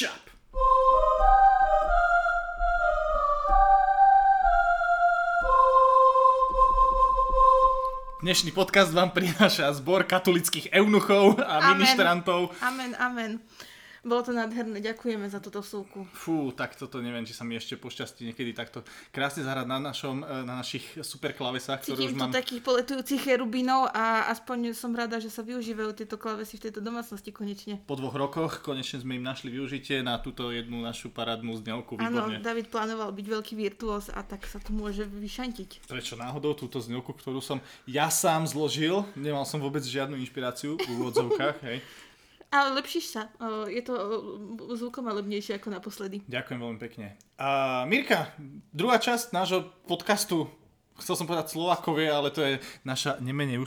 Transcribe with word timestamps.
Shop. 0.00 0.16
Dnešný 8.24 8.56
podcast 8.56 8.96
vám 8.96 9.12
prináša 9.12 9.68
zbor 9.76 10.08
katolických 10.08 10.72
eunuchov 10.72 11.44
a 11.44 11.60
Amen. 11.60 11.84
ministrantov. 11.84 12.48
Amen, 12.64 12.96
amen. 12.96 13.44
Bolo 14.00 14.24
to 14.24 14.32
nádherné, 14.32 14.80
ďakujeme 14.80 15.28
za 15.28 15.44
túto 15.44 15.60
vsúku. 15.60 16.08
Fú, 16.16 16.56
tak 16.56 16.72
toto 16.72 17.04
neviem, 17.04 17.28
či 17.28 17.36
sa 17.36 17.44
mi 17.44 17.52
ešte 17.52 17.76
pošťastí 17.76 18.32
niekedy 18.32 18.56
takto 18.56 18.80
krásne 19.12 19.44
zahrať 19.44 19.66
na, 19.68 19.76
našom, 19.76 20.24
e, 20.24 20.44
na 20.48 20.64
našich 20.64 20.84
super 21.04 21.36
klavesách, 21.36 21.84
Cítim 21.84 22.16
tu 22.16 22.20
mám... 22.20 22.32
takých 22.32 22.64
poletujúcich 22.64 23.20
cherubínov 23.20 23.92
a 23.92 24.32
aspoň 24.32 24.72
som 24.72 24.96
rada, 24.96 25.20
že 25.20 25.28
sa 25.28 25.44
využívajú 25.44 25.92
tieto 25.92 26.16
klavesy 26.16 26.56
v 26.56 26.72
tejto 26.72 26.80
domácnosti 26.80 27.28
konečne. 27.28 27.84
Po 27.84 27.92
dvoch 28.00 28.16
rokoch 28.16 28.64
konečne 28.64 29.04
sme 29.04 29.20
im 29.20 29.24
našli 29.24 29.52
využitie 29.52 30.00
na 30.00 30.16
túto 30.16 30.48
jednu 30.48 30.80
našu 30.80 31.12
parádnu 31.12 31.60
znelku. 31.60 32.00
Áno. 32.00 32.40
David 32.40 32.72
plánoval 32.72 33.12
byť 33.12 33.26
veľký 33.28 33.52
virtuós 33.52 34.08
a 34.08 34.24
tak 34.24 34.48
sa 34.48 34.56
tu 34.64 34.72
môže 34.72 35.04
vyšantiť. 35.04 35.84
Prečo 35.84 36.16
náhodou 36.16 36.56
túto 36.56 36.80
znelku, 36.80 37.12
ktorú 37.12 37.44
som 37.44 37.60
ja 37.84 38.08
sám 38.08 38.48
zložil, 38.48 39.04
nemal 39.12 39.44
som 39.44 39.60
vôbec 39.60 39.84
žiadnu 39.84 40.16
inšpiráciu 40.16 40.80
v 40.80 40.88
úvodzovkách, 40.96 41.58
hej. 41.68 41.78
Ale 42.50 42.74
lepšíš 42.82 43.06
sa. 43.14 43.30
Je 43.70 43.78
to 43.78 43.94
zvukom 44.74 45.06
levnejšie 45.06 45.54
ako 45.62 45.70
naposledy. 45.70 46.26
Ďakujem 46.26 46.58
veľmi 46.58 46.80
pekne. 46.82 47.14
A 47.38 47.82
Mirka, 47.86 48.34
druhá 48.74 48.98
časť 48.98 49.30
nášho 49.30 49.70
podcastu, 49.86 50.50
chcel 50.98 51.14
som 51.14 51.30
povedať 51.30 51.54
Slovakovie, 51.54 52.10
ale 52.10 52.34
to 52.34 52.42
je 52.42 52.58
naša 52.82 53.22
nemenej, 53.22 53.62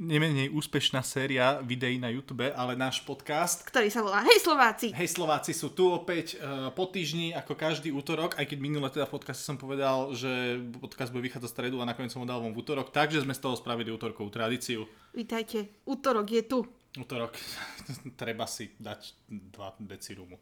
nemenej 0.00 0.48
úspešná 0.50 1.04
séria 1.04 1.60
videí 1.60 2.00
na 2.00 2.08
YouTube, 2.08 2.48
ale 2.48 2.74
náš 2.74 3.04
podcast. 3.04 3.62
Ktorý 3.68 3.92
sa 3.92 4.00
volá 4.00 4.24
Hej 4.24 4.40
Slováci! 4.40 4.96
Hej 4.96 5.08
Slováci 5.14 5.52
sú 5.52 5.76
tu 5.76 5.92
opäť 5.92 6.40
e, 6.40 6.72
po 6.72 6.88
týždni, 6.88 7.36
ako 7.36 7.54
každý 7.54 7.92
útorok, 7.92 8.40
aj 8.40 8.48
keď 8.48 8.58
minule 8.58 8.88
teda 8.88 9.06
v 9.06 9.20
podcaste 9.20 9.44
som 9.44 9.60
povedal, 9.60 10.16
že 10.16 10.64
podcast 10.80 11.12
bude 11.12 11.28
vychádzať 11.28 11.46
v 11.46 11.54
stredu 11.54 11.76
a 11.78 11.88
nakoniec 11.88 12.10
som 12.10 12.24
ho 12.24 12.28
dal 12.28 12.40
von 12.40 12.56
v 12.56 12.60
útorok, 12.64 12.88
takže 12.88 13.22
sme 13.22 13.36
z 13.36 13.44
toho 13.44 13.54
spravili 13.54 13.92
útorkovú 13.92 14.32
tradíciu. 14.32 14.88
Vítajte, 15.14 15.84
útorok 15.86 16.26
je 16.32 16.42
tu. 16.48 16.64
Útorok, 16.94 17.34
treba 18.20 18.46
si 18.46 18.70
dať 18.78 19.00
dva 19.26 19.74
deci 19.82 20.14
rumu. 20.14 20.38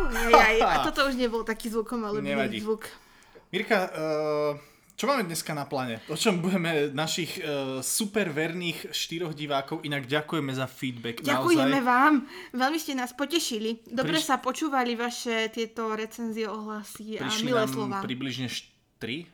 Ujajaj, 0.00 0.56
a 0.64 0.74
toto 0.88 1.04
už 1.04 1.14
nebol 1.14 1.44
taký 1.44 1.68
zvukom, 1.68 2.00
ale 2.02 2.24
Nevadí. 2.24 2.64
zvuk. 2.64 2.88
Mirka, 3.52 3.78
uh, 3.86 4.52
čo 4.96 5.04
máme 5.06 5.22
dneska 5.22 5.54
na 5.54 5.68
pláne? 5.68 6.00
O 6.08 6.16
čom 6.16 6.40
budeme 6.40 6.90
našich 6.90 7.38
uh, 7.38 7.78
super 7.78 8.32
verných 8.32 8.90
štyroch 8.90 9.36
divákov, 9.36 9.84
inak 9.84 10.08
ďakujeme 10.08 10.50
za 10.50 10.66
feedback. 10.66 11.22
Ďakujeme 11.22 11.78
naozaj. 11.78 11.86
vám, 11.86 12.14
veľmi 12.50 12.78
ste 12.80 12.96
nás 12.96 13.12
potešili. 13.12 13.84
Dobre 13.84 14.18
Priš- 14.18 14.26
sa 14.26 14.40
počúvali 14.40 14.96
vaše 14.96 15.52
tieto 15.52 15.92
recenzie, 15.92 16.48
ohlasy 16.48 17.20
a 17.20 17.28
Prišli 17.28 17.46
milé 17.46 17.62
slova. 17.68 18.00
približne 18.02 18.48
3? 18.98 19.28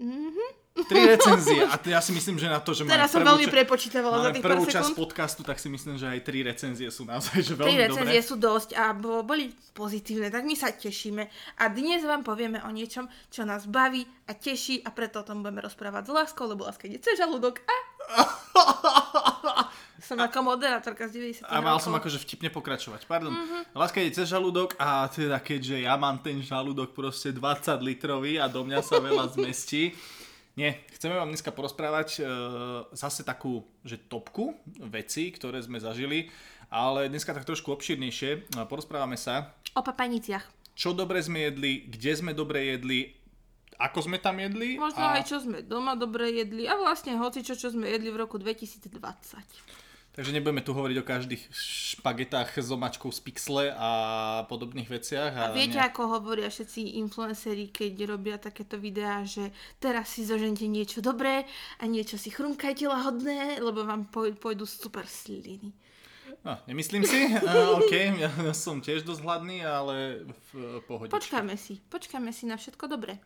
Mhm. 0.00 0.65
Tri 0.76 1.08
recenzie 1.08 1.64
a 1.64 1.74
to 1.74 1.88
ja 1.88 1.98
si 1.98 2.12
myslím, 2.12 2.36
že 2.36 2.46
na 2.46 2.60
to, 2.60 2.70
že 2.70 2.84
Teraz 2.84 3.08
som 3.08 3.24
veľmi 3.24 3.48
ča- 3.48 3.54
prepočítavala 3.54 4.16
za 4.20 4.30
tých 4.30 4.44
prvú 4.44 4.62
pár 4.62 4.74
časť 4.76 4.92
podcastu, 4.92 5.40
tak 5.40 5.56
si 5.56 5.66
myslím, 5.66 5.96
že 5.96 6.04
aj 6.06 6.20
tri 6.20 6.44
recenzie 6.44 6.84
sú 6.88 7.02
naozaj 7.02 7.40
že 7.40 7.52
Tri 7.54 7.64
veľmi 7.64 7.80
recenzie 7.82 8.20
dobré. 8.20 8.28
sú 8.28 8.36
dosť 8.36 8.70
a 8.74 8.92
bo- 8.92 9.24
boli 9.24 9.44
pozitívne, 9.72 10.28
tak 10.28 10.44
my 10.44 10.52
sa 10.52 10.68
tešíme. 10.68 11.24
A 11.56 11.64
dnes 11.66 12.02
vám 12.02 12.20
povieme 12.20 12.60
o 12.60 12.70
niečom, 12.70 13.04
čo 13.26 13.42
nás 13.42 13.64
baví 13.64 14.04
a 14.24 14.32
teší 14.32 14.82
a 14.82 14.90
preto 14.90 15.20
o 15.20 15.26
tom 15.26 15.40
budeme 15.40 15.64
rozprávať 15.64 16.02
s 16.02 16.12
láskou, 16.12 16.44
lebo 16.44 16.62
láska 16.62 16.84
ide 16.84 17.00
cez 17.00 17.16
žalúdok 17.16 17.56
a... 17.62 17.76
som 19.98 20.16
ako 20.16 20.38
moderátorka 20.46 21.08
z 21.08 21.42
90 21.42 21.48
A 21.48 21.58
mal 21.58 21.80
som 21.80 21.90
rokov. 21.90 22.06
akože 22.06 22.18
vtipne 22.22 22.48
pokračovať. 22.48 23.06
Pardon. 23.06 23.32
Mhm. 23.32 23.72
Láska 23.72 23.98
ide 23.98 24.14
cez 24.14 24.28
žalúdok 24.28 24.76
a 24.76 25.08
teda 25.08 25.40
keďže 25.40 25.82
ja 25.82 25.96
mám 25.96 26.20
ten 26.20 26.38
žalúdok 26.38 26.92
proste 26.92 27.32
20 27.32 27.40
litrový 27.80 28.36
a 28.36 28.46
do 28.46 28.62
mňa 28.62 28.80
sa 28.80 29.00
veľa 29.00 29.34
zmestí. 29.34 29.96
Nie, 30.56 30.88
chceme 30.96 31.20
vám 31.20 31.28
dneska 31.28 31.52
porozprávať 31.52 32.08
e, 32.16 32.20
zase 32.96 33.28
takú, 33.28 33.60
že 33.84 34.00
topku 34.00 34.56
veci, 34.88 35.28
ktoré 35.28 35.60
sme 35.60 35.76
zažili, 35.76 36.32
ale 36.72 37.12
dneska 37.12 37.36
tak 37.36 37.44
trošku 37.44 37.76
obšírnejšie. 37.76 38.30
E, 38.32 38.64
Porozprávame 38.64 39.20
sa, 39.20 39.52
O 39.76 39.84
papaniciach. 39.84 40.48
čo 40.72 40.96
dobre 40.96 41.20
sme 41.20 41.52
jedli, 41.52 41.84
kde 41.84 42.12
sme 42.16 42.32
dobre 42.32 42.72
jedli, 42.72 43.12
ako 43.76 44.08
sme 44.08 44.16
tam 44.16 44.40
jedli. 44.40 44.80
Možno 44.80 45.04
a... 45.04 45.20
aj 45.20 45.28
čo 45.28 45.44
sme 45.44 45.60
doma 45.60 45.92
dobre 45.92 46.32
jedli 46.32 46.64
a 46.64 46.72
vlastne 46.80 47.20
hoci 47.20 47.44
čo, 47.44 47.52
čo 47.52 47.68
sme 47.68 47.92
jedli 47.92 48.08
v 48.08 48.16
roku 48.16 48.40
2020. 48.40 48.96
Takže 50.16 50.32
nebudeme 50.32 50.64
tu 50.64 50.72
hovoriť 50.72 50.96
o 50.96 51.04
každých 51.04 51.42
špagetách 52.00 52.56
s 52.56 52.72
omačkou 52.72 53.12
z 53.12 53.20
pixle 53.20 53.64
a 53.76 53.90
podobných 54.48 54.88
veciach. 54.88 55.28
A 55.36 55.52
viete, 55.52 55.76
ne- 55.76 55.84
ako 55.92 56.16
hovoria 56.16 56.48
všetci 56.48 56.96
influenceri, 57.04 57.68
keď 57.68 58.16
robia 58.16 58.40
takéto 58.40 58.80
videá, 58.80 59.20
že 59.28 59.52
teraz 59.76 60.16
si 60.16 60.24
zožente 60.24 60.64
niečo 60.64 61.04
dobré 61.04 61.44
a 61.76 61.84
niečo 61.84 62.16
si 62.16 62.32
chrumkajte 62.32 62.88
lahodné, 62.88 63.60
lebo 63.60 63.84
vám 63.84 64.08
pôjdu 64.08 64.64
super 64.64 65.04
sliny. 65.04 65.76
No, 66.46 66.54
nemyslím 66.70 67.02
si. 67.02 67.26
Uh, 67.46 67.78
OK, 67.78 67.94
ja 68.18 68.30
som 68.54 68.78
tiež 68.78 69.02
dosť 69.06 69.22
hladný, 69.22 69.62
ale 69.62 70.26
v 70.50 70.82
pohode. 70.86 71.10
Počkáme 71.10 71.54
si, 71.54 71.78
počkáme 71.90 72.30
si 72.34 72.46
na 72.46 72.58
všetko 72.58 72.90
dobré. 72.90 73.18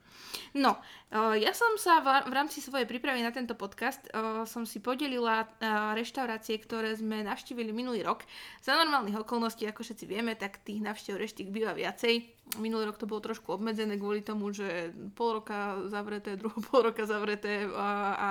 No, 0.56 0.76
uh, 1.12 1.36
ja 1.36 1.52
som 1.56 1.76
sa 1.76 2.00
v, 2.00 2.08
v 2.28 2.32
rámci 2.32 2.64
svojej 2.64 2.88
prípravy 2.88 3.24
na 3.24 3.32
tento 3.32 3.56
podcast 3.56 4.00
uh, 4.12 4.44
som 4.44 4.64
si 4.64 4.80
podelila 4.80 5.44
uh, 5.44 5.92
reštaurácie, 5.96 6.60
ktoré 6.64 6.96
sme 6.96 7.24
navštívili 7.24 7.72
minulý 7.72 8.04
rok. 8.04 8.24
Za 8.60 8.76
normálnych 8.76 9.20
okolností, 9.20 9.68
ako 9.68 9.84
všetci 9.84 10.04
vieme, 10.08 10.36
tak 10.36 10.60
tých 10.64 10.80
navštev 10.80 11.16
reštík 11.16 11.48
býva 11.52 11.76
viacej. 11.76 12.24
Minulý 12.60 12.88
rok 12.92 13.00
to 13.00 13.08
bolo 13.08 13.24
trošku 13.24 13.56
obmedzené 13.56 14.00
kvôli 14.00 14.24
tomu, 14.24 14.52
že 14.52 14.96
pol 15.12 15.40
roka 15.40 15.80
zavreté, 15.88 16.40
druhú 16.40 16.60
pol 16.68 16.88
roka 16.92 17.04
zavreté 17.04 17.68
a, 17.68 17.90
a 18.16 18.28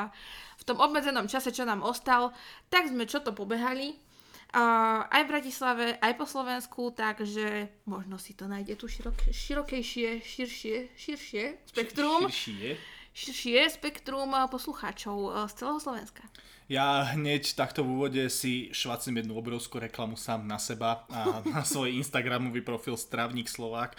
v 0.60 0.64
tom 0.66 0.82
obmedzenom 0.82 1.30
čase, 1.30 1.54
čo 1.54 1.66
nám 1.66 1.86
ostal, 1.86 2.34
tak 2.74 2.90
sme 2.90 3.06
čo 3.06 3.22
to 3.22 3.34
pobehali. 3.34 4.09
Uh, 4.50 5.06
aj 5.14 5.30
v 5.30 5.30
Bratislave, 5.30 5.86
aj 6.02 6.18
po 6.18 6.26
Slovensku, 6.26 6.90
takže 6.90 7.70
možno 7.86 8.18
si 8.18 8.34
to 8.34 8.50
nájde 8.50 8.82
tu 8.82 8.90
širok, 8.90 9.30
širokejšie, 9.30 10.26
širšie, 10.26 10.76
širšie 10.98 11.70
spektrum, 11.70 12.26
Širší 12.26 12.56
je. 12.58 12.74
širšie 13.14 13.60
spektrum 13.78 14.34
poslucháčov 14.50 15.18
uh, 15.30 15.46
z 15.46 15.54
celého 15.54 15.78
Slovenska. 15.78 16.26
Ja 16.66 17.14
hneď 17.14 17.54
takto 17.54 17.86
v 17.86 17.94
úvode 17.94 18.26
si 18.34 18.74
švacím 18.74 19.22
jednu 19.22 19.38
obrovskú 19.38 19.78
reklamu 19.78 20.18
sám 20.18 20.50
na 20.50 20.58
seba 20.58 21.06
a 21.14 21.42
na 21.54 21.62
svoj 21.62 21.94
Instagramový 22.02 22.66
profil 22.66 22.98
Stravník 22.98 23.46
Slovák. 23.46 23.94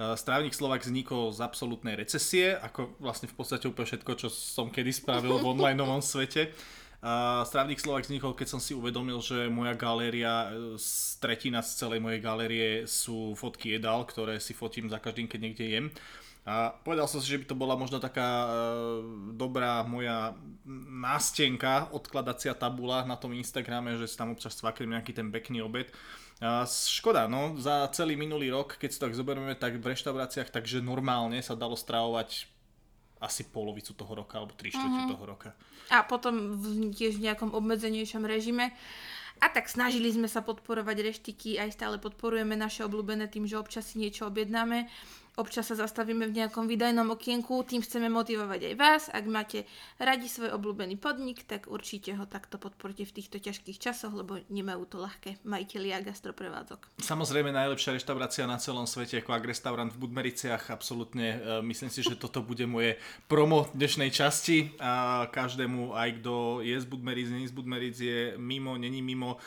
Uh, 0.00 0.16
Strávnik 0.16 0.56
Slovák 0.56 0.88
vznikol 0.88 1.36
z 1.36 1.44
absolútnej 1.44 2.00
recesie, 2.00 2.56
ako 2.56 2.96
vlastne 2.96 3.28
v 3.28 3.36
podstate 3.36 3.68
úplne 3.68 3.92
všetko, 3.92 4.12
čo 4.16 4.32
som 4.32 4.72
kedy 4.72 4.88
spravil 4.88 5.36
v 5.36 5.48
online 5.52 5.76
svete. 6.00 6.48
Uh, 7.02 7.42
Strávnik 7.42 7.82
Slovák 7.82 8.06
vznikol, 8.06 8.30
keď 8.30 8.46
som 8.54 8.60
si 8.62 8.78
uvedomil, 8.78 9.18
že 9.18 9.50
moja 9.50 9.74
galéria, 9.74 10.54
e, 10.54 10.78
z 10.78 11.18
tretina 11.18 11.58
z 11.58 11.74
celej 11.74 11.98
mojej 11.98 12.22
galérie 12.22 12.86
sú 12.86 13.34
fotky 13.34 13.74
jedál, 13.74 14.06
ktoré 14.06 14.38
si 14.38 14.54
fotím 14.54 14.86
za 14.86 15.02
každým, 15.02 15.26
keď 15.26 15.40
niekde 15.42 15.66
jem. 15.66 15.86
A 16.46 16.70
povedal 16.70 17.10
som 17.10 17.18
si, 17.18 17.26
že 17.26 17.42
by 17.42 17.46
to 17.50 17.58
bola 17.58 17.74
možno 17.74 17.98
taká 17.98 18.46
e, 18.46 18.48
dobrá 19.34 19.82
moja 19.82 20.38
nástenka, 20.86 21.90
odkladacia 21.90 22.54
tabula 22.54 23.02
na 23.02 23.18
tom 23.18 23.34
Instagrame, 23.34 23.98
že 23.98 24.06
si 24.06 24.14
tam 24.14 24.30
občas 24.30 24.54
cvakrím 24.54 24.94
nejaký 24.94 25.10
ten 25.10 25.26
pekný 25.34 25.58
obed. 25.58 25.90
A 26.38 26.62
škoda, 26.70 27.26
no, 27.26 27.58
za 27.58 27.90
celý 27.90 28.14
minulý 28.14 28.54
rok, 28.54 28.78
keď 28.78 28.90
si 28.94 29.02
tak 29.02 29.18
zoberieme, 29.18 29.58
tak 29.58 29.82
v 29.82 29.90
reštauráciách, 29.90 30.54
takže 30.54 30.78
normálne 30.78 31.42
sa 31.42 31.58
dalo 31.58 31.74
stravovať 31.74 32.46
asi 33.22 33.46
polovicu 33.50 33.90
toho 33.94 34.22
roka, 34.22 34.38
alebo 34.38 34.54
tri 34.54 34.70
štvrte 34.70 35.14
toho 35.14 35.24
roka. 35.26 35.50
A 35.90 36.06
potom 36.06 36.60
v, 36.60 36.92
tiež 36.94 37.18
v 37.18 37.30
nejakom 37.30 37.50
obmedzenejšom 37.56 38.22
režime. 38.22 38.70
A 39.42 39.50
tak 39.50 39.66
snažili 39.66 40.06
sme 40.14 40.30
sa 40.30 40.38
podporovať 40.38 41.02
reštiky, 41.02 41.58
aj 41.58 41.74
stále 41.74 41.96
podporujeme 41.98 42.54
naše 42.54 42.86
obľúbené 42.86 43.26
tým, 43.26 43.50
že 43.50 43.58
občas 43.58 43.90
si 43.90 43.98
niečo 43.98 44.30
objednáme. 44.30 44.86
Občas 45.32 45.64
sa 45.64 45.76
zastavíme 45.80 46.28
v 46.28 46.44
nejakom 46.44 46.68
výdajnom 46.68 47.08
okienku, 47.16 47.64
tým 47.64 47.80
chceme 47.80 48.12
motivovať 48.12 48.68
aj 48.68 48.74
vás. 48.76 49.02
Ak 49.08 49.24
máte 49.24 49.64
radi 49.96 50.28
svoj 50.28 50.52
obľúbený 50.60 51.00
podnik, 51.00 51.48
tak 51.48 51.72
určite 51.72 52.12
ho 52.20 52.28
takto 52.28 52.60
podporte 52.60 53.08
v 53.08 53.16
týchto 53.16 53.40
ťažkých 53.40 53.80
časoch, 53.80 54.12
lebo 54.12 54.44
nemajú 54.52 54.84
to 54.84 55.00
ľahké 55.00 55.40
majiteľi 55.48 55.88
a 55.96 56.04
gastroprevádzok. 56.04 57.00
Samozrejme 57.00 57.48
najlepšia 57.48 57.96
reštaurácia 57.96 58.44
na 58.44 58.60
celom 58.60 58.84
svete 58.84 59.24
ako 59.24 59.32
Agrestaurant 59.32 59.88
v 59.96 60.04
Budmericiach, 60.04 60.68
absolútne. 60.68 61.40
e, 61.40 61.64
Myslím 61.64 61.88
si, 61.88 62.04
že 62.04 62.20
toto 62.20 62.44
bude 62.44 62.68
moje 62.68 63.00
promo 63.24 63.72
dnešnej 63.72 64.12
časti 64.12 64.76
a 64.84 65.24
každému, 65.32 65.96
aj 65.96 66.20
kto 66.20 66.60
je 66.60 66.76
z 66.76 66.84
Budmeric, 66.84 67.32
nie 67.32 67.48
z 67.48 67.56
Budmeric, 67.56 67.96
je 67.96 68.36
mimo, 68.36 68.76
není 68.76 69.00
mimo. 69.00 69.40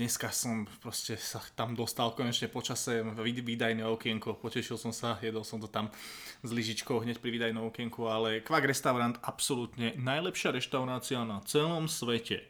Dneska 0.00 0.32
som 0.32 0.64
proste 0.80 1.20
sa 1.20 1.44
tam 1.52 1.76
dostal 1.76 2.16
konečne 2.16 2.48
počase 2.48 3.04
výdajné 3.20 3.84
okienko, 3.84 4.40
potešil 4.40 4.80
som 4.80 4.96
sa, 4.96 5.20
jedol 5.20 5.44
som 5.44 5.60
to 5.60 5.68
tam 5.68 5.92
s 6.40 6.48
lyžičkou 6.48 7.04
hneď 7.04 7.20
pri 7.20 7.28
výdajnom 7.36 7.68
okienku, 7.68 8.08
ale 8.08 8.40
Kvak 8.40 8.64
Restaurant 8.64 9.20
absolútne 9.20 9.92
najlepšia 10.00 10.56
reštaurácia 10.56 11.20
na 11.28 11.44
celom 11.44 11.84
svete. 11.84 12.48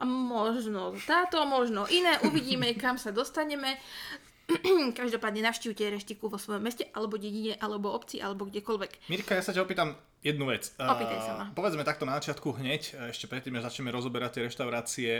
A 0.00 0.08
možno 0.08 0.96
táto, 1.04 1.44
možno 1.44 1.84
iné. 1.92 2.16
Uvidíme, 2.24 2.72
kam 2.80 2.96
sa 2.96 3.12
dostaneme. 3.12 3.76
Každopádne 4.96 5.44
navštívte 5.44 5.92
reštiku 5.92 6.32
vo 6.32 6.40
svojom 6.40 6.64
meste, 6.64 6.88
alebo 6.96 7.20
dedine, 7.20 7.60
alebo 7.60 7.92
obci, 7.92 8.16
alebo 8.16 8.48
kdekoľvek. 8.48 9.12
Mirka, 9.12 9.36
ja 9.36 9.44
sa 9.44 9.52
ťa 9.52 9.60
opýtam 9.60 9.92
jednu 10.24 10.48
vec. 10.48 10.72
Opýtaj 10.80 11.20
sa 11.20 11.32
ma. 11.36 11.44
Povedzme 11.52 11.84
takto 11.84 12.08
na 12.08 12.16
začiatku 12.16 12.64
hneď, 12.64 13.12
ešte 13.12 13.28
predtým, 13.28 13.52
než 13.52 13.68
začneme 13.68 13.92
rozoberať 13.92 14.40
tie 14.40 14.42
reštaurácie 14.48 15.10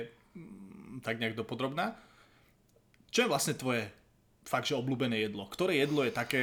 tak 0.99 1.23
nejak 1.23 1.39
dopodrobná. 1.39 1.95
Čo 3.15 3.27
je 3.27 3.31
vlastne 3.31 3.55
tvoje 3.55 3.87
fakt, 4.43 4.67
že 4.71 4.79
obľúbené 4.79 5.23
jedlo? 5.23 5.47
Ktoré 5.47 5.79
jedlo 5.79 6.03
je 6.03 6.13
také, 6.15 6.43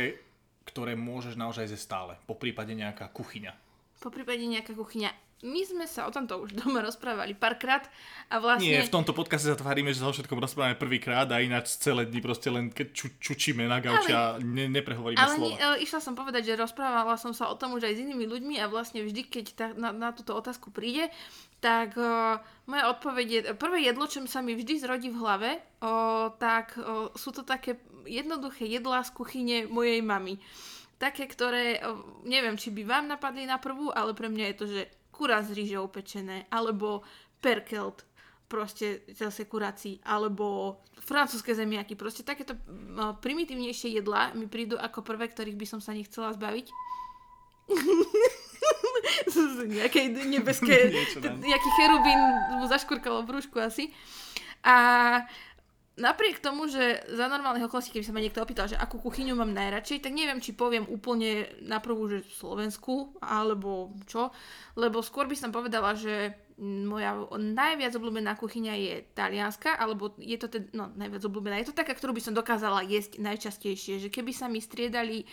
ktoré 0.63 0.95
môžeš 0.95 1.35
naozaj 1.35 1.67
zjesť 1.67 1.83
stále? 1.83 2.13
Po 2.23 2.39
prípade 2.39 2.71
nejaká 2.71 3.11
kuchyňa. 3.11 3.51
Po 3.99 4.07
prípade 4.07 4.47
nejaká 4.47 4.71
kuchyňa 4.71 5.26
my 5.45 5.61
sme 5.61 5.85
sa 5.85 6.09
o 6.09 6.11
tomto 6.11 6.41
už 6.41 6.55
doma 6.65 6.81
rozprávali 6.81 7.37
párkrát 7.37 7.85
a 8.33 8.41
vlastne... 8.41 8.73
Nie, 8.73 8.81
v 8.81 8.89
tomto 8.89 9.13
podcaste 9.13 9.53
sa 9.53 9.57
tvárime, 9.57 9.93
že 9.93 10.01
sa 10.01 10.09
o 10.09 10.15
všetkom 10.15 10.41
rozprávame 10.41 10.73
prvýkrát 10.73 11.29
a 11.29 11.37
ináč 11.37 11.77
celé 11.77 12.09
dni 12.09 12.19
proste 12.25 12.49
len 12.49 12.73
keď 12.73 12.87
ču, 12.89 13.07
čučíme 13.21 13.61
na 13.69 13.77
gauči 13.77 14.09
a 14.09 14.41
ne, 14.41 14.65
neprehovoríme 14.65 15.21
ale 15.21 15.35
slova. 15.37 15.55
Ale 15.61 15.75
išla 15.85 16.01
som 16.01 16.17
povedať, 16.17 16.49
že 16.49 16.53
rozprávala 16.57 17.21
som 17.21 17.37
sa 17.37 17.53
o 17.53 17.55
tom 17.59 17.77
už 17.77 17.85
aj 17.85 17.93
s 17.93 18.01
inými 18.01 18.25
ľuďmi 18.25 18.57
a 18.57 18.65
vlastne 18.65 19.05
vždy, 19.05 19.21
keď 19.29 19.45
tá, 19.53 19.67
na, 19.77 19.93
na 19.93 20.09
túto 20.09 20.33
otázku 20.33 20.73
príde, 20.73 21.13
tak 21.61 21.93
uh, 21.97 22.41
moja 22.65 22.89
odpoveď 22.93 23.27
je, 23.29 23.41
prvé 23.57 23.85
jedlo, 23.85 24.05
čo 24.09 24.21
sa 24.25 24.41
mi 24.41 24.57
vždy 24.57 24.81
zrodí 24.81 25.09
v 25.13 25.21
hlave, 25.21 25.51
uh, 25.57 26.33
tak 26.37 26.77
uh, 26.77 27.13
sú 27.13 27.29
to 27.33 27.41
také 27.45 27.77
jednoduché 28.05 28.65
jedlá 28.65 29.05
z 29.05 29.11
kuchyne 29.13 29.57
mojej 29.69 30.01
mamy 30.01 30.41
také, 30.97 31.29
ktoré, 31.29 31.77
neviem, 32.25 32.57
či 32.57 32.73
by 32.73 32.81
vám 32.81 33.05
napadli 33.05 33.45
na 33.45 33.61
prvú, 33.61 33.93
ale 33.93 34.17
pre 34.17 34.33
mňa 34.33 34.45
je 34.49 34.57
to, 34.57 34.65
že 34.65 34.81
kurá 35.17 35.41
s 35.41 35.49
rýžou 35.49 35.89
pečené, 35.89 36.45
alebo 36.53 37.01
perkelt, 37.41 38.05
proste 38.47 39.01
zase 39.11 39.49
kurací, 39.49 39.99
alebo 40.05 40.77
francúzske 41.01 41.57
zemiaky, 41.57 41.97
proste 41.97 42.21
takéto 42.21 42.53
primitívnejšie 43.19 43.97
jedlá 43.97 44.31
mi 44.37 44.45
prídu 44.45 44.77
ako 44.77 45.01
prvé, 45.01 45.27
ktorých 45.27 45.57
by 45.57 45.65
som 45.65 45.81
sa 45.81 45.97
nechcela 45.97 46.31
zbaviť. 46.37 46.69
nejaké 49.67 50.07
nebeské, 50.13 50.93
nejaký 51.51 51.69
cherubín 51.75 52.19
mu 52.61 52.65
zaškurkalo 52.69 53.23
v 53.23 53.29
brúšku 53.35 53.57
asi. 53.59 53.91
A 54.63 55.23
napriek 55.97 56.39
tomu, 56.39 56.69
že 56.69 57.01
za 57.09 57.25
normálnych 57.25 57.65
okolností, 57.65 57.89
keby 57.89 58.05
sa 58.05 58.13
ma 58.13 58.21
niekto 58.21 58.39
opýtal, 58.45 58.69
že 58.69 58.77
akú 58.77 59.01
kuchyňu 59.01 59.33
mám 59.33 59.49
najradšej, 59.49 60.05
tak 60.05 60.13
neviem, 60.13 60.37
či 60.37 60.53
poviem 60.53 60.85
úplne 60.85 61.49
na 61.65 61.81
prvú, 61.81 62.05
že 62.05 62.21
Slovensku, 62.37 63.17
alebo 63.17 63.97
čo, 64.05 64.29
lebo 64.77 65.01
skôr 65.01 65.25
by 65.25 65.33
som 65.33 65.49
povedala, 65.49 65.97
že 65.97 66.37
moja 66.61 67.13
najviac 67.37 67.93
obľúbená 67.97 68.33
kuchyňa 68.37 68.73
je 68.77 68.93
talianska, 69.13 69.77
alebo 69.77 70.13
je 70.17 70.37
to 70.37 70.47
teda, 70.49 70.69
no 70.73 70.89
najviac 70.93 71.21
obľúbená, 71.25 71.61
je 71.61 71.69
to 71.69 71.77
taká, 71.77 71.93
ktorú 71.93 72.17
by 72.17 72.21
som 72.21 72.33
dokázala 72.33 72.85
jesť 72.85 73.21
najčastejšie, 73.21 74.01
že 74.01 74.09
keby 74.09 74.33
sa 74.33 74.49
mi 74.49 74.57
striedali 74.57 75.21
e, 75.21 75.25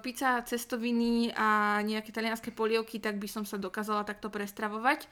pizza, 0.00 0.40
cestoviny 0.40 1.32
a 1.36 1.80
nejaké 1.84 2.08
talianské 2.08 2.56
polievky, 2.56 3.00
tak 3.04 3.20
by 3.20 3.28
som 3.28 3.44
sa 3.44 3.60
dokázala 3.60 4.04
takto 4.08 4.32
prestravovať. 4.32 5.08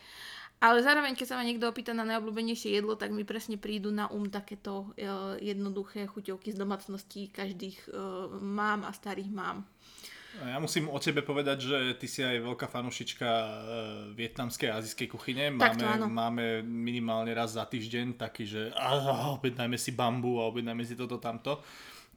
Ale 0.58 0.82
zároveň, 0.82 1.14
keď 1.14 1.26
sa 1.30 1.38
ma 1.38 1.46
niekto 1.46 1.70
opýta 1.70 1.94
na 1.94 2.02
najobľúbenejšie 2.02 2.74
jedlo, 2.74 2.98
tak 2.98 3.14
mi 3.14 3.22
presne 3.22 3.54
prídu 3.54 3.94
na 3.94 4.10
um 4.10 4.26
takéto 4.26 4.90
uh, 4.90 5.38
jednoduché 5.38 6.10
chuťovky 6.10 6.50
z 6.50 6.58
domácností, 6.58 7.30
každých 7.30 7.78
uh, 7.86 8.26
mám 8.42 8.82
a 8.82 8.90
starých 8.90 9.30
mám. 9.30 9.62
Ja 10.38 10.62
musím 10.62 10.86
o 10.90 10.98
tebe 11.02 11.22
povedať, 11.22 11.66
že 11.66 11.78
ty 11.98 12.06
si 12.06 12.22
aj 12.22 12.42
veľká 12.42 12.66
fanušička 12.66 13.28
uh, 13.30 13.48
vietnamskej 14.18 14.70
a 14.70 14.82
azijskej 14.82 15.08
kuchyne. 15.10 15.54
Máme, 15.54 15.62
Takto, 15.62 16.10
máme 16.10 16.66
minimálne 16.66 17.30
raz 17.34 17.54
za 17.54 17.62
týždeň 17.62 18.18
taký, 18.18 18.42
že 18.46 18.74
uh, 18.74 19.38
objednajme 19.38 19.78
si 19.78 19.94
bambu 19.94 20.42
a 20.42 20.50
objednajme 20.50 20.82
si 20.82 20.98
toto 20.98 21.22
tamto. 21.22 21.62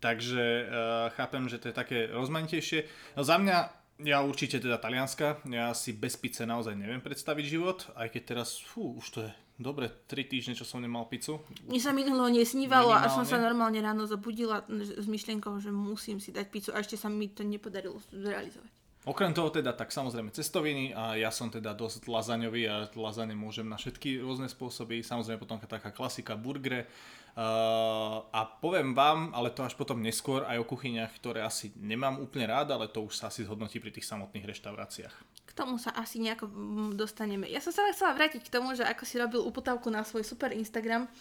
Takže 0.01 0.65
uh, 0.65 1.13
chápem, 1.13 1.45
že 1.45 1.61
to 1.61 1.69
je 1.69 1.75
také 1.77 1.97
rozmanitejšie. 2.09 2.89
No 3.13 3.21
za 3.21 3.37
mňa 3.37 3.80
ja 4.03 4.25
určite 4.25 4.57
teda 4.59 4.81
talianska, 4.81 5.41
ja 5.47 5.71
si 5.77 5.93
bez 5.93 6.17
pice 6.17 6.45
naozaj 6.45 6.73
neviem 6.73 7.01
predstaviť 7.01 7.45
život, 7.45 7.79
aj 7.95 8.07
keď 8.11 8.21
teraz, 8.35 8.57
fú, 8.57 8.97
už 8.97 9.07
to 9.13 9.19
je 9.25 9.31
dobre 9.61 9.93
3 10.09 10.25
týždne, 10.25 10.53
čo 10.57 10.65
som 10.65 10.81
nemal 10.81 11.05
pizzu. 11.05 11.37
Mne 11.69 11.77
sa 11.77 11.93
minulo 11.93 12.25
nesnívalo 12.27 12.89
a 12.89 13.05
som 13.07 13.21
sa 13.23 13.37
normálne 13.37 13.77
ráno 13.77 14.09
zabudila 14.09 14.65
s 14.69 15.05
myšlienkou, 15.05 15.61
že 15.61 15.69
musím 15.69 16.17
si 16.17 16.33
dať 16.33 16.45
pizzu 16.49 16.69
a 16.73 16.81
ešte 16.81 16.97
sa 16.97 17.13
mi 17.13 17.29
to 17.29 17.45
nepodarilo 17.45 18.01
zrealizovať. 18.09 18.80
Okrem 19.01 19.33
toho 19.33 19.49
teda 19.49 19.73
tak 19.73 19.89
samozrejme 19.89 20.29
cestoviny 20.29 20.93
a 20.93 21.17
ja 21.17 21.33
som 21.33 21.49
teda 21.49 21.73
dosť 21.73 22.05
lazaňový 22.05 22.69
a 22.69 22.85
lazane 22.93 23.33
môžem 23.33 23.65
na 23.65 23.73
všetky 23.73 24.21
rôzne 24.21 24.45
spôsoby. 24.45 25.01
Samozrejme 25.01 25.41
potom 25.41 25.57
taká 25.57 25.89
klasika 25.89 26.37
burgere. 26.37 26.85
Uh, 27.31 28.21
a 28.29 28.45
poviem 28.45 28.93
vám, 28.93 29.33
ale 29.33 29.49
to 29.55 29.65
až 29.65 29.73
potom 29.73 30.03
neskôr, 30.03 30.45
aj 30.45 30.61
o 30.61 30.67
kuchyniach, 30.67 31.15
ktoré 31.17 31.41
asi 31.41 31.73
nemám 31.79 32.19
úplne 32.21 32.45
rád, 32.45 32.75
ale 32.75 32.91
to 32.91 33.07
už 33.07 33.17
sa 33.17 33.31
asi 33.31 33.47
zhodnotí 33.47 33.81
pri 33.81 33.89
tých 33.89 34.05
samotných 34.05 34.45
reštauráciách 34.51 35.15
k 35.51 35.59
tomu 35.59 35.75
sa 35.75 35.91
asi 35.99 36.23
nejako 36.23 36.47
mm, 36.47 36.95
dostaneme. 36.95 37.43
Ja 37.51 37.59
som 37.59 37.75
sa 37.75 37.83
chcela 37.91 38.15
vrátiť 38.15 38.47
k 38.47 38.53
tomu, 38.55 38.71
že 38.71 38.87
ako 38.87 39.03
si 39.03 39.19
robil 39.19 39.43
upotávku 39.43 39.91
na 39.91 40.07
svoj 40.07 40.23
super 40.23 40.55
Instagram 40.55 41.11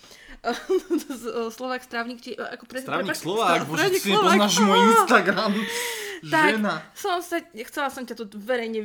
Slovak 1.59 1.83
Strávnik, 1.83 2.23
či 2.23 2.39
ako 2.39 2.63
pre... 2.71 2.79
Strávnik 2.79 3.19
Slovák, 3.19 3.67
bože, 3.67 3.91
si 3.99 4.15
nepoznáš 4.15 4.63
môj 4.63 4.81
Instagram. 5.03 5.51
Tak, 6.21 6.61
Žena. 6.61 6.85
som 6.93 7.25
sa, 7.25 7.41
chcela 7.41 7.89
som 7.89 8.05
ťa 8.05 8.29
tu 8.29 8.37
verejne 8.37 8.85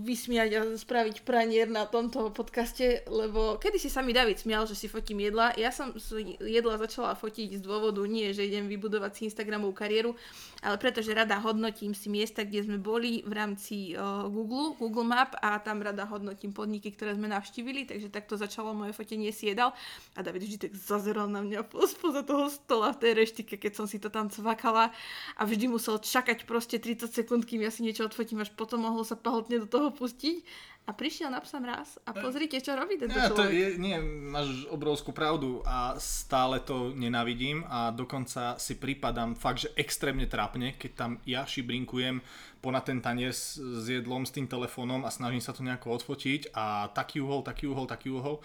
vysmiať 0.00 0.50
a 0.56 0.60
spraviť 0.72 1.20
pranier 1.20 1.68
na 1.68 1.84
tomto 1.84 2.32
podcaste, 2.32 3.04
lebo 3.12 3.60
kedy 3.60 3.76
si 3.76 3.92
sa 3.92 4.00
mi 4.00 4.16
David 4.16 4.40
smial, 4.40 4.64
že 4.64 4.72
si 4.72 4.88
fotím 4.88 5.20
jedla. 5.20 5.52
Ja 5.60 5.68
som 5.68 5.92
jedla 6.40 6.80
začala 6.80 7.12
fotiť 7.12 7.60
z 7.60 7.62
dôvodu 7.62 8.00
nie, 8.08 8.32
že 8.32 8.48
idem 8.48 8.72
vybudovať 8.72 9.12
si 9.12 9.20
Instagramovú 9.28 9.76
kariéru, 9.76 10.16
ale 10.64 10.76
pretože 10.80 11.12
rada 11.12 11.36
hodnotím 11.42 11.92
si 11.92 12.08
miesta, 12.08 12.46
kde 12.46 12.64
sme 12.64 12.78
boli 12.80 13.20
v 13.26 13.32
rámci 13.34 13.92
uh, 13.92 14.24
Google, 14.30 14.78
Google 14.78 15.04
Map 15.04 15.36
a 15.44 15.58
tam 15.60 15.82
rada 15.84 16.08
hodnotím 16.08 16.56
podniky, 16.56 16.94
ktoré 16.94 17.18
sme 17.18 17.28
navštívili, 17.28 17.84
takže 17.84 18.08
takto 18.08 18.38
začalo 18.38 18.72
moje 18.72 18.94
fotenie 18.94 19.34
si 19.34 19.50
jedal 19.50 19.74
a 20.14 20.22
David 20.22 20.46
vždy 20.46 20.58
tak 20.70 20.72
zazeral 20.78 21.26
na 21.26 21.42
mňa 21.42 21.66
spoza 21.98 22.22
toho 22.22 22.48
stola 22.48 22.94
v 22.94 23.00
tej 23.02 23.12
reštike, 23.18 23.58
keď 23.58 23.72
som 23.76 23.86
si 23.90 23.98
to 23.98 24.08
tam 24.08 24.30
cvakala 24.30 24.94
a 25.34 25.42
vždy 25.42 25.66
musel 25.66 25.98
čakať 25.98 26.46
proste 26.46 26.61
30 26.66 27.08
sekúnd, 27.08 27.42
kým 27.46 27.64
ja 27.64 27.70
si 27.70 27.82
niečo 27.86 28.06
odfotím, 28.06 28.42
až 28.42 28.50
potom 28.52 28.84
mohol 28.84 29.02
sa 29.02 29.18
pahltne 29.18 29.62
do 29.62 29.68
toho 29.68 29.90
pustiť. 29.90 30.70
A 30.82 30.90
prišiel 30.90 31.30
na 31.30 31.38
psa 31.38 31.62
mraz 31.62 31.94
a 32.02 32.10
pozrite, 32.10 32.58
čo 32.58 32.74
robí 32.74 32.98
tento 32.98 33.14
ja, 33.14 33.30
to 33.30 33.46
je, 33.46 33.78
Nie, 33.78 34.02
máš 34.02 34.66
obrovskú 34.66 35.14
pravdu 35.14 35.62
a 35.62 35.94
stále 36.02 36.58
to 36.58 36.90
nenavidím 36.90 37.62
a 37.70 37.94
dokonca 37.94 38.58
si 38.58 38.74
prípadám 38.74 39.38
fakt, 39.38 39.62
že 39.62 39.70
extrémne 39.78 40.26
trápne, 40.26 40.74
keď 40.74 40.90
tam 40.98 41.10
ja 41.22 41.46
šibrinkujem 41.46 42.18
ponad 42.58 42.82
ten 42.82 42.98
tanier 42.98 43.30
s, 43.30 43.62
s 43.62 43.86
jedlom, 43.86 44.26
s 44.26 44.34
tým 44.34 44.50
telefónom 44.50 45.06
a 45.06 45.14
snažím 45.14 45.38
sa 45.38 45.54
to 45.54 45.62
nejako 45.62 46.02
odfotiť 46.02 46.50
a 46.50 46.90
taký 46.90 47.22
uhol, 47.22 47.46
taký 47.46 47.70
uhol, 47.70 47.86
taký 47.86 48.10
uhol 48.10 48.42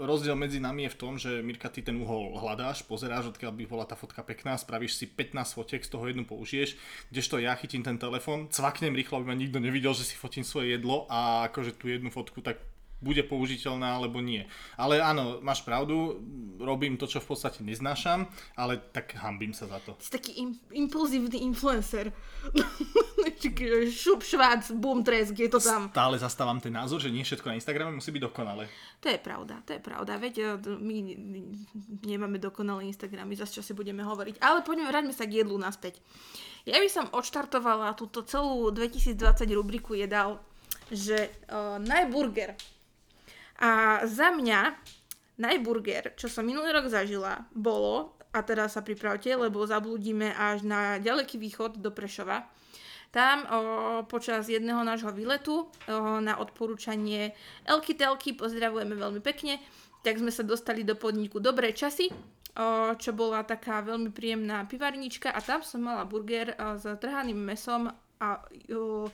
Rozdiel 0.00 0.32
medzi 0.40 0.56
nami 0.56 0.88
je 0.88 0.94
v 0.96 1.00
tom, 1.00 1.12
že 1.20 1.44
Mirka, 1.44 1.68
ty 1.68 1.84
ten 1.84 2.00
uhol 2.00 2.32
hľadáš, 2.40 2.80
pozeráš, 2.88 3.36
odkiaľ 3.36 3.52
by 3.52 3.64
bola 3.68 3.84
tá 3.84 3.92
fotka 3.92 4.24
pekná, 4.24 4.56
spravíš 4.56 4.96
si 4.96 5.04
15 5.04 5.36
fotiek, 5.52 5.84
z 5.84 5.90
toho 5.92 6.08
jednu 6.08 6.24
použiješ, 6.24 6.80
kdežto 7.12 7.36
ja 7.36 7.52
chytím 7.60 7.84
ten 7.84 8.00
telefón, 8.00 8.48
cvaknem 8.48 8.96
rýchlo, 8.96 9.20
aby 9.20 9.28
ma 9.28 9.36
nikto 9.36 9.60
nevidel, 9.60 9.92
že 9.92 10.08
si 10.08 10.16
fotím 10.16 10.48
svoje 10.48 10.80
jedlo 10.80 11.04
a 11.12 11.44
akože 11.52 11.76
tú 11.76 11.92
jednu 11.92 12.08
fotku 12.08 12.40
tak 12.40 12.56
bude 13.00 13.24
použiteľná 13.24 13.96
alebo 13.96 14.20
nie. 14.20 14.44
Ale 14.76 15.00
áno, 15.00 15.40
máš 15.40 15.64
pravdu, 15.64 16.20
robím 16.60 17.00
to, 17.00 17.08
čo 17.08 17.18
v 17.24 17.32
podstate 17.32 17.64
neznášam, 17.64 18.28
ale 18.54 18.76
tak 18.76 19.16
hambím 19.16 19.56
sa 19.56 19.66
za 19.66 19.80
to. 19.80 19.96
Si 19.98 20.12
taký 20.12 20.36
im- 20.36 20.60
impulzívny 20.72 21.40
influencer. 21.40 22.12
Šup, 23.90 24.20
švác, 24.20 24.68
bum, 24.76 25.00
tresk, 25.00 25.32
je 25.32 25.48
to 25.48 25.60
tam. 25.60 25.88
Stále 25.88 26.20
zastávam 26.20 26.60
ten 26.60 26.72
názor, 26.72 27.00
že 27.00 27.08
nie 27.08 27.24
všetko 27.24 27.52
na 27.52 27.56
Instagrame 27.56 27.96
musí 27.96 28.12
byť 28.12 28.22
dokonalé. 28.28 28.68
To 29.00 29.08
je 29.08 29.16
pravda, 29.16 29.64
to 29.64 29.76
je 29.76 29.80
pravda. 29.80 30.20
Veď 30.20 30.34
e, 30.40 30.44
my 30.76 30.96
nemáme 32.04 32.36
dokonalé 32.36 32.84
Instagramy, 32.92 33.32
za 33.36 33.48
čo 33.48 33.64
si 33.64 33.72
budeme 33.72 34.04
hovoriť. 34.04 34.44
Ale 34.44 34.60
poďme, 34.60 34.92
vráťme 34.92 35.16
sa 35.16 35.24
k 35.24 35.40
jedlu 35.40 35.56
naspäť. 35.56 36.04
Ja 36.68 36.76
by 36.76 36.88
som 36.92 37.06
odštartovala 37.08 37.96
túto 37.96 38.20
celú 38.28 38.68
2020 38.68 39.16
rubriku 39.56 39.96
jedal, 39.96 40.44
že 40.92 41.30
uh, 41.48 41.80
najburger 41.80 42.58
a 43.60 44.02
za 44.08 44.32
mňa 44.32 44.74
najburger, 45.40 46.16
čo 46.16 46.28
som 46.28 46.48
minulý 46.48 46.72
rok 46.72 46.88
zažila, 46.88 47.44
bolo, 47.52 48.16
a 48.30 48.38
teraz 48.46 48.78
sa 48.78 48.82
pripravte, 48.84 49.28
lebo 49.34 49.66
zablúdime 49.66 50.30
až 50.32 50.62
na 50.62 51.02
ďaleký 51.02 51.36
východ 51.36 51.82
do 51.82 51.90
Prešova. 51.90 52.46
Tam 53.10 53.42
o, 53.42 53.58
počas 54.06 54.46
jedného 54.46 54.86
nášho 54.86 55.10
výletu 55.10 55.66
o, 55.66 55.68
na 56.22 56.38
odporúčanie 56.38 57.34
Elky 57.66 57.98
Telky, 57.98 58.38
pozdravujeme 58.38 58.94
veľmi 58.94 59.18
pekne, 59.18 59.58
tak 60.06 60.22
sme 60.22 60.30
sa 60.30 60.46
dostali 60.46 60.86
do 60.86 60.94
podniku 60.94 61.42
Dobré 61.42 61.74
časy, 61.74 62.06
o, 62.06 62.14
čo 62.94 63.10
bola 63.10 63.42
taká 63.42 63.82
veľmi 63.82 64.14
príjemná 64.14 64.62
pivarnička 64.70 65.34
a 65.34 65.42
tam 65.42 65.66
som 65.66 65.82
mala 65.82 66.06
burger 66.06 66.54
o, 66.54 66.78
s 66.78 66.86
trhaným 67.02 67.42
mesom 67.42 67.90
a 68.22 68.46
o, 68.70 69.10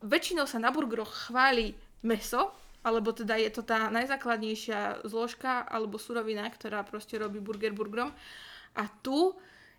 väčšinou 0.00 0.48
sa 0.48 0.56
na 0.56 0.72
burgeroch 0.72 1.28
chváli 1.28 1.76
meso, 2.00 2.56
alebo 2.80 3.12
teda 3.12 3.36
je 3.36 3.50
to 3.52 3.62
tá 3.64 3.92
najzákladnejšia 3.92 5.04
zložka 5.04 5.64
alebo 5.68 6.00
surovina, 6.00 6.48
ktorá 6.48 6.80
proste 6.84 7.20
robí 7.20 7.40
burger 7.40 7.76
burgerom. 7.76 8.12
A 8.76 8.88
tu 9.04 9.36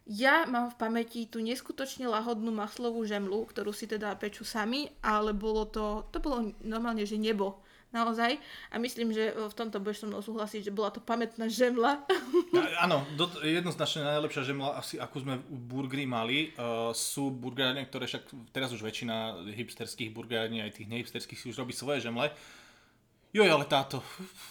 ja 0.10 0.50
mám 0.50 0.74
v 0.74 0.80
pamäti 0.82 1.30
tú 1.30 1.38
neskutočne 1.40 2.10
lahodnú 2.10 2.50
maslovú 2.50 3.06
žemlu, 3.06 3.46
ktorú 3.46 3.70
si 3.70 3.86
teda 3.86 4.18
pečú 4.18 4.42
sami, 4.42 4.90
ale 5.06 5.32
bolo 5.32 5.70
to, 5.70 6.10
to 6.10 6.18
bolo 6.18 6.50
normálne, 6.66 7.06
že 7.06 7.22
nebo 7.22 7.62
naozaj. 7.92 8.40
A 8.72 8.80
myslím, 8.80 9.12
že 9.12 9.36
v 9.36 9.54
tomto 9.54 9.78
budeš 9.84 10.04
so 10.04 10.08
mnou 10.08 10.24
súhlasiť, 10.24 10.72
že 10.72 10.76
bola 10.76 10.90
to 10.90 11.04
pamätná 11.04 11.46
žemla. 11.52 12.08
Áno, 12.84 13.04
jednoznačne 13.44 14.08
najlepšia 14.08 14.48
žemla, 14.48 14.80
asi 14.80 14.98
akú 14.98 15.22
sme 15.22 15.44
v 15.44 15.60
burgeri 15.70 16.08
mali, 16.08 16.56
uh, 16.56 16.96
sú 16.96 17.30
burgerárne, 17.30 17.86
ktoré 17.86 18.08
však 18.08 18.32
teraz 18.56 18.72
už 18.72 18.82
väčšina 18.82 19.44
hipsterských 19.54 20.10
burgerární, 20.16 20.64
aj 20.64 20.82
tých 20.82 20.90
nehipsterských 20.90 21.40
si 21.40 21.46
už 21.52 21.62
robí 21.62 21.76
svoje 21.76 22.02
žemle. 22.02 22.32
Joj, 23.32 23.48
ale 23.48 23.64
táto, 23.64 24.04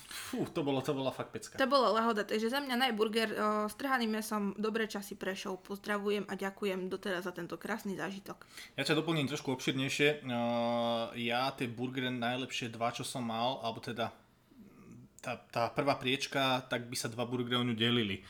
fú, 0.08 0.49
to 0.49 0.64
bolo, 0.64 0.80
to 0.80 0.96
bola 0.96 1.12
fakt 1.12 1.37
pecka. 1.37 1.60
To 1.60 1.68
bolo 1.68 1.92
lahoda, 1.92 2.25
takže 2.25 2.49
za 2.49 2.64
mňa 2.64 2.76
najburger 2.80 3.28
o, 3.28 3.37
s 3.68 3.76
trhaným 3.76 4.08
mesom 4.08 4.56
dobre 4.56 4.88
časy 4.88 5.20
prešov. 5.20 5.60
Pozdravujem 5.68 6.25
a 6.25 6.32
ďakujem 6.32 6.88
doteraz 6.88 7.28
za 7.28 7.32
tento 7.37 7.60
krásny 7.60 7.92
zážitok. 8.00 8.40
Ja 8.80 8.88
ťa 8.88 8.96
doplním 8.96 9.28
trošku 9.28 9.52
obširnejšie. 9.52 10.25
Uh, 10.25 11.12
ja 11.20 11.52
tie 11.52 11.68
burgery 11.68 12.08
najlepšie 12.08 12.72
dva, 12.72 12.88
čo 12.88 13.04
som 13.04 13.28
mal, 13.28 13.60
alebo 13.60 13.84
teda 13.84 14.16
tá, 15.20 15.37
tá 15.52 15.68
prvá 15.68 16.00
priečka, 16.00 16.64
tak 16.72 16.88
by 16.88 16.96
sa 16.96 17.12
dva 17.12 17.28
burgery 17.28 17.60
o 17.60 17.66
ňu 17.68 17.76
delili. 17.76 18.25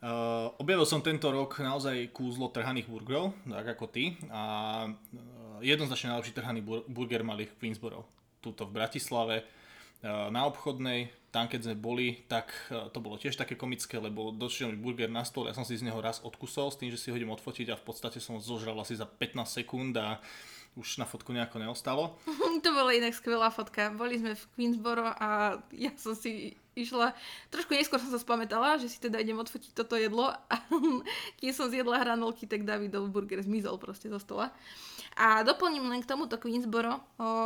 Uh, 0.00 0.48
objavil 0.56 0.88
som 0.88 1.04
tento 1.04 1.28
rok 1.28 1.60
naozaj 1.60 2.08
kúzlo 2.08 2.48
trhaných 2.48 2.88
burgerov, 2.88 3.36
tak 3.44 3.76
ako 3.76 3.92
ty. 3.92 4.16
A 4.32 4.42
uh, 4.88 5.60
jednoznačne 5.60 6.16
najlepší 6.16 6.32
trhaný 6.32 6.64
burger 6.88 7.20
mali 7.20 7.44
v 7.44 7.52
Queensboro. 7.60 8.08
Tuto 8.40 8.64
v 8.64 8.80
Bratislave 8.80 9.63
na 10.04 10.44
obchodnej, 10.44 11.08
tam 11.34 11.50
keď 11.50 11.60
sme 11.66 11.74
boli, 11.74 12.22
tak 12.30 12.54
eh, 12.70 12.86
to 12.94 13.02
bolo 13.02 13.18
tiež 13.18 13.34
také 13.34 13.58
komické, 13.58 13.98
lebo 13.98 14.30
došiel 14.30 14.70
mi 14.70 14.78
burger 14.78 15.10
na 15.10 15.26
stôl, 15.26 15.50
ja 15.50 15.58
som 15.58 15.66
si 15.66 15.74
z 15.74 15.82
neho 15.82 15.98
raz 15.98 16.22
odkusol 16.22 16.70
s 16.70 16.78
tým, 16.78 16.94
že 16.94 17.02
si 17.02 17.10
ho 17.10 17.18
idem 17.18 17.34
odfotiť 17.34 17.74
a 17.74 17.80
v 17.80 17.82
podstate 17.82 18.22
som 18.22 18.38
ho 18.38 18.40
zožral 18.40 18.78
asi 18.78 18.94
za 18.94 19.10
15 19.10 19.42
sekúnd 19.42 19.98
a 19.98 20.22
už 20.78 20.98
na 20.98 21.06
fotku 21.06 21.34
nejako 21.34 21.58
neostalo. 21.58 22.14
to 22.64 22.70
bola 22.70 22.94
inak 22.94 23.14
skvelá 23.14 23.50
fotka. 23.50 23.90
Boli 23.94 24.18
sme 24.18 24.38
v 24.38 24.44
Queensboro 24.54 25.06
a 25.06 25.58
ja 25.74 25.90
som 25.98 26.14
si 26.14 26.58
išla, 26.74 27.14
trošku 27.54 27.74
neskôr 27.74 28.02
som 28.02 28.10
sa 28.10 28.18
spamätala, 28.18 28.82
že 28.82 28.90
si 28.90 28.98
teda 28.98 29.22
idem 29.22 29.38
odfotiť 29.38 29.70
toto 29.74 29.94
jedlo 29.94 30.34
a 30.34 30.54
kým 31.38 31.50
som 31.54 31.70
zjedla 31.70 32.02
hranolky, 32.02 32.46
tak 32.46 32.66
Davidov 32.66 33.10
burger 33.10 33.42
zmizol 33.42 33.78
proste 33.78 34.10
zo 34.10 34.18
stola. 34.18 34.50
A 35.14 35.46
doplním 35.46 35.86
len 35.86 36.02
k 36.02 36.10
tomuto 36.10 36.42
Queensboro, 36.42 36.98
o, 36.98 37.00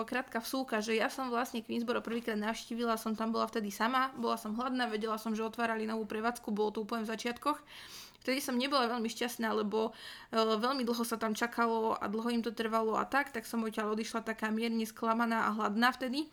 krátka 0.09 0.41
vsúka, 0.41 0.81
že 0.81 0.97
ja 0.97 1.13
som 1.13 1.29
vlastne 1.29 1.61
Queensboro 1.61 2.01
prvýkrát 2.01 2.41
navštívila, 2.41 2.97
som 2.97 3.13
tam 3.13 3.29
bola 3.29 3.45
vtedy 3.45 3.69
sama, 3.69 4.09
bola 4.17 4.41
som 4.41 4.57
hladná, 4.57 4.89
vedela 4.89 5.21
som, 5.21 5.37
že 5.37 5.45
otvárali 5.45 5.85
novú 5.85 6.09
prevádzku, 6.09 6.49
bolo 6.49 6.73
to 6.73 6.89
úplne 6.89 7.05
v 7.05 7.13
začiatkoch. 7.13 7.61
Vtedy 8.25 8.41
som 8.41 8.57
nebola 8.57 8.89
veľmi 8.89 9.13
šťastná, 9.13 9.53
lebo 9.53 9.93
e, 9.93 10.41
veľmi 10.41 10.81
dlho 10.81 11.05
sa 11.05 11.21
tam 11.21 11.37
čakalo 11.37 11.93
a 11.93 12.09
dlho 12.09 12.29
im 12.33 12.43
to 12.43 12.57
trvalo 12.57 12.97
a 12.97 13.05
tak, 13.05 13.37
tak 13.37 13.45
som 13.45 13.61
odtiaľ 13.61 13.93
odišla 13.93 14.25
taká 14.25 14.49
mierne 14.49 14.89
sklamaná 14.89 15.53
a 15.53 15.55
hladná 15.55 15.93
vtedy. 15.93 16.25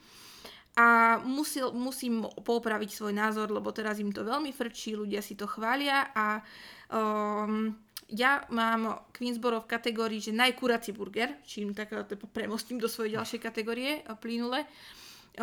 A 0.76 1.20
musil, 1.24 1.72
musím 1.72 2.28
popraviť 2.44 2.90
svoj 2.92 3.16
názor, 3.16 3.48
lebo 3.48 3.72
teraz 3.72 3.96
im 4.00 4.12
to 4.12 4.28
veľmi 4.28 4.52
frčí, 4.52 4.92
ľudia 4.92 5.24
si 5.24 5.40
to 5.40 5.48
chvália 5.48 6.12
a 6.12 6.44
um, 6.92 7.72
ja 8.10 8.46
mám 8.54 9.02
Queensboro 9.10 9.66
v 9.66 9.72
kategórii, 9.72 10.22
že 10.22 10.30
najkurací 10.30 10.94
burger, 10.94 11.42
čím 11.42 11.74
tak 11.74 11.90
premostím 12.30 12.78
do 12.78 12.86
svojej 12.86 13.18
ďalšej 13.18 13.40
kategórie 13.42 14.06
plynule. 14.22 14.66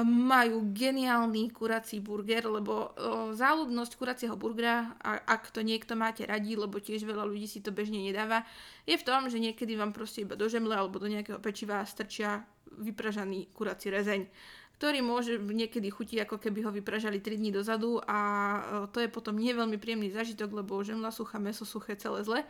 Majú 0.03 0.73
geniálny 0.73 1.53
kurací 1.53 2.01
burger, 2.01 2.49
lebo 2.49 2.73
o, 2.73 2.89
záľudnosť 3.37 3.93
kuracieho 4.01 4.41
burgera, 4.41 4.97
a, 5.05 5.21
ak 5.21 5.53
to 5.53 5.61
niekto 5.61 5.93
máte 5.93 6.25
radi, 6.25 6.57
lebo 6.57 6.81
tiež 6.81 7.05
veľa 7.05 7.29
ľudí 7.29 7.45
si 7.45 7.61
to 7.61 7.77
bežne 7.77 8.01
nedáva, 8.01 8.41
je 8.89 8.97
v 8.97 9.05
tom, 9.05 9.29
že 9.29 9.37
niekedy 9.37 9.77
vám 9.77 9.93
proste 9.93 10.25
iba 10.25 10.33
do 10.33 10.49
žemle 10.49 10.73
alebo 10.73 10.97
do 10.97 11.13
nejakého 11.13 11.37
pečiva 11.45 11.85
strčia 11.85 12.41
vypražaný 12.73 13.53
kurací 13.53 13.93
rezeň 13.93 14.25
ktorý 14.83 14.99
môže 14.99 15.39
niekedy 15.39 15.95
chutiť, 15.95 16.27
ako 16.27 16.43
keby 16.43 16.67
ho 16.67 16.75
vypražali 16.75 17.23
3 17.23 17.39
dní 17.39 17.55
dozadu 17.55 18.03
a 18.03 18.19
e, 18.19 18.61
to 18.91 18.99
je 18.99 19.07
potom 19.07 19.39
nie 19.39 19.55
veľmi 19.55 19.79
príjemný 19.79 20.11
zažitok, 20.11 20.51
lebo 20.59 20.83
žemla 20.83 21.15
suchá, 21.15 21.39
meso 21.39 21.63
suché, 21.63 21.95
celé 21.95 22.27
zle. 22.27 22.43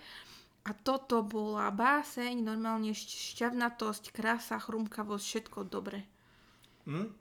A 0.65 0.73
toto 0.73 1.21
bola 1.21 1.69
báseň, 1.69 2.41
normálne 2.41 2.97
šťavnatosť, 2.97 4.17
krása, 4.17 4.57
chrumkavosť, 4.57 5.25
všetko 5.29 5.59
dobre. 5.69 6.09
Mm, 6.89 7.13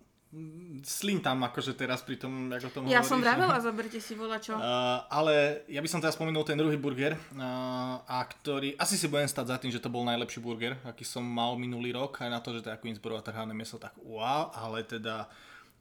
slím 0.87 1.19
tam 1.19 1.43
akože 1.43 1.75
teraz 1.75 1.99
pri 1.99 2.15
tom, 2.15 2.47
ako 2.47 2.71
tom 2.71 2.83
Ja 2.87 3.03
hovoríš. 3.03 3.11
som 3.11 3.19
vravela, 3.19 3.59
zoberte 3.67 3.99
si 3.99 4.15
čo. 4.15 4.55
Uh, 4.55 5.03
ale 5.11 5.67
ja 5.67 5.83
by 5.83 5.89
som 5.91 5.99
teraz 5.99 6.15
spomenul 6.15 6.47
ten 6.47 6.55
druhý 6.55 6.79
burger, 6.79 7.19
uh, 7.35 7.99
a 8.07 8.23
ktorý, 8.23 8.79
asi 8.79 8.95
si 8.95 9.11
budem 9.11 9.27
stať 9.27 9.51
za 9.51 9.57
tým, 9.59 9.75
že 9.75 9.83
to 9.83 9.91
bol 9.91 10.07
najlepší 10.07 10.39
burger, 10.39 10.79
aký 10.87 11.03
som 11.03 11.27
mal 11.27 11.59
minulý 11.59 11.91
rok, 11.91 12.23
aj 12.23 12.31
na 12.31 12.39
to, 12.39 12.55
že 12.55 12.63
to 12.63 12.71
je 12.71 12.79
Queensboro 12.79 13.19
a 13.19 13.25
trhané 13.25 13.51
meso, 13.51 13.75
tak 13.75 13.91
wow, 13.99 14.55
ale 14.55 14.87
teda 14.87 15.27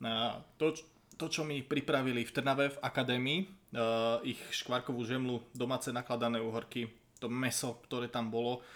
uh, 0.03 0.43
to, 0.59 0.75
to, 1.15 1.31
čo 1.31 1.47
mi 1.47 1.63
pripravili 1.63 2.27
v 2.27 2.35
Trnave 2.35 2.75
v 2.75 2.79
akadémii, 2.83 3.39
uh, 3.47 4.19
ich 4.27 4.43
škvarkovú 4.51 5.07
žemlu, 5.07 5.47
domáce 5.55 5.95
nakladané 5.95 6.43
uhorky, 6.43 6.91
to 7.23 7.31
meso, 7.31 7.79
ktoré 7.87 8.11
tam 8.11 8.35
bolo, 8.35 8.67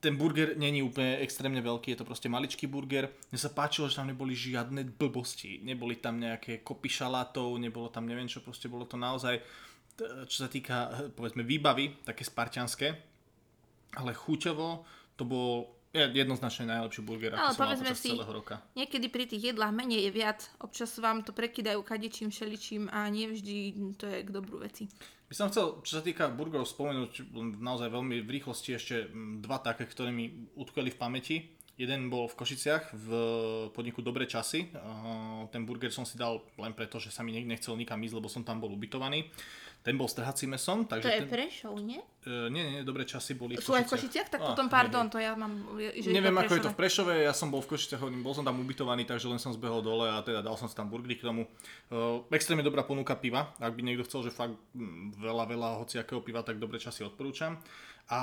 ten 0.00 0.16
burger 0.16 0.56
není 0.60 0.84
úplne 0.84 1.22
extrémne 1.24 1.60
veľký, 1.64 1.94
je 1.94 1.98
to 2.02 2.08
proste 2.08 2.28
maličký 2.28 2.68
burger. 2.68 3.08
Mne 3.32 3.40
sa 3.40 3.54
páčilo, 3.54 3.88
že 3.88 3.96
tam 3.96 4.10
neboli 4.10 4.36
žiadne 4.36 4.84
blbosti. 4.96 5.64
Neboli 5.64 5.96
tam 5.96 6.20
nejaké 6.20 6.60
kopy 6.60 6.92
šalátov, 6.92 7.56
nebolo 7.56 7.88
tam 7.88 8.04
neviem 8.04 8.28
čo, 8.28 8.44
proste 8.44 8.68
bolo 8.68 8.84
to 8.84 9.00
naozaj, 9.00 9.40
čo 10.28 10.36
sa 10.44 10.48
týka, 10.50 11.08
povedzme, 11.16 11.46
výbavy, 11.46 12.04
také 12.04 12.22
spartianské. 12.26 12.88
Ale 13.96 14.12
chuťovo 14.12 14.84
to 15.16 15.24
bol 15.24 15.77
jednoznačne 15.92 16.68
najlepší 16.68 17.00
burger, 17.00 17.32
aký 17.34 17.56
som 17.56 17.64
mal 17.64 17.76
počas 17.80 17.98
si, 17.98 18.12
celého 18.12 18.32
roka. 18.32 18.60
Niekedy 18.76 19.06
pri 19.08 19.24
tých 19.24 19.42
jedlách 19.52 19.72
menej 19.72 20.04
je 20.04 20.10
viac. 20.12 20.40
Občas 20.60 20.92
vám 21.00 21.24
to 21.24 21.32
prekydajú 21.32 21.80
kadečím, 21.80 22.28
šeličím 22.28 22.92
a 22.92 23.08
nevždy 23.08 23.72
to 23.96 24.04
je 24.04 24.18
k 24.24 24.30
dobru 24.30 24.60
veci. 24.60 24.86
By 25.28 25.34
som 25.36 25.52
chcel, 25.52 25.84
čo 25.84 26.00
sa 26.00 26.02
týka 26.04 26.32
burgerov, 26.32 26.64
spomenúť 26.68 27.32
naozaj 27.60 27.92
veľmi 27.92 28.24
v 28.24 28.30
rýchlosti 28.40 28.76
ešte 28.76 29.12
dva 29.44 29.60
také, 29.60 29.84
ktoré 29.84 30.08
mi 30.08 30.48
utkveli 30.56 30.88
v 30.88 31.00
pamäti. 31.00 31.36
Jeden 31.78 32.10
bol 32.10 32.26
v 32.26 32.34
Košiciach 32.34 32.90
v 32.96 33.08
podniku 33.70 34.02
Dobré 34.02 34.26
časy. 34.26 34.72
Ten 35.54 35.62
burger 35.62 35.94
som 35.94 36.02
si 36.02 36.18
dal 36.18 36.42
len 36.58 36.74
preto, 36.74 36.98
že 36.98 37.14
sa 37.14 37.22
mi 37.22 37.30
nechcel 37.32 37.78
nikam 37.78 38.02
ísť, 38.02 38.18
lebo 38.18 38.26
som 38.26 38.42
tam 38.42 38.58
bol 38.58 38.74
ubytovaný. 38.74 39.30
Ten 39.88 39.96
bol 39.96 40.04
s 40.04 40.20
trhacím 40.20 40.52
mesom. 40.52 40.84
Takže 40.84 41.00
to 41.00 41.08
je 41.08 41.20
ten... 41.24 41.32
Prešov, 41.32 41.80
nie? 41.80 41.96
Uh, 42.28 42.52
nie, 42.52 42.60
nie, 42.60 42.80
dobré 42.84 43.08
časy 43.08 43.32
boli 43.32 43.56
v 43.56 43.64
Sú 43.64 43.72
aj 43.72 43.88
v 43.88 43.96
Košiciach? 43.96 44.28
Tak 44.28 44.40
oh, 44.44 44.46
potom, 44.52 44.68
pardon, 44.68 45.08
to 45.08 45.16
ja 45.16 45.32
mám... 45.32 45.80
Že 45.80 46.12
Neviem, 46.12 46.36
ako 46.36 46.60
je 46.60 46.62
to 46.68 46.72
v 46.76 46.78
Prešove, 46.84 47.12
ja 47.24 47.32
som 47.32 47.48
bol 47.48 47.64
v 47.64 47.72
Košiciach, 47.72 48.04
bol 48.20 48.36
som 48.36 48.44
tam 48.44 48.60
ubytovaný, 48.60 49.08
takže 49.08 49.32
len 49.32 49.40
som 49.40 49.48
zbehol 49.56 49.80
dole 49.80 50.12
a 50.12 50.20
teda 50.20 50.44
dal 50.44 50.60
som 50.60 50.68
si 50.68 50.76
tam 50.76 50.92
burgery 50.92 51.16
k 51.16 51.24
tomu. 51.24 51.48
Uh, 51.88 52.20
extrémne 52.36 52.60
dobrá 52.60 52.84
ponuka 52.84 53.16
piva, 53.16 53.56
ak 53.56 53.72
by 53.72 53.80
niekto 53.80 54.04
chcel, 54.04 54.28
že 54.28 54.36
fakt 54.36 54.60
mm, 54.76 55.16
veľa, 55.24 55.48
veľa 55.56 55.68
hociakého 55.80 56.20
piva, 56.20 56.44
tak 56.44 56.60
dobré 56.60 56.76
časy 56.76 57.08
odporúčam. 57.08 57.56
A 58.12 58.20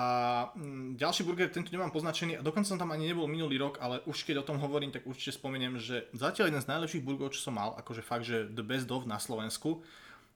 mm, 0.54 1.02
ďalší 1.02 1.26
burger, 1.26 1.50
tento 1.50 1.74
nemám 1.74 1.90
poznačený 1.90 2.38
a 2.38 2.46
dokonca 2.46 2.70
som 2.70 2.78
tam 2.78 2.94
ani 2.94 3.10
nebol 3.10 3.26
minulý 3.26 3.58
rok, 3.58 3.82
ale 3.82 4.06
už 4.06 4.22
keď 4.22 4.46
o 4.46 4.48
tom 4.54 4.62
hovorím, 4.62 4.94
tak 4.94 5.10
určite 5.10 5.34
spomeniem, 5.34 5.82
že 5.82 6.14
zatiaľ 6.14 6.54
jeden 6.54 6.62
z 6.62 6.70
najlepších 6.70 7.02
burgerov, 7.02 7.34
čo 7.34 7.42
som 7.42 7.58
mal, 7.58 7.74
akože 7.82 8.06
fakt, 8.06 8.30
že 8.30 8.46
the 8.54 8.62
best 8.62 8.86
of 8.94 9.10
na 9.10 9.18
Slovensku, 9.18 9.82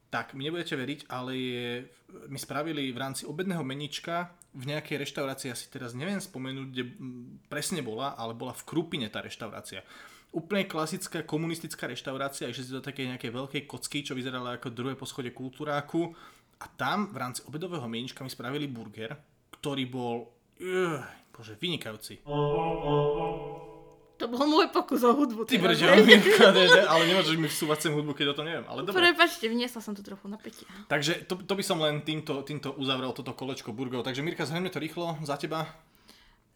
tak 0.10 0.34
mi 0.34 0.50
nebudete 0.50 0.74
veriť, 0.74 1.06
ale 1.14 1.32
je, 1.38 1.70
mi 2.34 2.42
spravili 2.42 2.90
v 2.90 2.98
rámci 2.98 3.30
obedného 3.30 3.62
menička 3.62 4.34
v 4.58 4.74
nejakej 4.74 5.06
reštaurácii, 5.06 5.54
asi 5.54 5.70
teraz 5.70 5.94
neviem 5.94 6.18
spomenúť, 6.18 6.68
kde 6.74 6.84
presne 7.46 7.86
bola, 7.86 8.18
ale 8.18 8.34
bola 8.34 8.58
v 8.58 8.66
Krupine 8.66 9.08
tá 9.14 9.22
reštaurácia. 9.22 9.86
Úplne 10.34 10.66
klasická 10.70 11.26
komunistická 11.26 11.90
reštaurácia, 11.90 12.50
išli 12.50 12.66
si 12.66 12.74
do 12.74 12.82
také 12.82 13.06
nejakej 13.06 13.34
veľkej 13.34 13.62
kocky, 13.70 14.02
čo 14.02 14.18
vyzerala 14.18 14.58
ako 14.58 14.74
druhé 14.74 14.98
poschode 14.98 15.30
kultúráku 15.30 16.14
a 16.60 16.66
tam 16.74 17.14
v 17.14 17.18
rámci 17.18 17.46
obedového 17.46 17.86
menička 17.86 18.26
mi 18.26 18.30
spravili 18.30 18.66
burger, 18.66 19.14
ktorý 19.62 19.86
bol, 19.86 20.30
uh, 20.62 21.02
bože, 21.34 21.54
vynikajúci. 21.62 22.26
To 24.20 24.28
bol 24.28 24.44
môj 24.52 24.68
pokus 24.68 25.00
o 25.08 25.16
hudbu. 25.16 25.48
Ty 25.48 25.64
brďo, 25.64 25.88
ale 26.92 27.04
nemôžeš 27.08 27.40
mi 27.40 27.48
vsúvať 27.48 27.88
sem 27.88 27.92
hudbu, 27.96 28.12
keď 28.12 28.32
o 28.32 28.36
tom 28.36 28.46
neviem. 28.52 28.68
Ale 28.68 28.84
dobre. 28.84 29.00
Prepačte, 29.00 29.48
vniesla 29.48 29.80
som 29.80 29.96
tu 29.96 30.04
trochu 30.04 30.28
napätia. 30.28 30.68
Takže 30.92 31.24
to, 31.24 31.40
to 31.40 31.54
by 31.56 31.64
som 31.64 31.80
len 31.80 32.04
týmto, 32.04 32.44
týmto 32.44 32.76
uzavrel 32.76 33.16
toto 33.16 33.32
kolečko 33.32 33.72
burgerov. 33.72 34.04
Takže 34.04 34.20
Mirka, 34.20 34.44
zhrňme 34.44 34.68
to 34.68 34.84
rýchlo 34.84 35.16
za 35.24 35.40
teba. 35.40 35.72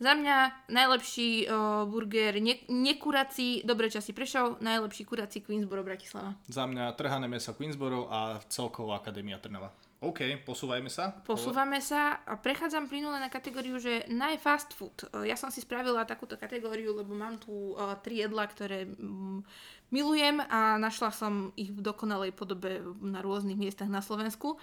Za 0.04 0.20
mňa 0.20 0.68
najlepší 0.68 1.48
o, 1.48 1.86
burger, 1.88 2.36
ne, 2.44 2.60
nekurací, 2.68 3.64
dobre 3.64 3.88
časy 3.88 4.12
Prešov, 4.12 4.60
najlepší 4.60 5.08
kurací 5.08 5.40
Queensboro 5.40 5.86
Bratislava. 5.86 6.36
Za 6.52 6.68
mňa 6.68 6.92
trhané 7.00 7.32
meso 7.32 7.56
Queensboro 7.56 8.12
a 8.12 8.44
celková 8.52 9.00
Akadémia 9.00 9.40
Trnava. 9.40 9.72
OK, 10.04 10.44
posúvajme 10.44 10.92
sa. 10.92 11.16
Posúvame 11.24 11.80
sa 11.80 12.20
a 12.28 12.36
prechádzam 12.36 12.92
plynule 12.92 13.16
na 13.24 13.32
kategóriu, 13.32 13.80
že 13.80 14.04
najfast 14.12 14.76
food. 14.76 15.08
E, 15.08 15.32
Ja 15.32 15.40
som 15.40 15.48
si 15.48 15.64
spravila 15.64 16.04
takúto 16.04 16.36
kategóriu, 16.36 16.92
lebo 16.92 17.16
mám 17.16 17.40
tu 17.40 17.72
uh, 17.74 17.96
tri 18.04 18.20
jedlá, 18.20 18.44
ktoré 18.52 18.84
mm, 18.84 19.48
milujem 19.96 20.44
a 20.52 20.76
našla 20.76 21.16
som 21.16 21.56
ich 21.56 21.72
v 21.72 21.80
dokonalej 21.80 22.36
podobe 22.36 22.84
na 23.00 23.24
rôznych 23.24 23.56
miestach 23.56 23.88
na 23.88 24.04
Slovensku. 24.04 24.60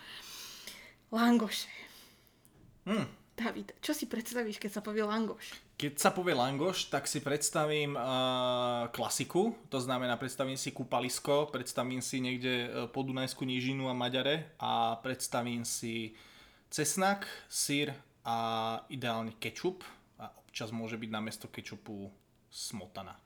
Langoše. 1.09 1.73
Hm. 2.85 3.20
David, 3.40 3.73
čo 3.80 3.97
si 3.97 4.04
predstavíš, 4.04 4.61
keď 4.61 4.76
sa 4.76 4.82
povie 4.85 5.00
langoš? 5.00 5.56
Keď 5.80 5.97
sa 5.97 6.12
povie 6.12 6.37
langoš, 6.37 6.92
tak 6.92 7.09
si 7.09 7.25
predstavím 7.25 7.97
uh, 7.97 8.92
klasiku, 8.92 9.56
to 9.73 9.80
znamená 9.80 10.20
predstavím 10.20 10.61
si 10.61 10.76
kúpalisko, 10.76 11.49
predstavím 11.49 12.04
si 12.04 12.20
niekde 12.20 12.68
uh, 12.68 12.68
podunajskú 12.92 13.49
nížinu 13.49 13.88
a 13.88 13.97
Maďare 13.97 14.52
a 14.61 15.00
predstavím 15.00 15.64
si 15.64 16.12
cesnak, 16.68 17.25
sír 17.49 17.97
a 18.28 18.37
ideálne 18.92 19.32
kečup 19.40 19.80
a 20.20 20.28
občas 20.44 20.68
môže 20.68 21.00
byť 21.00 21.09
namiesto 21.09 21.49
kečupu 21.49 22.12
smotana. 22.52 23.16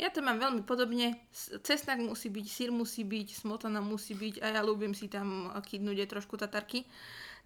Ja 0.00 0.08
to 0.08 0.24
mám 0.24 0.40
veľmi 0.40 0.64
podobne. 0.64 1.20
Cesnak 1.60 2.00
musí 2.00 2.32
byť, 2.32 2.46
sír 2.48 2.70
musí 2.72 3.04
byť, 3.04 3.44
smotana 3.44 3.84
musí 3.84 4.16
byť 4.16 4.40
a 4.40 4.56
ja 4.56 4.60
ľúbim 4.64 4.96
si 4.96 5.12
tam 5.12 5.52
kydnúť 5.52 6.08
aj 6.08 6.08
trošku 6.08 6.40
tatarky. 6.40 6.88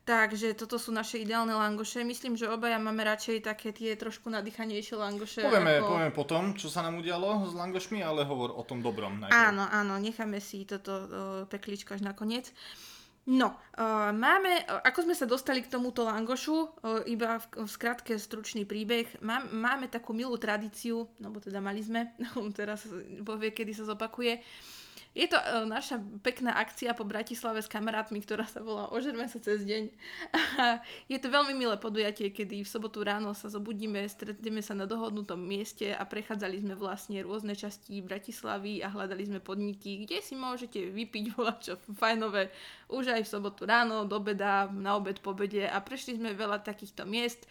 Takže 0.05 0.53
toto 0.53 0.77
sú 0.77 0.93
naše 0.93 1.17
ideálne 1.17 1.57
langoše. 1.57 2.05
Myslím, 2.05 2.37
že 2.37 2.45
obaja 2.45 2.77
máme 2.77 3.01
radšej 3.09 3.41
také 3.41 3.73
tie 3.73 3.97
trošku 3.97 4.29
nadýchanejšie 4.29 5.01
langoše. 5.01 5.41
Povieme, 5.41 5.81
ako... 5.81 5.97
povieme 5.97 6.13
potom, 6.13 6.43
čo 6.53 6.69
sa 6.69 6.85
nám 6.85 7.01
udialo 7.01 7.49
s 7.49 7.57
langošmi, 7.57 8.05
ale 8.05 8.29
hovor 8.29 8.53
o 8.53 8.61
tom 8.69 8.85
dobrom 8.85 9.25
najprv. 9.25 9.33
Áno, 9.33 9.65
áno, 9.65 9.97
necháme 9.97 10.45
si 10.45 10.69
toto 10.69 10.93
uh, 10.93 11.09
pekličko 11.49 11.97
až 11.97 12.05
nakoniec. 12.05 12.53
No, 13.25 13.57
uh, 13.57 14.13
máme, 14.13 14.69
uh, 14.69 14.85
ako 14.85 15.09
sme 15.09 15.17
sa 15.17 15.25
dostali 15.25 15.65
k 15.65 15.73
tomuto 15.73 16.05
langošu, 16.05 16.53
uh, 16.53 17.01
iba 17.09 17.41
v, 17.41 17.65
v 17.65 17.69
skratke 17.73 18.21
stručný 18.21 18.69
príbeh, 18.69 19.25
Mám, 19.25 19.57
máme 19.57 19.89
takú 19.89 20.13
milú 20.13 20.37
tradíciu, 20.37 21.09
no 21.17 21.33
bo 21.33 21.41
teda 21.41 21.65
mali 21.65 21.81
sme, 21.81 22.13
teraz 22.61 22.85
povie, 23.25 23.57
kedy 23.57 23.73
sa 23.73 23.89
zopakuje. 23.89 24.45
Je 25.15 25.31
to 25.31 25.39
uh, 25.39 25.63
naša 25.63 26.03
pekná 26.27 26.59
akcia 26.59 26.91
po 26.91 27.07
Bratislave 27.07 27.63
s 27.63 27.71
kamarátmi, 27.71 28.19
ktorá 28.19 28.51
sa 28.51 28.59
volá 28.59 28.91
Ožerme 28.91 29.31
sa 29.31 29.39
cez 29.39 29.63
deň. 29.63 29.87
Je 31.13 31.19
to 31.23 31.31
veľmi 31.31 31.55
milé 31.55 31.79
podujatie, 31.79 32.35
kedy 32.35 32.67
v 32.67 32.69
sobotu 32.69 33.07
ráno 33.07 33.31
sa 33.31 33.47
zobudíme, 33.47 34.03
stretneme 34.11 34.59
sa 34.59 34.75
na 34.75 34.91
dohodnutom 34.91 35.39
mieste 35.39 35.95
a 35.95 36.03
prechádzali 36.03 36.67
sme 36.67 36.75
vlastne 36.75 37.23
rôzne 37.23 37.55
časti 37.55 38.03
Bratislavy 38.03 38.83
a 38.83 38.91
hľadali 38.91 39.23
sme 39.31 39.39
podniky, 39.39 40.03
kde 40.03 40.19
si 40.19 40.35
môžete 40.35 40.91
vypiť 40.91 41.25
volačo 41.39 41.79
fajnové 41.95 42.51
už 42.91 43.15
aj 43.15 43.23
v 43.23 43.33
sobotu 43.39 43.71
ráno, 43.71 44.11
do 44.11 44.19
beda, 44.19 44.67
na 44.75 44.99
obed, 44.99 45.23
po 45.23 45.31
obede 45.31 45.63
a 45.63 45.79
prešli 45.79 46.19
sme 46.19 46.35
veľa 46.35 46.67
takýchto 46.67 47.07
miest. 47.07 47.47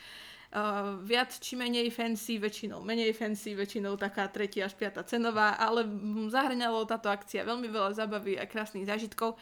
Viac 1.02 1.34
či 1.34 1.58
menej 1.58 1.90
fancy, 1.90 2.38
väčšinou 2.38 2.86
menej 2.86 3.18
fancy, 3.18 3.58
väčšinou 3.58 3.98
taká 3.98 4.30
tretia 4.30 4.70
až 4.70 4.78
piata 4.78 5.02
cenová, 5.02 5.58
ale 5.58 5.82
zahrňalo 6.30 6.86
táto 6.86 7.10
akcia 7.10 7.42
veľmi 7.42 7.66
veľa 7.74 7.98
zábavy 7.98 8.38
a 8.38 8.46
krásnych 8.46 8.86
zážitkov. 8.86 9.34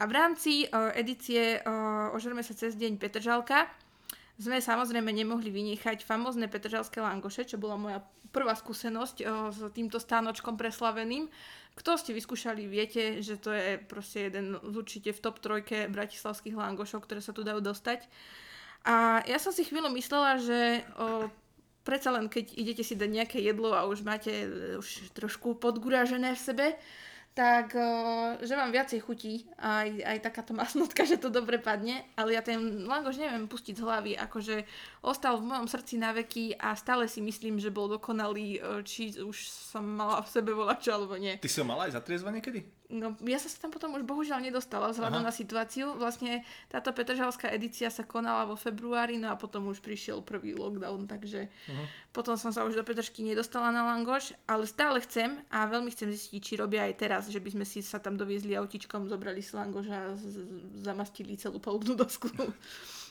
A 0.00 0.08
v 0.08 0.12
rámci 0.16 0.64
uh, 0.64 0.90
edície 0.96 1.60
uh, 1.60 2.16
Ožerme 2.16 2.40
sa 2.40 2.56
cez 2.56 2.72
deň 2.72 2.96
Petržalka 2.96 3.68
sme 4.40 4.56
samozrejme 4.56 5.12
nemohli 5.12 5.52
vynechať 5.52 6.00
famózne 6.00 6.48
petržalské 6.48 7.04
langoše, 7.04 7.44
čo 7.44 7.60
bola 7.60 7.76
moja 7.76 8.00
prvá 8.32 8.56
skúsenosť 8.56 9.16
uh, 9.20 9.52
s 9.52 9.60
týmto 9.76 10.00
stánočkom 10.00 10.56
preslaveným. 10.56 11.28
Kto 11.76 12.00
ste 12.00 12.16
vyskúšali, 12.16 12.64
viete, 12.64 13.20
že 13.20 13.36
to 13.36 13.52
je 13.52 13.76
proste 13.76 14.32
jeden 14.32 14.56
z 14.56 14.74
určite 14.74 15.12
v 15.12 15.20
top 15.20 15.38
trojke 15.38 15.86
bratislavských 15.92 16.56
langošov, 16.56 17.04
ktoré 17.04 17.20
sa 17.20 17.36
tu 17.36 17.44
dajú 17.44 17.60
dostať. 17.60 18.08
A 18.84 19.20
ja 19.28 19.36
som 19.36 19.52
si 19.52 19.66
chvíľu 19.68 19.92
myslela, 19.92 20.40
že 20.40 20.80
o, 20.96 21.28
predsa 21.84 22.16
len 22.16 22.32
keď 22.32 22.56
idete 22.56 22.84
si 22.84 22.96
dať 22.96 23.10
nejaké 23.12 23.38
jedlo 23.40 23.76
a 23.76 23.84
už 23.84 24.00
máte 24.00 24.32
e, 24.32 24.80
už 24.80 25.12
trošku 25.12 25.60
podgurážené 25.60 26.32
v 26.32 26.40
sebe, 26.40 26.66
tak 27.36 27.76
o, 27.76 27.88
že 28.40 28.56
vám 28.56 28.72
viacej 28.72 29.04
chutí 29.04 29.44
aj, 29.60 30.00
aj 30.00 30.18
takáto 30.24 30.56
masnotka, 30.56 31.04
že 31.10 31.20
to 31.20 31.28
dobre 31.28 31.60
padne, 31.60 32.00
ale 32.16 32.32
ja 32.32 32.40
ten 32.40 32.88
langoš 32.88 33.20
neviem 33.20 33.44
pustiť 33.44 33.76
z 33.76 33.84
hlavy, 33.84 34.12
akože 34.16 34.64
ostal 35.04 35.36
v 35.36 35.52
mojom 35.52 35.68
srdci 35.68 36.00
na 36.00 36.16
veky 36.16 36.56
a 36.56 36.72
stále 36.72 37.04
si 37.04 37.20
myslím, 37.20 37.60
že 37.60 37.68
bol 37.68 37.84
dokonalý, 37.84 38.64
o, 38.64 38.80
či 38.80 39.12
už 39.20 39.36
som 39.44 39.84
mala 39.84 40.24
v 40.24 40.32
sebe 40.32 40.56
volačo 40.56 40.88
alebo 40.88 41.20
nie. 41.20 41.36
Ty 41.36 41.52
si 41.52 41.60
ho 41.60 41.68
mala 41.68 41.84
aj 41.84 42.00
zatriezva 42.00 42.32
niekedy? 42.32 42.79
No, 42.90 43.14
ja 43.22 43.38
sa 43.38 43.46
tam 43.54 43.70
potom 43.70 43.94
už 43.94 44.02
bohužiaľ 44.02 44.42
nedostala 44.42 44.90
vzhľadom 44.90 45.22
Aha. 45.22 45.28
na 45.28 45.32
situáciu. 45.32 45.94
Vlastne 45.94 46.42
táto 46.66 46.90
petržalská 46.90 47.46
edícia 47.48 47.86
sa 47.86 48.02
konala 48.02 48.44
vo 48.44 48.58
februári, 48.58 49.14
no 49.14 49.30
a 49.30 49.38
potom 49.38 49.70
už 49.70 49.78
prišiel 49.78 50.20
prvý 50.20 50.58
lockdown, 50.58 51.06
takže 51.06 51.46
Uh-huh. 51.70 51.86
potom 52.10 52.34
som 52.34 52.50
sa 52.50 52.66
už 52.66 52.74
do 52.74 52.82
Petržky 52.82 53.22
nedostala 53.22 53.70
na 53.70 53.86
langoš, 53.86 54.34
ale 54.44 54.66
stále 54.66 54.98
chcem 55.00 55.38
a 55.48 55.64
veľmi 55.64 55.88
chcem 55.88 56.10
zistiť, 56.10 56.40
či 56.42 56.58
robia 56.58 56.82
aj 56.82 56.94
teraz, 56.98 57.22
že 57.30 57.38
by 57.38 57.50
sme 57.54 57.64
si 57.64 57.78
sa 57.78 58.02
tam 58.02 58.18
doviezli 58.18 58.58
autičkom, 58.58 59.06
zobrali 59.06 59.38
si 59.38 59.54
langoš 59.54 59.86
a 59.86 60.00
z- 60.18 60.34
z- 60.34 60.46
zamastili 60.82 61.38
celú 61.38 61.62
palubnú 61.62 61.94
dosku. 61.94 62.26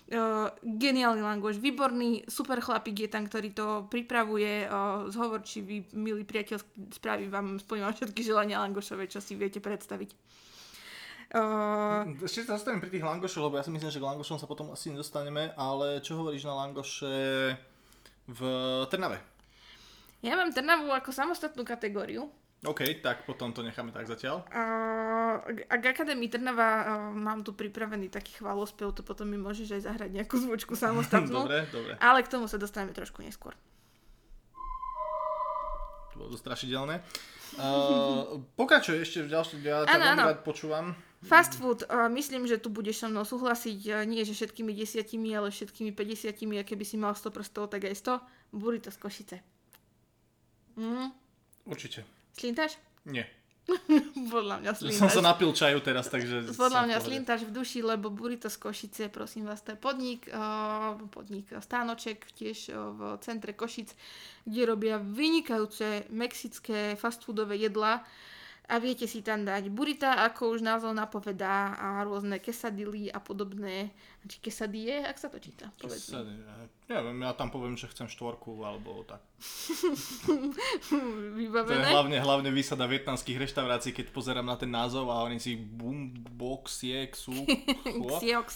Uh, 0.10 0.50
geniálny 0.66 1.22
langoš, 1.22 1.62
výborný, 1.62 2.26
super 2.26 2.58
chlapík 2.66 3.06
je 3.06 3.10
tam, 3.14 3.30
ktorý 3.30 3.54
to 3.54 3.86
pripravuje, 3.94 4.66
uh, 4.66 5.06
zhovorčivý, 5.06 5.94
milý 5.94 6.26
priateľ, 6.26 6.58
spraví 6.90 7.30
vám, 7.30 7.62
splní 7.62 7.86
vám 7.86 7.94
všetky 7.94 8.26
želania 8.26 8.58
langošové, 8.66 9.06
čo 9.06 9.22
si 9.22 9.38
viete 9.38 9.62
predstaviť. 9.62 10.10
Uh, 11.30 12.10
Ešte 12.26 12.50
sa 12.50 12.58
zastavím 12.58 12.82
pri 12.82 12.90
tých 12.90 13.06
langošoch, 13.06 13.54
lebo 13.54 13.62
ja 13.62 13.66
si 13.66 13.70
myslím, 13.70 13.94
že 13.94 14.02
k 14.02 14.10
langošom 14.10 14.42
sa 14.42 14.50
potom 14.50 14.74
asi 14.74 14.90
nedostaneme, 14.90 15.54
ale 15.54 16.02
čo 16.02 16.18
hovoríš 16.18 16.50
na 16.50 16.58
langoše 16.58 17.14
v 18.26 18.42
Trnave? 18.90 19.22
ja 20.26 20.34
mám 20.36 20.50
Trnavu 20.50 20.90
ako 20.90 21.14
samostatnú 21.14 21.62
kategóriu. 21.62 22.34
OK, 22.60 23.00
tak 23.00 23.24
potom 23.24 23.56
to 23.56 23.64
necháme 23.64 23.96
tak 23.96 24.04
zatiaľ. 24.04 24.44
Uh, 24.52 25.40
ak 25.72 25.96
Akadémii 25.96 26.28
Trnava 26.28 26.68
uh, 26.68 26.86
mám 27.16 27.40
tu 27.40 27.56
pripravený 27.56 28.12
taký 28.12 28.36
chválospev, 28.36 28.92
to 28.92 29.00
potom 29.00 29.32
mi 29.32 29.40
môžeš 29.40 29.80
aj 29.80 29.82
zahrať 29.88 30.10
nejakú 30.12 30.36
zvučku 30.36 30.76
samostatnú. 30.76 31.40
dobre, 31.48 31.64
dobre. 31.72 31.96
Ale 32.04 32.20
k 32.20 32.28
tomu 32.28 32.52
sa 32.52 32.60
dostaneme 32.60 32.92
trošku 32.92 33.24
neskôr. 33.24 33.56
To 36.12 36.16
bolo 36.20 36.36
strašidelné. 36.36 37.00
Uh, 37.56 38.44
pokračuj 38.60 39.08
ešte 39.08 39.24
v 39.24 39.32
ďalšom, 39.32 39.64
ja 39.64 39.88
ťa 39.88 39.96
veľmi 39.96 40.28
rád 40.28 40.44
počúvam. 40.44 41.00
Fast 41.24 41.56
food, 41.56 41.88
uh, 41.88 42.12
myslím, 42.12 42.44
že 42.44 42.60
tu 42.60 42.68
budeš 42.68 43.04
so 43.04 43.08
mnou 43.08 43.24
súhlasiť, 43.24 44.04
nie 44.04 44.28
že 44.28 44.36
všetkými 44.36 44.76
desiatimi, 44.76 45.32
ale 45.32 45.48
všetkými 45.48 45.96
50, 45.96 46.36
a 46.60 46.64
keby 46.68 46.84
si 46.84 47.00
mal 47.00 47.16
100 47.16 47.32
prstov, 47.32 47.72
tak 47.72 47.88
aj 47.88 48.20
100. 48.20 48.52
Burrito 48.52 48.92
z 48.92 48.98
Košice. 49.00 49.38
Mm, 50.76 51.12
Určite. 51.64 52.19
Slintáš? 52.40 52.80
Nie. 53.04 53.28
Podľa 54.34 54.66
mňa 54.66 54.72
Že 54.74 54.80
slintáš. 54.82 55.02
som 55.02 55.10
sa 55.12 55.22
napil 55.22 55.52
čaju 55.54 55.80
teraz, 55.84 56.10
takže... 56.10 56.50
Podľa 56.58 56.82
mňa 56.90 56.98
slintáš 57.04 57.46
v 57.46 57.54
duši, 57.54 57.86
lebo 57.86 58.10
Burrito 58.10 58.50
z 58.50 58.58
Košice, 58.58 59.14
prosím 59.14 59.46
vás, 59.46 59.62
to 59.62 59.76
je 59.76 59.78
podnik, 59.78 60.26
uh, 60.34 60.98
podnik 61.14 61.52
uh, 61.54 61.62
Stánoček, 61.62 62.26
tiež 62.34 62.74
uh, 62.74 62.96
v 62.96 63.00
centre 63.22 63.54
Košic, 63.54 63.94
kde 64.48 64.62
robia 64.66 64.98
vynikajúce 64.98 66.10
mexické 66.10 66.98
fast 66.98 67.22
foodové 67.22 67.62
jedlá 67.62 68.02
a 68.70 68.78
viete 68.78 69.10
si 69.10 69.26
tam 69.26 69.42
dať 69.50 69.74
burita, 69.74 70.22
ako 70.30 70.54
už 70.54 70.62
názov 70.62 70.94
napovedá, 70.94 71.74
a 71.74 72.06
rôzne 72.06 72.38
quesadily 72.38 73.10
a 73.10 73.18
podobné. 73.18 73.90
Či 74.28 74.38
quesadille, 74.44 75.06
ak 75.08 75.16
sa 75.16 75.32
to 75.32 75.40
číta? 75.40 75.72
Povedz 75.80 76.12
neviem, 76.90 77.22
ja 77.22 77.38
tam 77.38 77.54
poviem, 77.54 77.78
že 77.78 77.86
chcem 77.94 78.10
štvorku, 78.10 78.66
alebo 78.66 79.06
tak. 79.06 79.22
To 80.90 80.96
je 80.98 81.46
Vybavené. 81.48 81.88
hlavne, 81.94 82.18
hlavne 82.20 82.50
výsada 82.52 82.84
vietnamských 82.90 83.40
reštaurácií, 83.40 83.96
keď 83.96 84.12
pozerám 84.12 84.44
na 84.44 84.58
ten 84.60 84.68
názov 84.68 85.08
a 85.14 85.24
oni 85.24 85.40
si 85.40 85.56
bum, 85.56 86.12
box, 86.12 86.84
je, 86.84 87.08
ksu, 87.08 87.46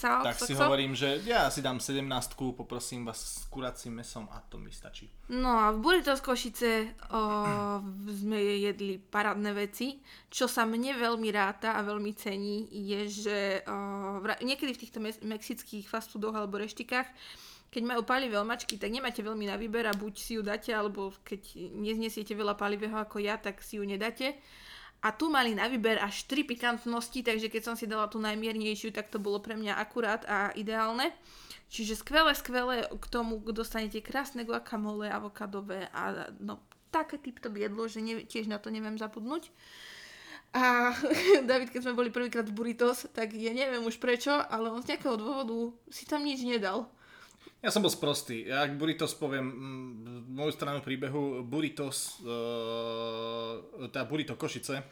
tak 0.02 0.36
si 0.36 0.52
hovorím, 0.52 0.92
že 0.92 1.22
ja 1.24 1.48
si 1.48 1.64
dám 1.64 1.80
17 1.80 2.04
poprosím 2.52 3.06
vás 3.06 3.16
s 3.16 3.46
kuracím 3.48 4.02
mesom 4.02 4.28
a 4.28 4.42
to 4.44 4.58
mi 4.60 4.68
stačí. 4.68 5.08
No 5.32 5.56
a 5.56 5.72
v 5.72 5.80
Burrito 5.80 6.12
z 6.12 6.20
Košice 6.20 6.70
o, 7.08 7.20
sme 8.12 8.36
jedli 8.60 9.00
parádne 9.00 9.56
veci. 9.56 10.02
Čo 10.28 10.50
sa 10.50 10.66
mne 10.66 10.98
veľmi 10.98 11.30
ráta 11.32 11.78
a 11.78 11.86
veľmi 11.86 12.12
cení, 12.12 12.68
je, 12.68 13.00
že 13.08 13.38
o, 13.64 14.20
niekedy 14.42 14.74
v 14.74 14.80
týchto 14.84 14.98
mes- 15.00 15.22
mexických 15.54 15.86
fast 15.86 16.10
foodoch 16.10 16.34
alebo 16.34 16.58
reštikách, 16.58 17.06
keď 17.70 17.82
majú 17.86 18.02
palivé 18.02 18.34
omačky, 18.38 18.74
tak 18.74 18.90
nemáte 18.90 19.22
veľmi 19.22 19.46
na 19.46 19.54
výber 19.54 19.86
a 19.86 19.94
buď 19.94 20.14
si 20.18 20.34
ju 20.34 20.42
dáte, 20.42 20.74
alebo 20.74 21.14
keď 21.22 21.70
neznesiete 21.78 22.34
veľa 22.34 22.58
palivého 22.58 22.98
ako 22.98 23.22
ja, 23.22 23.38
tak 23.38 23.62
si 23.62 23.78
ju 23.78 23.86
nedáte. 23.86 24.34
A 25.04 25.12
tu 25.12 25.28
mali 25.30 25.52
na 25.54 25.68
výber 25.70 25.98
až 26.00 26.26
3 26.30 26.46
pikantnosti, 26.48 27.20
takže 27.22 27.50
keď 27.50 27.62
som 27.62 27.74
si 27.78 27.86
dala 27.86 28.10
tú 28.10 28.22
najmiernejšiu, 28.22 28.94
tak 28.94 29.10
to 29.10 29.18
bolo 29.18 29.42
pre 29.42 29.54
mňa 29.58 29.78
akurát 29.78 30.22
a 30.26 30.50
ideálne. 30.54 31.12
Čiže 31.68 31.98
skvelé, 31.98 32.32
skvelé 32.38 32.86
k 32.86 33.06
tomu 33.10 33.42
dostanete 33.50 33.98
krásne 34.00 34.46
guacamole, 34.46 35.10
avokadové 35.10 35.90
a 35.90 36.30
no 36.38 36.62
také 36.94 37.18
typ 37.18 37.42
to 37.42 37.50
jedlo, 37.50 37.90
že 37.90 37.98
ne, 37.98 38.22
tiež 38.22 38.46
na 38.46 38.62
to 38.62 38.70
neviem 38.70 38.94
zabudnúť. 38.94 39.50
A 40.54 40.94
David, 41.50 41.74
keď 41.74 41.90
sme 41.90 41.98
boli 41.98 42.14
prvýkrát 42.14 42.46
v 42.46 42.54
Burritos, 42.54 43.10
tak 43.10 43.34
ja 43.34 43.50
neviem 43.50 43.82
už 43.82 43.98
prečo, 43.98 44.30
ale 44.30 44.70
on 44.70 44.86
z 44.86 44.94
nejakého 44.94 45.18
dôvodu 45.18 45.74
si 45.90 46.06
tam 46.06 46.22
nič 46.22 46.46
nedal. 46.46 46.86
Ja 47.58 47.74
som 47.74 47.82
bol 47.82 47.90
sprostý. 47.90 48.46
Ja 48.46 48.62
ak 48.62 48.78
Burritos 48.78 49.18
poviem 49.18 49.50
mm, 49.50 50.30
moju 50.36 50.52
stranu 50.54 50.78
príbehu, 50.84 51.42
Burritos, 51.42 52.22
uh, 52.22 53.88
tá 53.90 54.06
Burrito 54.06 54.38
Košice, 54.38 54.84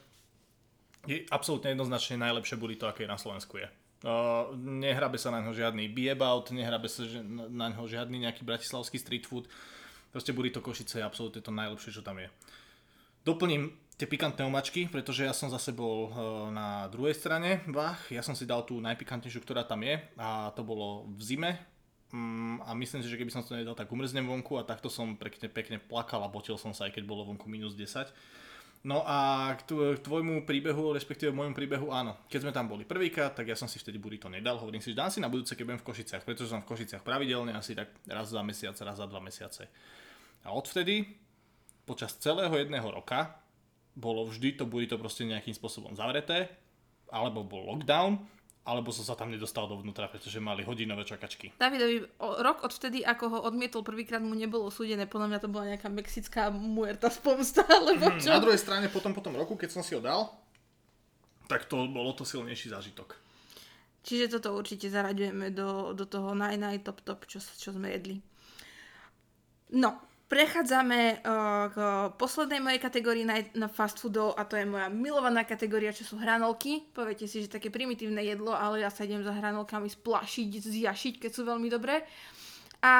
je 1.07 1.23
absolútne 1.29 1.71
jednoznačne 1.75 2.15
najlepšie 2.15 2.55
burrito, 2.55 2.87
aké 2.87 3.03
na 3.03 3.19
Slovensku 3.19 3.59
je. 3.59 3.67
Uh, 4.03 4.55
nehrabe 4.55 5.19
sa 5.19 5.31
na 5.31 5.43
ňo 5.43 5.55
žiadny 5.55 5.91
biebaut, 5.91 6.51
nehrabe 6.51 6.87
sa 6.91 7.03
na 7.51 7.71
ňo 7.71 7.87
žiadny 7.87 8.23
nejaký 8.23 8.43
bratislavský 8.43 8.99
street 8.99 9.27
food. 9.27 9.47
Proste 10.11 10.35
burrito 10.35 10.63
Košice 10.63 10.99
je 10.99 11.07
absolútne 11.07 11.43
to 11.43 11.51
najlepšie, 11.51 11.91
čo 11.91 12.03
tam 12.03 12.19
je. 12.19 12.27
Doplním 13.23 13.71
tie 13.97 14.09
pikantné 14.09 14.41
omačky, 14.45 14.89
pretože 14.89 15.23
ja 15.23 15.33
som 15.35 15.53
zase 15.53 15.69
bol 15.71 16.09
uh, 16.09 16.13
na 16.49 16.89
druhej 16.89 17.13
strane 17.13 17.61
Vach. 17.69 18.09
Ja 18.09 18.25
som 18.25 18.33
si 18.33 18.49
dal 18.49 18.65
tú 18.65 18.81
najpikantnejšiu, 18.81 19.41
ktorá 19.45 19.63
tam 19.63 19.85
je 19.85 20.01
a 20.17 20.49
to 20.57 20.65
bolo 20.65 21.05
v 21.13 21.21
zime. 21.21 21.51
Um, 22.13 22.61
a 22.65 22.77
myslím 22.77 23.01
si, 23.01 23.09
že 23.09 23.17
keby 23.17 23.33
som 23.33 23.41
to 23.41 23.57
nedal, 23.57 23.73
tak 23.73 23.89
umrznem 23.89 24.25
vonku 24.25 24.61
a 24.61 24.65
takto 24.65 24.89
som 24.89 25.17
pekne, 25.17 25.49
pekne 25.49 25.77
plakal 25.81 26.21
a 26.21 26.29
botil 26.29 26.57
som 26.61 26.69
sa, 26.69 26.85
aj 26.85 26.93
keď 26.97 27.03
bolo 27.09 27.25
vonku 27.25 27.49
minus 27.49 27.73
10. 27.73 28.09
No 28.83 28.99
a 29.07 29.49
k, 29.55 29.63
tvojmu 30.03 30.43
príbehu, 30.43 30.91
respektíve 30.91 31.31
môjmu 31.31 31.55
príbehu, 31.55 31.95
áno. 31.95 32.19
Keď 32.27 32.39
sme 32.43 32.51
tam 32.51 32.67
boli 32.67 32.83
prvýkrát, 32.83 33.31
tak 33.31 33.47
ja 33.47 33.55
som 33.55 33.71
si 33.71 33.79
vtedy 33.79 33.95
burrito 33.95 34.27
nedal. 34.27 34.59
Hovorím 34.59 34.83
si, 34.83 34.91
že 34.91 34.99
dám 34.99 35.07
si 35.07 35.23
na 35.23 35.31
budúce, 35.31 35.55
keď 35.55 35.63
budem 35.63 35.81
v 35.81 35.87
Košiciach, 35.87 36.23
pretože 36.27 36.51
som 36.51 36.59
v 36.59 36.67
Košiciach 36.67 36.99
pravidelne, 36.99 37.55
asi 37.55 37.79
tak 37.79 37.95
raz 38.03 38.27
za 38.27 38.43
mesiac, 38.43 38.75
raz 38.83 38.99
za 38.99 39.07
dva 39.07 39.23
mesiace. 39.23 39.71
A 40.43 40.51
odvtedy, 40.51 41.07
počas 41.87 42.19
celého 42.19 42.51
jedného 42.59 42.83
roka, 42.91 43.42
bolo 43.93 44.25
vždy 44.25 44.57
to 44.57 44.65
burrito 44.65 44.97
proste 44.97 45.25
nejakým 45.25 45.53
spôsobom 45.53 45.93
zavreté, 45.93 46.49
alebo 47.13 47.45
bol 47.45 47.69
lockdown, 47.69 48.17
alebo 48.63 48.95
som 48.95 49.03
sa 49.03 49.19
tam 49.19 49.27
nedostal 49.27 49.67
dovnútra, 49.67 50.07
pretože 50.07 50.39
mali 50.39 50.63
hodinové 50.63 51.03
čakačky. 51.03 51.51
Davidovi 51.59 52.07
rok 52.19 52.63
odvtedy, 52.63 53.03
ako 53.03 53.25
ho 53.29 53.39
odmietol 53.43 53.83
prvýkrát, 53.83 54.23
mu 54.23 54.33
nebolo 54.33 54.71
súdené, 54.71 55.03
podľa 55.03 55.27
mňa 55.35 55.39
to 55.43 55.51
bola 55.51 55.65
nejaká 55.75 55.91
mexická 55.91 56.47
muerta 56.47 57.11
spomsta, 57.11 57.67
alebo 57.77 58.07
mhm, 58.07 58.23
čo? 58.23 58.31
Na 58.31 58.39
druhej 58.39 58.61
strane, 58.61 58.87
potom 58.87 59.11
po 59.11 59.21
tom 59.21 59.35
roku, 59.35 59.59
keď 59.59 59.69
som 59.75 59.83
si 59.83 59.93
ho 59.93 60.01
dal, 60.01 60.31
tak 61.51 61.67
to 61.67 61.85
bolo 61.91 62.15
to 62.15 62.23
silnejší 62.23 62.71
zážitok. 62.71 63.19
Čiže 64.03 64.39
toto 64.39 64.55
určite 64.55 64.91
zaraďujeme 64.91 65.51
do, 65.55 65.95
do 65.95 66.03
toho 66.03 66.35
naj, 66.35 66.59
naj 66.59 66.83
top 66.83 66.99
top, 67.03 67.23
čo, 67.23 67.39
čo 67.39 67.71
sme 67.71 67.91
jedli. 67.91 68.19
No, 69.75 69.95
Prechádzame 70.33 71.21
uh, 71.21 71.69
k 71.69 71.77
poslednej 72.17 72.57
mojej 72.57 72.81
kategórii 72.81 73.21
na, 73.21 73.69
fast 73.69 74.01
foodov 74.01 74.33
a 74.33 74.49
to 74.49 74.57
je 74.57 74.65
moja 74.65 74.89
milovaná 74.89 75.45
kategória, 75.45 75.93
čo 75.93 76.01
sú 76.01 76.17
hranolky. 76.17 76.81
Poviete 76.89 77.29
si, 77.29 77.45
že 77.45 77.53
také 77.53 77.69
primitívne 77.69 78.17
jedlo, 78.25 78.49
ale 78.49 78.81
ja 78.81 78.89
sa 78.89 79.05
idem 79.05 79.21
za 79.21 79.29
hranolkami 79.29 79.93
splašiť, 79.93 80.49
zjašiť, 80.57 81.13
keď 81.21 81.29
sú 81.37 81.45
veľmi 81.45 81.69
dobré. 81.69 82.01
A 82.81 82.95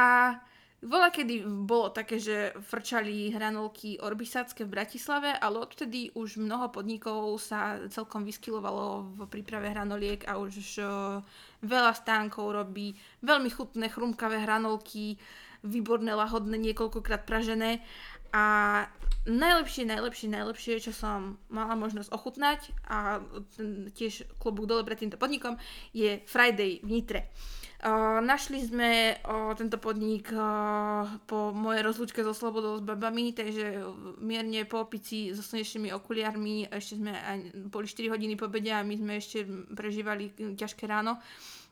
bola 0.83 1.09
kedy 1.09 1.41
bolo 1.65 1.89
také, 1.89 2.21
že 2.21 2.53
frčali 2.69 3.33
hranolky 3.33 3.97
orbisácké 3.97 4.69
v 4.69 4.73
Bratislave, 4.77 5.33
ale 5.33 5.57
odtedy 5.57 6.13
už 6.13 6.37
mnoho 6.37 6.69
podnikov 6.69 7.33
sa 7.41 7.81
celkom 7.89 8.29
vyskylovalo 8.29 9.09
v 9.17 9.19
príprave 9.25 9.73
hranoliek 9.73 10.21
a 10.29 10.37
už 10.37 10.53
uh, 10.85 11.17
veľa 11.65 11.97
stánkov 11.97 12.61
robí 12.61 12.93
veľmi 13.25 13.49
chutné 13.49 13.89
chrumkavé 13.89 14.37
hranolky, 14.45 15.17
výborné, 15.63 16.11
lahodné, 16.13 16.59
niekoľkokrát 16.59 17.23
pražené 17.23 17.79
a 18.35 18.43
najlepšie, 19.23 19.87
najlepšie, 19.87 20.27
najlepšie, 20.27 20.83
čo 20.83 20.91
som 20.91 21.39
mala 21.47 21.79
možnosť 21.79 22.11
ochutnať 22.11 22.59
a 22.91 23.23
tiež 23.95 24.27
klobúk 24.41 24.67
dole 24.67 24.83
pred 24.83 24.99
týmto 24.99 25.15
podnikom, 25.15 25.55
je 25.95 26.19
Friday 26.27 26.83
v 26.83 26.89
Nitre. 26.99 27.31
Uh, 27.83 28.23
našli 28.23 28.63
sme 28.63 29.11
uh, 29.11 29.51
tento 29.59 29.75
podnik 29.75 30.31
uh, 30.31 31.03
po 31.27 31.51
mojej 31.51 31.83
rozlúčke 31.83 32.23
so 32.23 32.31
Slobodou 32.31 32.79
s 32.79 32.83
babami, 32.83 33.35
takže 33.35 33.83
mierne 34.23 34.63
po 34.63 34.87
opici 34.87 35.35
so 35.35 35.43
slnečnými 35.43 35.91
okuliarmi, 35.91 36.71
ešte 36.71 36.95
sme 36.95 37.11
aj, 37.11 37.51
boli 37.67 37.83
4 37.83 38.07
hodiny 38.07 38.39
po 38.39 38.47
bede 38.47 38.71
a 38.71 38.87
my 38.87 38.95
sme 38.95 39.19
ešte 39.19 39.43
prežívali 39.75 40.31
ťažké 40.31 40.87
ráno, 40.87 41.19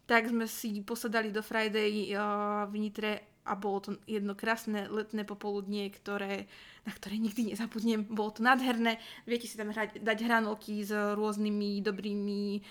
tak 0.04 0.28
sme 0.28 0.52
si 0.52 0.84
posadali 0.84 1.32
do 1.32 1.40
Friday 1.40 2.12
v 2.68 2.76
Nitre 2.76 3.31
a 3.46 3.58
bolo 3.58 3.78
to 3.82 3.90
jedno 4.06 4.38
krásne 4.38 4.86
letné 4.88 5.26
popoludnie, 5.26 5.90
ktoré, 5.90 6.46
na 6.86 6.92
ktoré 6.94 7.18
nikdy 7.18 7.54
nezabudnem. 7.54 8.06
Bolo 8.06 8.38
to 8.38 8.42
nádherné. 8.46 9.02
Viete 9.26 9.50
si 9.50 9.58
tam 9.58 9.74
hrať, 9.74 10.02
dať 10.02 10.18
hranolky 10.26 10.86
s 10.86 10.94
rôznymi 10.94 11.82
dobrými 11.82 12.62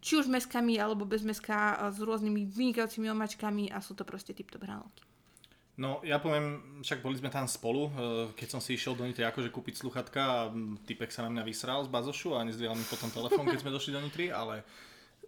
či 0.00 0.16
už 0.16 0.32
meskami 0.32 0.80
alebo 0.80 1.04
bez 1.04 1.20
meska, 1.20 1.76
s 1.92 2.00
rôznymi 2.00 2.48
vynikajúcimi 2.48 3.12
omačkami 3.12 3.68
a 3.68 3.84
sú 3.84 3.92
to 3.92 4.08
proste 4.08 4.32
typ-top 4.32 4.64
hranolky. 4.64 5.04
No, 5.80 6.04
ja 6.04 6.20
poviem, 6.20 6.80
však 6.84 7.00
boli 7.00 7.16
sme 7.16 7.32
tam 7.32 7.48
spolu, 7.48 7.88
e, 7.88 7.92
keď 8.36 8.48
som 8.52 8.60
si 8.60 8.76
išiel 8.76 8.92
do 8.92 9.04
Nitry 9.08 9.24
akože 9.24 9.48
kúpiť 9.48 9.80
sluchatka 9.80 10.20
a 10.20 10.38
typek 10.84 11.08
sa 11.08 11.24
na 11.24 11.32
mňa 11.32 11.44
vysral 11.48 11.80
z 11.84 11.92
bazošu 11.92 12.36
a 12.36 12.44
nezdvíhal 12.44 12.76
mi 12.76 12.84
potom 12.84 13.08
telefón, 13.08 13.48
keď 13.48 13.64
sme 13.64 13.72
došli 13.72 13.96
do 13.96 14.00
Nitry, 14.04 14.28
ale 14.28 14.60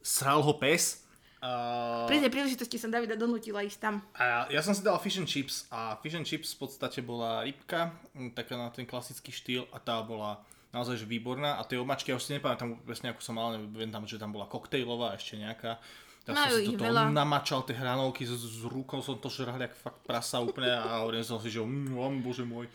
sral 0.04 0.44
ho 0.44 0.52
pes 0.60 1.01
Uh, 1.42 2.06
Pri 2.06 2.22
tej 2.22 2.30
príležitosti 2.30 2.78
som 2.78 2.94
Davida 2.94 3.18
donútila 3.18 3.66
ísť 3.66 3.78
tam. 3.82 3.98
A 4.14 4.46
ja 4.46 4.62
som 4.62 4.78
si 4.78 4.86
dal 4.86 4.94
fish 5.02 5.18
and 5.18 5.26
chips 5.26 5.66
a 5.74 5.98
fish 5.98 6.14
and 6.14 6.22
chips 6.22 6.54
v 6.54 6.62
podstate 6.62 7.02
bola 7.02 7.42
rybka, 7.42 7.90
taká 8.30 8.54
na 8.54 8.70
ten 8.70 8.86
klasický 8.86 9.34
štýl 9.34 9.66
a 9.74 9.82
tá 9.82 9.98
bola 10.06 10.38
naozaj 10.70 11.02
že 11.02 11.06
výborná 11.10 11.58
a 11.58 11.66
tie 11.66 11.82
omačky, 11.82 12.14
ja 12.14 12.16
už 12.16 12.30
si 12.30 12.38
nepamätám 12.38 12.78
presne 12.86 13.10
ako 13.10 13.20
som 13.20 13.34
mal, 13.36 13.58
neviem 13.58 13.90
tam, 13.90 14.06
že 14.06 14.22
tam 14.22 14.30
bola 14.30 14.46
koktejlová 14.46 15.18
ešte 15.18 15.34
nejaká. 15.34 15.82
Ja 16.22 16.38
som 16.38 16.54
si 16.54 16.78
to 16.78 16.86
namačal 17.10 17.66
tie 17.66 17.74
hranolky 17.74 18.22
s, 18.22 18.30
s 18.30 18.62
rukou, 18.62 19.02
som 19.02 19.18
to 19.18 19.26
žral 19.26 19.58
jak 19.58 19.74
fakt 19.74 19.98
prasa 20.06 20.38
úplne 20.38 20.70
a 20.70 21.02
hovorím 21.02 21.26
som 21.26 21.42
si, 21.42 21.50
že 21.50 21.58
mm, 21.58 22.22
bože 22.22 22.46
môj. 22.46 22.70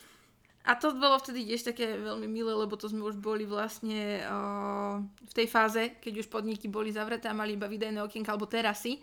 A 0.68 0.76
to 0.76 0.92
bolo 0.92 1.16
vtedy 1.16 1.48
tiež 1.48 1.72
také 1.72 1.96
veľmi 1.96 2.28
milé, 2.28 2.52
lebo 2.52 2.76
to 2.76 2.92
sme 2.92 3.08
už 3.08 3.16
boli 3.16 3.48
vlastne 3.48 4.20
uh, 4.28 5.00
v 5.00 5.34
tej 5.34 5.48
fáze, 5.48 5.96
keď 6.04 6.28
už 6.28 6.28
podniky 6.28 6.68
boli 6.68 6.92
zavreté 6.92 7.32
a 7.32 7.38
mali 7.38 7.56
iba 7.56 7.72
výdajné 7.72 8.04
okienka 8.04 8.36
alebo 8.36 8.52
terasy. 8.52 9.00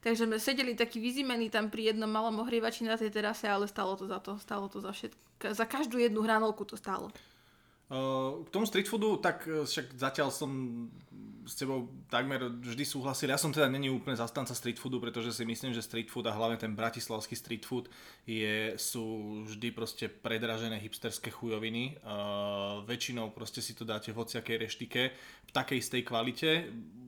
Takže 0.00 0.24
sme 0.24 0.40
sedeli 0.40 0.72
taký 0.72 1.04
vyzimení 1.04 1.52
tam 1.52 1.68
pri 1.68 1.92
jednom 1.92 2.08
malom 2.08 2.40
ohrievači 2.40 2.88
na 2.88 2.96
tej 2.96 3.12
terase, 3.12 3.44
ale 3.44 3.68
stalo 3.68 3.92
to 3.94 4.08
za 4.08 4.24
to. 4.24 4.40
Stalo 4.40 4.72
to 4.72 4.80
za 4.80 4.90
všetko. 4.90 5.52
Za 5.52 5.68
každú 5.68 6.00
jednu 6.00 6.24
hranolku 6.24 6.64
to 6.64 6.80
stálo. 6.80 7.12
Uh, 7.92 8.40
k 8.42 8.48
tomu 8.48 8.64
street 8.64 8.88
foodu, 8.88 9.20
tak 9.20 9.44
však 9.44 9.92
zatiaľ 9.92 10.32
som 10.32 10.50
s 11.46 11.54
tebou 11.58 11.90
takmer 12.06 12.46
vždy 12.48 12.84
súhlasil. 12.86 13.30
Ja 13.30 13.38
som 13.40 13.50
teda 13.50 13.66
není 13.66 13.90
úplne 13.90 14.14
zastanca 14.14 14.54
street 14.54 14.78
foodu, 14.78 15.02
pretože 15.02 15.34
si 15.34 15.42
myslím, 15.42 15.74
že 15.74 15.82
street 15.82 16.10
food 16.10 16.26
a 16.30 16.36
hlavne 16.36 16.58
ten 16.58 16.74
bratislavský 16.74 17.34
street 17.34 17.64
food 17.66 17.90
je, 18.26 18.78
sú 18.78 19.38
vždy 19.46 19.68
proste 19.74 20.06
predražené 20.06 20.78
hipsterské 20.78 21.34
chujoviny. 21.34 21.98
Uh, 22.02 22.86
väčšinou 22.86 23.34
proste 23.34 23.58
si 23.58 23.74
to 23.74 23.82
dáte 23.82 24.14
v 24.14 24.18
hociakej 24.18 24.56
reštike 24.62 25.02
v 25.48 25.50
takej 25.50 25.78
istej 25.82 26.02
kvalite, 26.06 26.50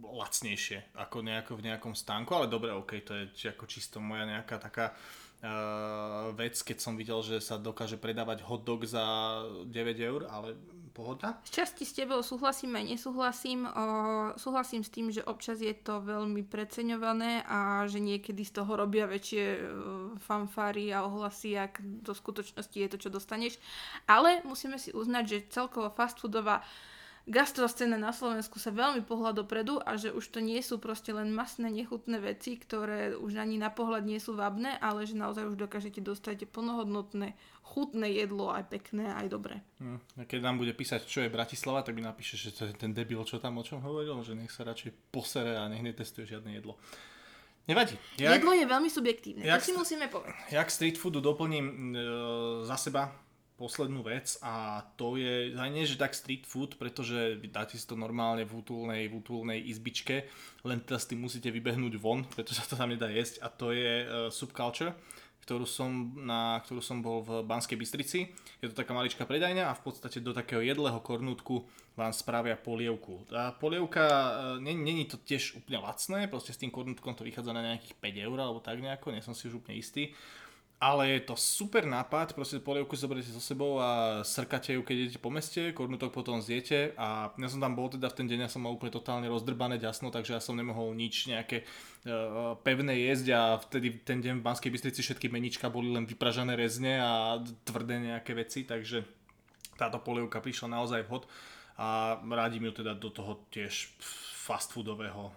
lacnejšie 0.04 0.94
ako 0.94 1.26
nejako 1.26 1.52
v 1.58 1.64
nejakom 1.70 1.94
stánku, 1.96 2.30
ale 2.34 2.46
dobre, 2.46 2.70
ok, 2.70 2.90
to 3.02 3.12
je 3.34 3.50
ako 3.50 3.66
čisto 3.66 3.98
moja 3.98 4.28
nejaká 4.28 4.62
taká 4.62 4.94
uh, 4.94 6.30
vec, 6.36 6.54
keď 6.60 6.78
som 6.78 6.94
videl, 6.94 7.18
že 7.24 7.42
sa 7.42 7.58
dokáže 7.58 7.98
predávať 7.98 8.46
hotdog 8.46 8.86
za 8.86 9.02
9 9.66 9.74
eur, 9.98 10.26
ale 10.30 10.54
pohoda. 10.94 11.42
Z 11.42 11.50
časti 11.50 11.82
s 11.82 11.98
tebou 11.98 12.22
súhlasím 12.22 12.78
aj 12.78 12.84
nesúhlasím. 12.94 13.66
O, 13.66 13.84
súhlasím 14.38 14.86
s 14.86 14.94
tým, 14.94 15.10
že 15.10 15.26
občas 15.26 15.58
je 15.58 15.74
to 15.74 15.98
veľmi 15.98 16.46
preceňované 16.46 17.42
a 17.44 17.84
že 17.90 17.98
niekedy 17.98 18.46
z 18.46 18.62
toho 18.62 18.78
robia 18.78 19.10
väčšie 19.10 19.44
uh, 19.58 19.60
fanfáry 20.22 20.94
a 20.94 21.02
ohlasy, 21.02 21.58
ak 21.58 21.82
do 21.82 22.14
skutočnosti 22.14 22.78
je 22.78 22.88
to, 22.88 22.98
čo 23.02 23.10
dostaneš. 23.10 23.58
Ale 24.06 24.46
musíme 24.46 24.78
si 24.78 24.94
uznať, 24.94 25.24
že 25.26 25.50
celkovo 25.50 25.90
fast 25.90 26.22
foodová 26.22 26.62
gastroscéna 27.24 27.96
na 27.96 28.12
Slovensku 28.12 28.60
sa 28.60 28.68
veľmi 28.68 29.00
pohľa 29.08 29.32
dopredu 29.32 29.80
a 29.80 29.96
že 29.96 30.12
už 30.12 30.28
to 30.28 30.40
nie 30.44 30.60
sú 30.60 30.76
proste 30.76 31.08
len 31.08 31.32
masné, 31.32 31.72
nechutné 31.72 32.20
veci, 32.20 32.60
ktoré 32.60 33.16
už 33.16 33.40
ani 33.40 33.56
na 33.56 33.72
pohľad 33.72 34.04
nie 34.04 34.20
sú 34.20 34.36
vábne, 34.36 34.76
ale 34.80 35.08
že 35.08 35.16
naozaj 35.16 35.48
už 35.48 35.56
dokážete 35.56 36.04
dostať 36.04 36.44
plnohodnotné, 36.52 37.32
chutné 37.64 38.12
jedlo, 38.12 38.52
aj 38.52 38.68
pekné, 38.68 39.08
aj 39.16 39.32
dobré. 39.32 39.64
Hm, 39.80 40.28
keď 40.28 40.40
nám 40.44 40.60
bude 40.60 40.76
písať, 40.76 41.08
čo 41.08 41.24
je 41.24 41.32
Bratislava, 41.32 41.80
tak 41.80 41.96
mi 41.96 42.04
napíše, 42.04 42.36
že 42.36 42.52
to 42.52 42.68
je 42.68 42.76
ten 42.76 42.92
debil, 42.92 43.24
čo 43.24 43.40
tam 43.40 43.56
o 43.56 43.64
čom 43.64 43.80
hovoril, 43.80 44.20
že 44.20 44.36
nech 44.36 44.52
sa 44.52 44.68
radšej 44.68 44.92
posere 45.08 45.56
a 45.56 45.64
nech 45.72 45.80
netestuje 45.80 46.28
žiadne 46.28 46.52
jedlo. 46.52 46.76
Nevadí. 47.64 47.96
Jak, 48.20 48.44
jedlo 48.44 48.52
je 48.52 48.66
veľmi 48.68 48.90
subjektívne, 48.92 49.42
jak, 49.48 49.64
to 49.64 49.72
si 49.72 49.72
musíme 49.72 50.12
povedať. 50.12 50.36
Jak 50.52 50.68
street 50.68 51.00
foodu 51.00 51.24
doplním 51.24 51.96
e, 51.96 52.00
za 52.68 52.76
seba, 52.76 53.08
poslednú 53.54 54.02
vec 54.02 54.34
a 54.42 54.82
to 54.98 55.14
je 55.14 55.54
aj 55.54 55.70
nie, 55.70 55.86
že 55.86 55.94
tak 55.94 56.10
street 56.10 56.42
food, 56.42 56.74
pretože 56.74 57.38
dáte 57.46 57.78
si 57.78 57.86
to 57.86 57.94
normálne 57.94 58.42
v 58.42 58.52
útulnej, 58.58 59.06
v 59.06 59.22
útulnej 59.22 59.62
izbičke, 59.62 60.26
len 60.66 60.82
teraz 60.82 61.06
tým 61.06 61.22
musíte 61.22 61.54
vybehnúť 61.54 61.94
von, 62.02 62.26
pretože 62.26 62.58
sa 62.58 62.66
to 62.66 62.74
tam 62.74 62.90
nedá 62.90 63.06
jesť 63.06 63.46
a 63.46 63.48
to 63.48 63.70
je 63.70 63.92
uh, 64.02 64.26
subculture, 64.34 64.90
ktorú 65.46 65.68
som, 65.68 66.16
na 66.18 66.58
ktorú 66.66 66.80
som 66.80 67.04
bol 67.04 67.20
v 67.20 67.44
Banskej 67.44 67.76
Bystrici. 67.76 68.32
Je 68.64 68.72
to 68.72 68.74
taká 68.74 68.96
maličká 68.96 69.28
predajňa 69.28 69.70
a 69.70 69.76
v 69.76 69.84
podstate 69.84 70.24
do 70.24 70.32
takého 70.32 70.64
jedlého 70.64 70.96
kornútku 71.04 71.68
vám 71.94 72.16
spravia 72.16 72.56
polievku. 72.56 73.28
Tá 73.28 73.52
polievka, 73.52 74.02
není 74.58 75.04
to 75.04 75.20
tiež 75.20 75.60
úplne 75.60 75.84
lacné, 75.84 76.26
proste 76.32 76.56
s 76.56 76.58
tým 76.58 76.72
kornútkom 76.72 77.12
to 77.12 77.28
vychádza 77.28 77.52
na 77.52 77.62
nejakých 77.62 77.94
5 78.02 78.26
eur 78.26 78.38
alebo 78.40 78.58
tak 78.64 78.80
nejako, 78.80 79.12
nie 79.12 79.22
som 79.22 79.36
si 79.36 79.46
už 79.46 79.60
úplne 79.62 79.78
istý 79.78 80.16
ale 80.80 81.16
je 81.16 81.20
to 81.20 81.34
super 81.38 81.86
nápad, 81.86 82.34
proste 82.36 82.60
polievku 82.60 82.92
zoberiete 82.98 83.32
so 83.32 83.40
sebou 83.40 83.80
a 83.80 84.20
srkate 84.20 84.76
ju, 84.76 84.82
keď 84.84 84.96
idete 84.96 85.20
po 85.22 85.30
meste, 85.32 85.72
kornutok 85.72 86.12
potom 86.12 86.42
zjete 86.42 86.92
a 86.98 87.32
ja 87.32 87.48
som 87.48 87.62
tam 87.62 87.72
bol 87.78 87.88
teda 87.88 88.10
v 88.10 88.16
ten 88.20 88.26
deň, 88.28 88.44
ja 88.44 88.50
som 88.50 88.60
mal 88.60 88.74
úplne 88.74 88.92
totálne 88.92 89.24
rozdrbané 89.30 89.80
ďasno, 89.80 90.12
takže 90.12 90.36
ja 90.36 90.42
som 90.42 90.58
nemohol 90.58 90.92
nič 90.92 91.30
nejaké 91.30 91.64
uh, 91.64 92.58
pevné 92.60 93.00
jesť 93.06 93.26
a 93.32 93.40
vtedy 93.56 94.02
ten 94.02 94.20
deň 94.20 94.42
v 94.42 94.44
Banskej 94.44 94.70
Bystrici 94.74 95.00
všetky 95.00 95.32
menička 95.32 95.72
boli 95.72 95.88
len 95.88 96.04
vypražané 96.04 96.52
rezne 96.58 97.00
a 97.00 97.40
tvrdé 97.64 98.02
nejaké 98.02 98.36
veci, 98.36 98.68
takže 98.68 99.06
táto 99.80 100.02
polievka 100.02 100.44
prišla 100.44 100.68
naozaj 100.74 101.06
vhod 101.06 101.24
a 101.80 102.18
radím 102.22 102.70
ju 102.70 102.84
teda 102.84 102.92
do 102.94 103.10
toho 103.10 103.46
tiež 103.50 103.94
fast 104.44 104.70
foodového 104.70 105.32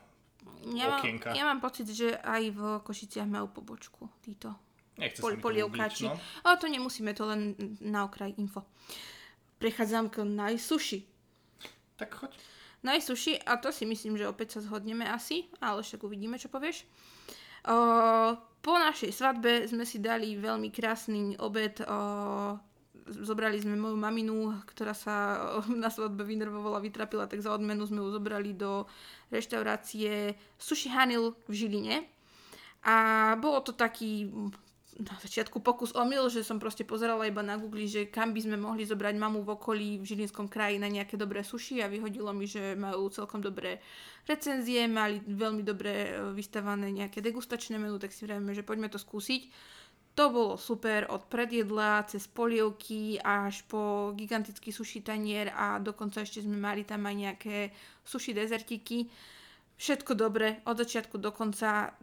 ja 0.76 1.00
okienka. 1.00 1.32
Mám, 1.32 1.38
ja 1.38 1.44
mám 1.48 1.62
pocit, 1.64 1.88
že 1.92 2.20
aj 2.20 2.44
v 2.52 2.62
Košiciach 2.84 3.28
majú 3.28 3.48
pobočku 3.52 4.08
títo 4.24 4.67
Nechce 4.98 5.22
pol, 5.22 5.38
polievkači. 5.38 6.10
No. 6.10 6.18
Ale 6.44 6.58
to 6.58 6.68
nemusíme, 6.68 7.14
to 7.14 7.30
len 7.30 7.54
na 7.82 8.06
okraj 8.06 8.34
info. 8.38 8.66
Prechádzam 9.58 10.10
k 10.10 10.26
najsuši. 10.26 11.00
Tak 11.98 12.14
choď. 12.14 12.32
Najsuši, 12.86 13.42
a 13.42 13.58
to 13.58 13.74
si 13.74 13.90
myslím, 13.90 14.18
že 14.18 14.30
opäť 14.30 14.58
sa 14.58 14.60
zhodneme 14.62 15.06
asi, 15.10 15.50
ale 15.58 15.82
však 15.82 16.06
uvidíme, 16.06 16.38
čo 16.38 16.50
povieš. 16.50 16.86
O, 17.66 17.76
po 18.62 18.74
našej 18.78 19.12
svadbe 19.12 19.66
sme 19.66 19.82
si 19.82 19.98
dali 19.98 20.38
veľmi 20.38 20.70
krásny 20.70 21.34
obed. 21.42 21.82
O, 21.82 21.98
zobrali 23.08 23.58
sme 23.58 23.80
moju 23.80 23.98
maminu, 23.98 24.62
ktorá 24.70 24.94
sa 24.94 25.42
na 25.84 25.90
svadbe 25.90 26.22
vynervovala, 26.22 26.84
vytrapila, 26.84 27.26
tak 27.26 27.42
za 27.42 27.50
odmenu 27.50 27.82
sme 27.90 28.06
ju 28.06 28.14
zobrali 28.14 28.54
do 28.54 28.86
reštaurácie 29.34 30.38
Sushi 30.62 30.94
Hanil 30.94 31.34
v 31.50 31.54
Žiline. 31.54 31.98
A 32.88 32.96
bolo 33.42 33.66
to 33.66 33.74
taký 33.74 34.30
na 34.98 35.14
začiatku 35.22 35.62
pokus 35.62 35.94
omyl, 35.94 36.26
že 36.26 36.42
som 36.42 36.58
proste 36.58 36.82
pozerala 36.82 37.30
iba 37.30 37.46
na 37.46 37.54
Google, 37.54 37.86
že 37.86 38.10
kam 38.10 38.34
by 38.34 38.42
sme 38.42 38.58
mohli 38.58 38.82
zobrať 38.82 39.14
mamu 39.14 39.46
v 39.46 39.54
okolí 39.54 39.90
v 40.02 40.08
Žilinskom 40.10 40.50
kraji 40.50 40.82
na 40.82 40.90
nejaké 40.90 41.14
dobré 41.14 41.46
suši 41.46 41.86
a 41.86 41.92
vyhodilo 41.92 42.34
mi, 42.34 42.50
že 42.50 42.74
majú 42.74 43.14
celkom 43.14 43.46
dobré 43.46 43.78
recenzie, 44.26 44.90
mali 44.90 45.22
veľmi 45.22 45.62
dobre 45.62 45.94
e, 45.94 46.12
vystavané 46.34 46.90
nejaké 46.90 47.22
degustačné 47.22 47.78
menu, 47.78 48.02
tak 48.02 48.10
si 48.10 48.26
vravíme, 48.26 48.58
že 48.58 48.66
poďme 48.66 48.90
to 48.90 48.98
skúsiť. 48.98 49.54
To 50.18 50.34
bolo 50.34 50.58
super 50.58 51.06
od 51.14 51.30
predjedla 51.30 52.10
cez 52.10 52.26
polievky 52.26 53.22
až 53.22 53.62
po 53.70 54.18
gigantický 54.18 54.74
suši 54.74 55.06
tanier 55.06 55.54
a 55.54 55.78
dokonca 55.78 56.26
ešte 56.26 56.42
sme 56.42 56.58
mali 56.58 56.82
tam 56.82 57.06
aj 57.06 57.16
nejaké 57.16 57.70
suši 58.02 58.34
dezertiky 58.34 59.06
všetko 59.78 60.18
dobre, 60.18 60.66
od 60.66 60.78
začiatku 60.78 61.22
do 61.22 61.30
konca 61.30 61.94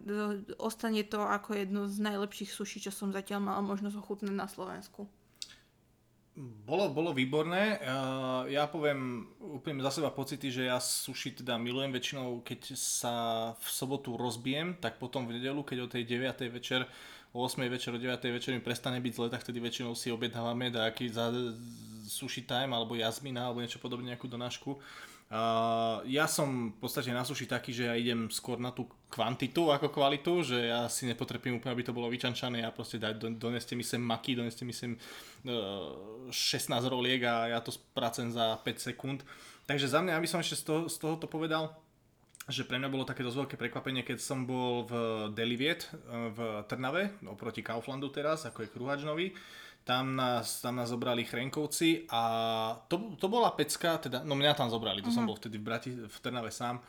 ostane 0.63 1.03
to 1.03 1.21
ako 1.21 1.59
jedno 1.59 1.91
z 1.91 1.99
najlepších 2.01 2.55
suší, 2.55 2.79
čo 2.87 2.95
som 2.95 3.11
zatiaľ 3.11 3.43
mala 3.43 3.63
možnosť 3.67 3.99
ochutnať 3.99 4.35
na 4.35 4.47
Slovensku. 4.47 5.11
Bolo, 6.35 6.91
bolo 6.91 7.15
výborné. 7.15 7.79
Ja 8.51 8.67
poviem 8.67 9.31
úplne 9.39 9.79
za 9.87 9.95
seba 9.95 10.11
pocity, 10.11 10.51
že 10.51 10.67
ja 10.67 10.83
suši 10.83 11.39
teda 11.39 11.55
milujem 11.63 11.95
väčšinou, 11.95 12.43
keď 12.43 12.75
sa 12.75 13.15
v 13.55 13.67
sobotu 13.71 14.19
rozbijem, 14.19 14.75
tak 14.83 14.99
potom 14.99 15.31
v 15.31 15.39
nedelu, 15.39 15.63
keď 15.63 15.87
o 15.87 15.91
tej 15.91 16.03
9. 16.03 16.51
večer, 16.51 16.91
o 17.31 17.47
8. 17.47 17.63
večer, 17.71 17.95
o 17.95 18.03
9. 18.03 18.19
večer 18.35 18.51
mi 18.51 18.59
prestane 18.59 18.99
byť 18.99 19.15
zle, 19.15 19.31
tak 19.31 19.47
vtedy 19.47 19.63
väčšinou 19.63 19.95
si 19.95 20.11
objednávame 20.11 20.75
nejaký 20.75 21.07
za 21.15 21.31
sushi 22.11 22.43
time 22.43 22.75
alebo 22.75 22.99
jazmina 22.99 23.47
alebo 23.47 23.63
niečo 23.63 23.79
podobne, 23.79 24.11
nejakú 24.11 24.27
donášku. 24.27 24.75
Ja 26.05 26.27
som 26.29 26.71
v 26.71 26.79
podstate 26.79 27.11
na 27.11 27.25
suši 27.25 27.49
taký, 27.49 27.73
že 27.73 27.89
ja 27.89 27.97
idem 27.97 28.29
skôr 28.29 28.61
na 28.61 28.71
tú 28.71 28.87
kvantitu 29.09 29.73
ako 29.73 29.89
kvalitu, 29.89 30.45
že 30.45 30.69
ja 30.69 30.87
si 30.87 31.09
nepotrepím 31.09 31.59
úplne, 31.59 31.73
aby 31.75 31.87
to 31.87 31.97
bolo 31.97 32.13
vyčančané, 32.13 32.63
ja 32.63 32.71
proste 32.71 33.01
daj, 33.01 33.19
do, 33.19 33.33
doneste 33.33 33.73
mi 33.73 33.83
sem 33.83 33.99
maky, 33.99 34.37
doneste 34.37 34.63
mi 34.63 34.77
sem 34.77 34.95
uh, 34.95 36.29
16 36.29 36.71
roliek 36.87 37.25
a 37.25 37.57
ja 37.57 37.59
to 37.65 37.73
spracem 37.73 38.31
za 38.31 38.61
5 38.63 38.87
sekúnd. 38.93 39.25
Takže 39.65 39.89
za 39.89 40.05
mňa, 40.05 40.21
aby 40.21 40.29
som 40.29 40.45
ešte 40.45 40.61
z, 40.61 40.65
toho, 40.69 40.81
z 40.93 40.97
tohoto 41.01 41.27
povedal, 41.27 41.73
že 42.45 42.69
pre 42.69 42.77
mňa 42.77 42.93
bolo 42.93 43.09
také 43.09 43.25
dosť 43.25 43.49
veľké 43.49 43.57
prekvapenie, 43.57 44.05
keď 44.05 44.21
som 44.21 44.45
bol 44.45 44.85
v 44.85 44.93
Deliviet 45.33 45.89
v 46.13 46.61
Trnave, 46.69 47.17
oproti 47.25 47.65
Kauflandu 47.65 48.13
teraz, 48.13 48.45
ako 48.45 48.61
je 48.61 48.69
Kruhač 48.69 49.01
nový 49.01 49.33
tam 49.85 50.16
nás, 50.16 50.61
tam 50.61 50.77
nás 50.77 50.88
zobrali 50.88 51.25
Chrenkovci 51.25 52.09
a 52.09 52.23
to, 52.88 53.12
to 53.20 53.29
bola 53.29 53.53
pecka, 53.53 53.99
teda, 53.99 54.25
no 54.25 54.33
mňa 54.33 54.57
tam 54.57 54.73
zobrali, 54.73 55.05
to 55.05 55.12
uh-huh. 55.12 55.14
som 55.14 55.25
mhm. 55.25 55.29
bol 55.29 55.37
vtedy 55.37 55.57
v, 55.61 55.62
Brati, 55.62 55.90
v 55.92 56.16
Trnave 56.25 56.51
sám 56.51 56.81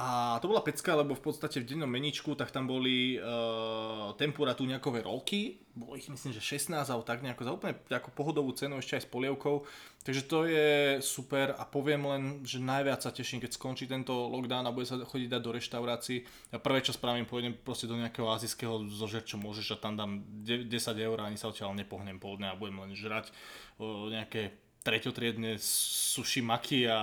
a 0.00 0.40
to 0.40 0.48
bola 0.48 0.64
pecka, 0.64 0.96
lebo 0.96 1.12
v 1.12 1.20
podstate 1.20 1.60
v 1.60 1.68
dennom 1.76 1.90
meničku, 1.92 2.32
tak 2.32 2.48
tam 2.48 2.64
boli 2.64 3.20
uh, 3.20 4.16
tempura 4.16 4.56
tuňakové 4.56 5.04
rolky, 5.04 5.60
bolo 5.76 5.92
ich 5.92 6.08
myslím, 6.08 6.32
že 6.32 6.40
16 6.40 6.72
alebo 6.88 7.04
tak 7.04 7.20
nejako 7.20 7.42
za 7.44 7.52
úplne 7.52 7.76
ako 7.92 8.08
pohodovú 8.16 8.56
cenu 8.56 8.80
ešte 8.80 8.96
aj 8.96 9.04
s 9.04 9.12
polievkou. 9.12 9.68
Takže 10.00 10.22
to 10.24 10.48
je 10.48 10.70
super 11.04 11.52
a 11.52 11.68
poviem 11.68 12.00
len, 12.08 12.22
že 12.48 12.64
najviac 12.64 13.04
sa 13.04 13.12
teším, 13.12 13.44
keď 13.44 13.60
skončí 13.60 13.84
tento 13.84 14.16
lockdown 14.32 14.64
a 14.64 14.72
bude 14.72 14.88
sa 14.88 14.96
chodiť 14.96 15.28
dať 15.36 15.42
do 15.44 15.52
reštaurácií. 15.52 16.24
A 16.56 16.58
prvé, 16.58 16.80
čo 16.80 16.96
spravím, 16.96 17.28
pôjdem 17.28 17.52
proste 17.52 17.84
do 17.84 18.00
nejakého 18.00 18.24
azijského 18.32 18.88
zožer, 18.88 19.20
čo 19.28 19.36
môžeš 19.36 19.76
a 19.76 19.82
tam 19.84 20.00
dám 20.00 20.24
10 20.48 20.64
eur 20.96 21.16
a 21.20 21.28
ani 21.28 21.36
sa 21.36 21.52
odtiaľ 21.52 21.76
nepohnem 21.76 22.16
pol 22.16 22.40
dňa 22.40 22.56
a 22.56 22.58
budem 22.58 22.80
len 22.88 22.96
žrať 22.96 23.28
uh, 23.76 24.08
nejaké 24.08 24.56
treťotriedne 24.80 25.60
sushi 25.60 26.40
maki 26.40 26.88
a 26.88 26.98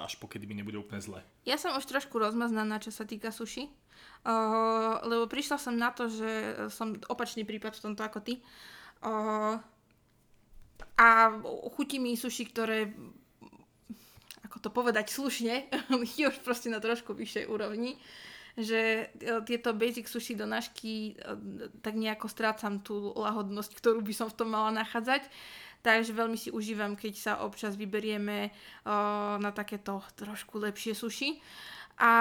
až 0.00 0.16
pokedy 0.16 0.48
mi 0.48 0.56
nebude 0.56 0.80
úplne 0.80 1.04
zle. 1.04 1.20
Ja 1.44 1.60
som 1.60 1.76
už 1.76 1.84
trošku 1.84 2.16
rozmaznaná, 2.16 2.80
čo 2.80 2.88
sa 2.88 3.04
týka 3.04 3.28
sushi, 3.28 3.68
uh, 3.68 5.04
lebo 5.04 5.28
prišla 5.28 5.60
som 5.60 5.76
na 5.76 5.92
to, 5.92 6.08
že 6.08 6.30
som 6.72 6.96
opačný 7.12 7.44
prípad 7.44 7.76
v 7.76 7.84
tomto 7.92 8.02
ako 8.04 8.18
ty. 8.24 8.40
Uh, 9.04 9.60
a 10.96 11.08
chutí 11.76 12.00
mi 12.00 12.16
sushi, 12.16 12.48
ktoré 12.48 12.92
ako 14.48 14.56
to 14.64 14.70
povedať 14.72 15.12
slušne, 15.12 15.68
je 16.16 16.24
už 16.24 16.40
proste 16.40 16.72
na 16.72 16.80
trošku 16.80 17.12
vyššej 17.12 17.44
úrovni 17.48 18.00
že 18.58 19.10
tieto 19.46 19.70
basic 19.72 20.10
sushi 20.10 20.34
donášky 20.34 21.16
tak 21.80 21.94
nejako 21.94 22.26
strácam 22.26 22.82
tú 22.82 23.14
lahodnosť, 23.14 23.72
ktorú 23.78 24.02
by 24.02 24.14
som 24.14 24.26
v 24.26 24.36
tom 24.36 24.48
mala 24.50 24.74
nachádzať. 24.74 25.26
Takže 25.80 26.12
veľmi 26.12 26.36
si 26.36 26.52
užívam, 26.52 26.92
keď 26.92 27.12
sa 27.16 27.32
občas 27.40 27.76
vyberieme 27.76 28.52
uh, 28.52 29.40
na 29.40 29.50
takéto 29.52 30.04
trošku 30.16 30.60
lepšie 30.60 30.92
suši. 30.92 31.40
A 32.00 32.12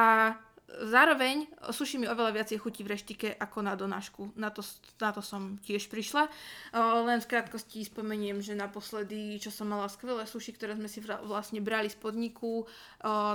zároveň 0.69 1.47
suši 1.71 1.97
mi 1.97 2.07
oveľa 2.07 2.35
viacej 2.35 2.57
chutí 2.61 2.81
v 2.85 2.93
reštike 2.93 3.27
ako 3.35 3.57
na 3.65 3.73
donášku. 3.73 4.35
Na 4.37 4.53
to, 4.53 4.61
na 5.01 5.11
to 5.11 5.21
som 5.23 5.57
tiež 5.63 5.89
prišla. 5.89 6.29
Len 6.75 7.19
v 7.19 7.29
krátkosti 7.29 7.83
spomeniem, 7.87 8.43
že 8.43 8.59
naposledy, 8.59 9.39
čo 9.41 9.49
som 9.49 9.71
mala 9.71 9.89
skvelé 9.89 10.27
suši, 10.27 10.53
ktoré 10.53 10.77
sme 10.77 10.91
si 10.91 11.01
vlastne 11.01 11.63
brali 11.63 11.89
z 11.89 11.97
podniku, 11.97 12.67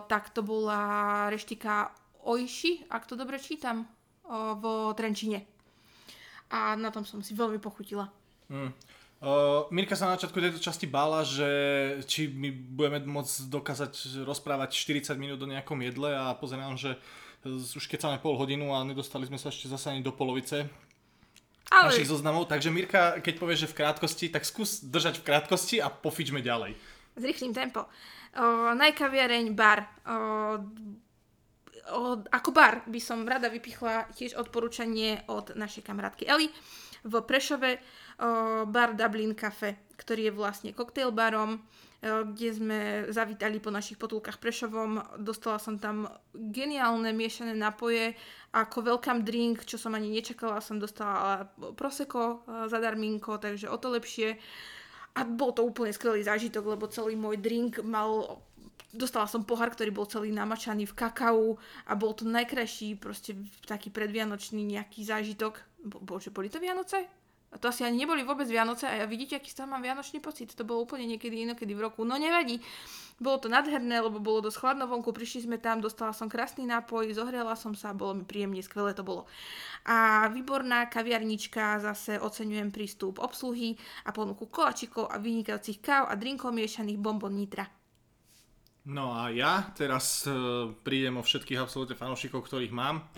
tak 0.06 0.30
to 0.30 0.44
bola 0.44 1.26
reštika 1.32 1.90
Ojši, 2.24 2.88
ak 2.88 3.04
to 3.04 3.18
dobre 3.18 3.37
čítam, 3.37 3.84
vo 4.60 4.92
Trenčine. 4.96 5.44
A 6.54 6.72
na 6.78 6.88
tom 6.88 7.04
som 7.04 7.20
si 7.20 7.37
veľmi 7.37 7.60
pochutila. 7.60 8.08
Mm. 8.48 8.72
Uh, 9.24 9.64
Mirka 9.72 9.96
sa 9.96 10.12
na 10.12 10.20
začiatku 10.20 10.37
tejto 10.37 10.60
časti 10.60 10.84
bála, 10.84 11.24
že 11.24 11.48
či 12.04 12.28
my 12.28 12.52
budeme 12.52 13.00
môcť 13.08 13.48
dokázať 13.48 14.20
rozprávať 14.20 14.76
40 14.76 15.16
minút 15.16 15.40
o 15.40 15.48
nejakom 15.48 15.80
jedle 15.80 16.12
a 16.12 16.37
pozerám, 16.37 16.76
že 16.76 17.00
už 17.48 17.88
keď 17.88 18.04
máme 18.04 18.20
pol 18.20 18.37
hodinu 18.37 18.76
a 18.76 18.84
nedostali 18.84 19.24
sme 19.24 19.40
sa 19.40 19.48
ešte 19.48 19.64
zase 19.64 19.96
ani 19.96 20.04
do 20.04 20.12
polovice 20.12 20.68
Ale... 21.72 21.88
našich 21.88 22.12
zoznamov. 22.12 22.52
Takže 22.52 22.68
Mirka, 22.68 23.16
keď 23.24 23.34
povieš, 23.40 23.64
že 23.64 23.70
v 23.72 23.78
krátkosti, 23.80 24.26
tak 24.28 24.44
skús 24.44 24.84
držať 24.84 25.24
v 25.24 25.26
krátkosti 25.32 25.76
a 25.80 25.88
pofičme 25.88 26.44
ďalej. 26.44 26.76
Zrýchlim 27.16 27.56
tempo. 27.56 27.88
Uh, 28.37 28.76
najkaviareň 28.76 29.56
bar. 29.56 29.88
Uh, 30.04 30.60
ako 32.28 32.50
bar 32.52 32.84
by 32.88 33.00
som 33.00 33.24
rada 33.24 33.48
vypichla 33.48 34.08
tiež 34.12 34.37
odporúčanie 34.37 35.24
od 35.32 35.56
našej 35.56 35.80
kamarátky 35.84 36.28
Eli 36.28 36.48
v 37.04 37.14
Prešove 37.20 37.76
bar 38.68 38.94
Dublin 38.94 39.35
Cafe, 39.35 39.90
ktorý 39.98 40.31
je 40.31 40.37
vlastne 40.37 40.70
koktejl 40.70 41.11
barom, 41.11 41.62
kde 42.05 42.48
sme 42.53 42.81
zavítali 43.09 43.57
po 43.64 43.72
našich 43.72 43.96
potulkách 43.96 44.37
Prešovom. 44.37 45.00
Dostala 45.24 45.57
som 45.57 45.81
tam 45.81 46.05
geniálne 46.37 47.16
miešané 47.16 47.57
napoje. 47.57 48.12
Ako 48.53 48.85
welcome 48.85 49.24
drink, 49.24 49.64
čo 49.64 49.81
som 49.81 49.96
ani 49.96 50.12
nečakala, 50.12 50.61
som 50.61 50.77
dostala 50.77 51.48
proseko 51.74 52.44
zadarminko, 52.68 53.40
takže 53.40 53.72
o 53.72 53.81
to 53.81 53.88
lepšie. 53.88 54.37
A 55.16 55.24
bol 55.24 55.57
to 55.57 55.64
úplne 55.64 55.96
skvelý 55.96 56.20
zážitok, 56.27 56.77
lebo 56.77 56.92
celý 56.92 57.16
môj 57.16 57.40
drink 57.40 57.81
mal 57.81 58.42
dostala 58.94 59.27
som 59.27 59.42
pohár, 59.42 59.74
ktorý 59.74 59.90
bol 59.90 60.07
celý 60.07 60.31
namačaný 60.31 60.87
v 60.87 60.94
kakao 60.94 61.59
a 61.90 61.92
bol 61.98 62.14
to 62.14 62.29
najkrajší 62.29 62.94
proste 63.00 63.35
taký 63.66 63.90
predvianočný 63.90 64.62
nejaký 64.62 65.03
zážitok. 65.03 65.59
Bo, 65.83 65.98
bože, 65.98 66.31
boli 66.31 66.46
to 66.46 66.62
Vianoce? 66.62 67.23
To 67.60 67.70
asi 67.70 67.86
ani 67.86 68.02
neboli 68.02 68.26
vôbec 68.26 68.48
Vianoce 68.50 68.88
a 68.88 69.04
ja 69.04 69.06
vidíte, 69.06 69.38
aký 69.38 69.50
z 69.50 69.62
toho 69.62 69.70
mám 69.70 69.82
vianočný 69.82 70.18
pocit. 70.18 70.50
To 70.58 70.66
bolo 70.66 70.82
úplne 70.82 71.06
niekedy 71.06 71.46
inokedy 71.46 71.74
v 71.74 71.86
roku. 71.86 72.02
No 72.02 72.18
nevadí. 72.18 72.58
Bolo 73.22 73.38
to 73.38 73.46
nadherné, 73.46 74.02
lebo 74.02 74.18
bolo 74.18 74.50
dosť 74.50 74.58
chladno 74.58 74.90
vonku, 74.90 75.14
prišli 75.14 75.46
sme 75.46 75.62
tam, 75.62 75.78
dostala 75.78 76.10
som 76.10 76.26
krásny 76.26 76.66
nápoj, 76.66 77.14
zohrela 77.14 77.54
som 77.54 77.70
sa, 77.78 77.94
bolo 77.94 78.18
mi 78.18 78.24
príjemne, 78.26 78.58
skvelé 78.58 78.90
to 78.90 79.06
bolo. 79.06 79.30
A 79.86 80.26
výborná 80.34 80.90
kaviarnička, 80.90 81.78
zase 81.78 82.18
oceňujem 82.18 82.74
prístup 82.74 83.22
obsluhy 83.22 83.78
a 84.02 84.10
ponuku 84.10 84.50
koláčikov 84.50 85.14
a 85.14 85.22
vynikajúcich 85.22 85.78
káv 85.78 86.10
a 86.10 86.18
drinkov 86.18 86.50
miešaných 86.50 86.98
bombon 86.98 87.38
nitra. 87.38 87.70
No 88.84 89.14
a 89.16 89.30
ja 89.30 89.72
teraz 89.72 90.26
uh, 90.26 90.74
prídem 90.82 91.16
o 91.16 91.24
všetkých 91.24 91.56
absolútne 91.56 91.96
fanúšikov, 91.96 92.44
ktorých 92.44 92.74
mám. 92.74 93.08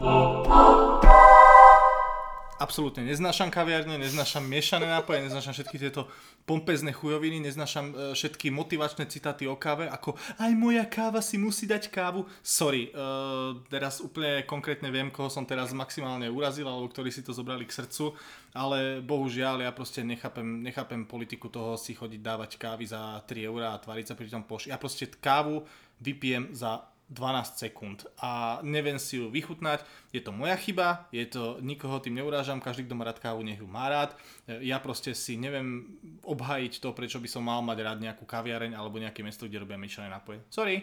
Absolútne 2.56 3.04
neznášam 3.04 3.52
kaviarne, 3.52 4.00
neznášam 4.00 4.40
miešané 4.40 4.88
nápoje, 4.88 5.28
neznášam 5.28 5.52
všetky 5.52 5.76
tieto 5.76 6.08
pompezné 6.48 6.88
chujoviny, 6.88 7.44
neznášam 7.44 7.92
e, 7.92 7.94
všetky 8.16 8.48
motivačné 8.48 9.04
citáty 9.12 9.44
o 9.44 9.60
káve, 9.60 9.84
ako 9.92 10.16
aj 10.40 10.52
moja 10.56 10.88
káva 10.88 11.20
si 11.20 11.36
musí 11.36 11.68
dať 11.68 11.92
kávu. 11.92 12.24
Sorry, 12.40 12.88
uh, 12.96 13.60
teraz 13.68 14.00
úplne 14.00 14.40
konkrétne 14.48 14.88
viem, 14.88 15.12
koho 15.12 15.28
som 15.28 15.44
teraz 15.44 15.76
maximálne 15.76 16.32
urazil, 16.32 16.64
alebo 16.64 16.88
ktorí 16.88 17.12
si 17.12 17.20
to 17.20 17.36
zobrali 17.36 17.68
k 17.68 17.76
srdcu, 17.76 18.16
ale 18.56 19.04
bohužiaľ 19.04 19.68
ja 19.68 19.70
proste 19.76 20.00
nechápem, 20.00 20.64
nechápem 20.64 21.04
politiku 21.04 21.52
toho 21.52 21.76
si 21.76 21.92
chodiť 21.92 22.24
dávať 22.24 22.56
kávy 22.56 22.88
za 22.88 23.20
3 23.28 23.52
eurá 23.52 23.76
a 23.76 23.82
tvariť 23.84 24.06
sa 24.08 24.14
pri 24.16 24.32
tom 24.32 24.48
poš. 24.48 24.72
Ja 24.72 24.80
proste 24.80 25.12
kávu 25.12 25.60
vypijem 26.00 26.56
za 26.56 26.88
12 27.06 27.62
sekúnd 27.62 28.02
a 28.18 28.58
neviem 28.66 28.98
si 28.98 29.22
ju 29.22 29.30
vychutnať. 29.30 29.86
Je 30.10 30.18
to 30.18 30.34
moja 30.34 30.58
chyba, 30.58 31.06
je 31.14 31.22
to, 31.30 31.62
nikoho 31.62 32.02
tým 32.02 32.18
neurážam, 32.18 32.58
každý, 32.58 32.82
kto 32.82 32.98
má 32.98 33.06
rád 33.06 33.22
kávu, 33.22 33.46
nech 33.46 33.62
ju 33.62 33.68
má 33.70 33.86
rád. 33.86 34.18
Ja 34.48 34.82
proste 34.82 35.14
si 35.14 35.38
neviem 35.38 35.94
obhajiť 36.26 36.82
to, 36.82 36.90
prečo 36.90 37.22
by 37.22 37.28
som 37.30 37.46
mal 37.46 37.62
mať 37.62 37.78
rád 37.78 37.98
nejakú 38.02 38.26
kaviareň 38.26 38.74
alebo 38.74 38.98
nejaké 38.98 39.22
miesto, 39.22 39.46
kde 39.46 39.62
robia 39.62 39.78
miešané 39.78 40.10
nápoje. 40.10 40.42
Sorry. 40.50 40.82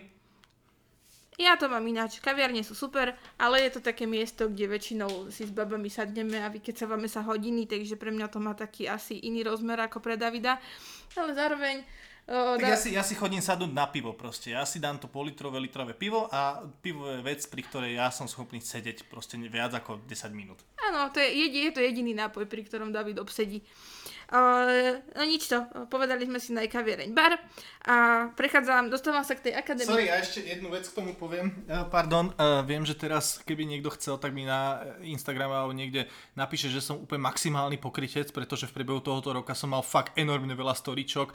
Ja 1.41 1.57
to 1.57 1.65
mám 1.65 1.81
ináč. 1.89 2.21
Kaviarne 2.21 2.61
sú 2.61 2.77
super, 2.77 3.17
ale 3.41 3.65
je 3.65 3.75
to 3.75 3.81
také 3.81 4.05
miesto, 4.05 4.45
kde 4.45 4.69
väčšinou 4.69 5.33
si 5.33 5.49
s 5.49 5.51
babami 5.51 5.89
sadneme 5.89 6.37
a 6.37 6.53
vykecávame 6.53 7.09
sa 7.09 7.25
hodiny, 7.25 7.65
takže 7.65 7.97
pre 7.97 8.13
mňa 8.13 8.29
to 8.29 8.37
má 8.37 8.53
taký 8.53 8.85
asi 8.85 9.17
iný 9.17 9.41
rozmer 9.41 9.81
ako 9.81 9.97
pre 9.97 10.13
Davida. 10.13 10.61
Ale 11.17 11.33
zároveň 11.33 11.81
Uh, 12.23 12.55
tak 12.55 12.63
da... 12.63 12.67
ja, 12.71 12.77
si, 12.79 12.89
ja 12.95 13.03
si 13.03 13.19
chodím 13.19 13.43
sadnúť 13.43 13.71
na 13.75 13.83
pivo 13.91 14.15
proste. 14.15 14.55
Ja 14.55 14.63
si 14.63 14.79
dám 14.79 14.95
to 14.95 15.11
politrové, 15.11 15.59
litrové 15.59 15.91
pivo 15.91 16.31
a 16.31 16.63
pivo 16.79 17.11
je 17.11 17.19
vec, 17.19 17.43
pri 17.51 17.67
ktorej 17.67 17.99
ja 17.99 18.07
som 18.15 18.31
schopný 18.31 18.63
sedieť 18.63 19.11
proste 19.11 19.35
viac 19.51 19.75
ako 19.75 19.99
10 20.07 20.31
minút. 20.31 20.63
Áno, 20.79 21.11
to 21.11 21.19
je, 21.19 21.27
je, 21.27 21.47
je 21.67 21.71
to 21.75 21.83
jediný 21.83 22.15
nápoj, 22.15 22.47
pri 22.47 22.63
ktorom 22.63 22.95
David 22.95 23.19
obsedí. 23.19 23.59
Uh, 24.33 24.97
no 25.13 25.29
nič 25.29 25.45
to, 25.45 25.61
povedali 25.93 26.25
sme 26.25 26.41
si 26.41 26.57
na 26.57 26.65
kaviareň 26.65 27.13
bar 27.13 27.37
a 27.85 28.25
prechádzam, 28.33 28.89
dostávam 28.89 29.21
sa 29.21 29.37
k 29.37 29.51
tej 29.51 29.53
akadémii. 29.53 29.93
Sorry, 29.93 30.09
ja 30.09 30.17
ešte 30.17 30.41
jednu 30.41 30.73
vec 30.73 30.89
k 30.89 30.95
tomu 30.95 31.13
poviem. 31.13 31.53
Uh, 31.69 31.85
pardon, 31.85 32.33
uh, 32.41 32.65
viem, 32.65 32.81
že 32.81 32.97
teraz, 32.97 33.37
keby 33.45 33.67
niekto 33.67 33.93
chcel, 33.93 34.17
tak 34.17 34.33
mi 34.33 34.47
na 34.47 34.81
Instagrame 35.05 35.53
alebo 35.53 35.75
niekde 35.75 36.09
napíše, 36.33 36.73
že 36.73 36.81
som 36.81 37.05
úplne 37.05 37.21
maximálny 37.29 37.77
pokrytec, 37.77 38.33
pretože 38.33 38.65
v 38.71 38.81
priebehu 38.81 39.05
tohoto 39.05 39.37
roka 39.37 39.53
som 39.53 39.69
mal 39.69 39.85
fakt 39.85 40.17
enormne 40.17 40.57
veľa 40.57 40.73
storičok, 40.73 41.29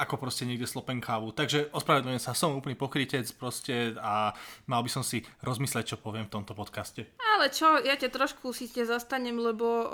ako 0.00 0.16
proste 0.16 0.48
niekde 0.48 0.64
slopen 0.64 0.98
kávu. 1.04 1.36
Takže 1.36 1.68
ospravedlňujem 1.76 2.22
sa, 2.24 2.32
som 2.32 2.56
úplný 2.56 2.72
pokrytec 2.72 3.28
proste 3.36 3.92
a 4.00 4.32
mal 4.64 4.80
by 4.80 4.88
som 4.88 5.04
si 5.04 5.20
rozmysleť, 5.44 5.92
čo 5.92 5.96
poviem 6.00 6.24
v 6.24 6.40
tomto 6.40 6.56
podcaste. 6.56 7.04
Ale 7.36 7.52
čo, 7.52 7.76
ja 7.84 7.92
ťa 8.00 8.08
trošku 8.08 8.56
si 8.56 8.72
te 8.72 8.80
zastanem, 8.88 9.36
lebo 9.36 9.64
o, 9.64 9.84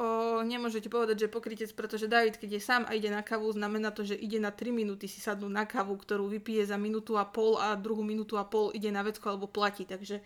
nemôžete 0.47 0.87
povedať, 0.87 1.27
že 1.27 1.35
pokrytec, 1.35 1.71
pretože 1.75 2.07
David, 2.07 2.39
keď 2.39 2.59
je 2.59 2.63
sám 2.63 2.83
a 2.87 2.95
ide 2.95 3.11
na 3.11 3.27
kávu, 3.27 3.51
znamená 3.51 3.91
to, 3.91 4.07
že 4.07 4.15
ide 4.15 4.39
na 4.39 4.55
3 4.55 4.71
minúty 4.71 5.11
si 5.11 5.19
sadnúť 5.19 5.53
na 5.53 5.67
kávu, 5.67 5.99
ktorú 5.99 6.31
vypije 6.31 6.71
za 6.71 6.79
minútu 6.79 7.19
a 7.19 7.27
pol 7.27 7.59
a 7.59 7.75
druhú 7.75 8.07
minútu 8.07 8.39
a 8.39 8.47
pol 8.47 8.71
ide 8.71 8.95
na 8.95 9.03
vecku 9.03 9.27
alebo 9.27 9.51
platí. 9.51 9.83
Takže 9.83 10.23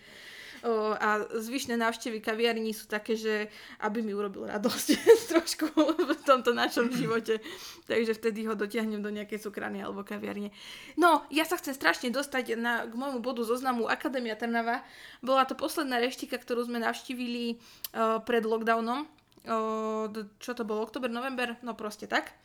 o, 0.64 0.94
a 0.94 1.25
zvyšné 1.33 1.77
návštevy 1.77 2.20
kaviarní 2.20 2.73
sú 2.77 2.88
také, 2.90 3.16
že 3.16 3.49
aby 3.81 4.05
mi 4.05 4.12
urobil 4.16 4.49
radosť 4.49 4.87
trošku 5.33 5.66
v 6.01 6.20
tomto 6.27 6.53
našom 6.53 6.92
živote. 7.01 7.40
Takže 7.87 8.16
vtedy 8.16 8.46
ho 8.49 8.55
dotiahnem 8.55 9.01
do 9.01 9.11
nejakej 9.11 9.42
cukrany 9.44 9.81
alebo 9.81 10.05
kaviarne. 10.07 10.53
No, 10.96 11.25
ja 11.29 11.44
sa 11.44 11.57
chcem 11.57 11.73
strašne 11.77 12.09
dostať 12.12 12.57
na, 12.61 12.87
k 12.87 12.92
môjmu 12.92 13.23
bodu 13.23 13.44
zoznamu 13.44 13.88
Akadémia 13.88 14.38
Trnava. 14.38 14.85
Bola 15.25 15.49
to 15.49 15.57
posledná 15.57 16.01
reštika, 16.01 16.37
ktorú 16.38 16.68
sme 16.68 16.83
navštívili 16.83 17.57
o, 17.96 18.20
pred 18.25 18.44
lockdownom 18.44 19.09
čo 20.37 20.53
to 20.53 20.68
bolo, 20.68 20.85
oktober, 20.85 21.09
november, 21.09 21.57
no 21.64 21.73
proste 21.73 22.05
tak 22.05 22.37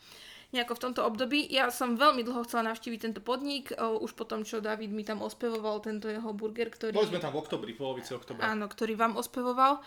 nejako 0.54 0.78
v 0.78 0.82
tomto 0.88 1.00
období. 1.02 1.46
Ja 1.50 1.70
som 1.74 1.98
veľmi 1.98 2.22
dlho 2.22 2.46
chcela 2.46 2.70
navštíviť 2.70 3.00
tento 3.02 3.20
podnik, 3.24 3.74
už 3.74 4.14
potom, 4.14 4.46
čo 4.46 4.62
David 4.62 4.94
mi 4.94 5.02
tam 5.02 5.22
ospevoval 5.22 5.82
tento 5.82 6.06
jeho 6.06 6.30
burger, 6.36 6.70
ktorý... 6.70 6.94
Boli 6.94 7.10
sme 7.10 7.22
tam 7.22 7.34
v 7.34 7.42
oktobri, 7.42 7.72
polovici 7.74 8.14
oktobra. 8.14 8.46
Áno, 8.46 8.70
ktorý 8.70 8.94
vám 8.94 9.18
ospevoval. 9.18 9.82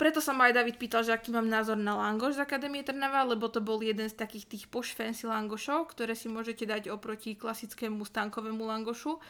Preto 0.00 0.24
sa 0.24 0.32
ma 0.34 0.50
aj 0.50 0.56
David 0.56 0.76
pýtal, 0.80 1.04
že 1.04 1.14
aký 1.14 1.30
mám 1.30 1.46
názor 1.46 1.78
na 1.78 1.94
langoš 1.94 2.40
z 2.40 2.42
Akadémie 2.42 2.82
Trnava, 2.82 3.22
lebo 3.22 3.46
to 3.52 3.62
bol 3.62 3.78
jeden 3.78 4.08
z 4.08 4.16
takých 4.16 4.48
tých 4.48 4.64
poš 4.66 4.96
fancy 4.96 5.28
langošov, 5.28 5.92
ktoré 5.92 6.16
si 6.18 6.26
môžete 6.32 6.66
dať 6.66 6.90
oproti 6.90 7.36
klasickému 7.38 8.02
stánkovému 8.02 8.64
langošu 8.66 9.20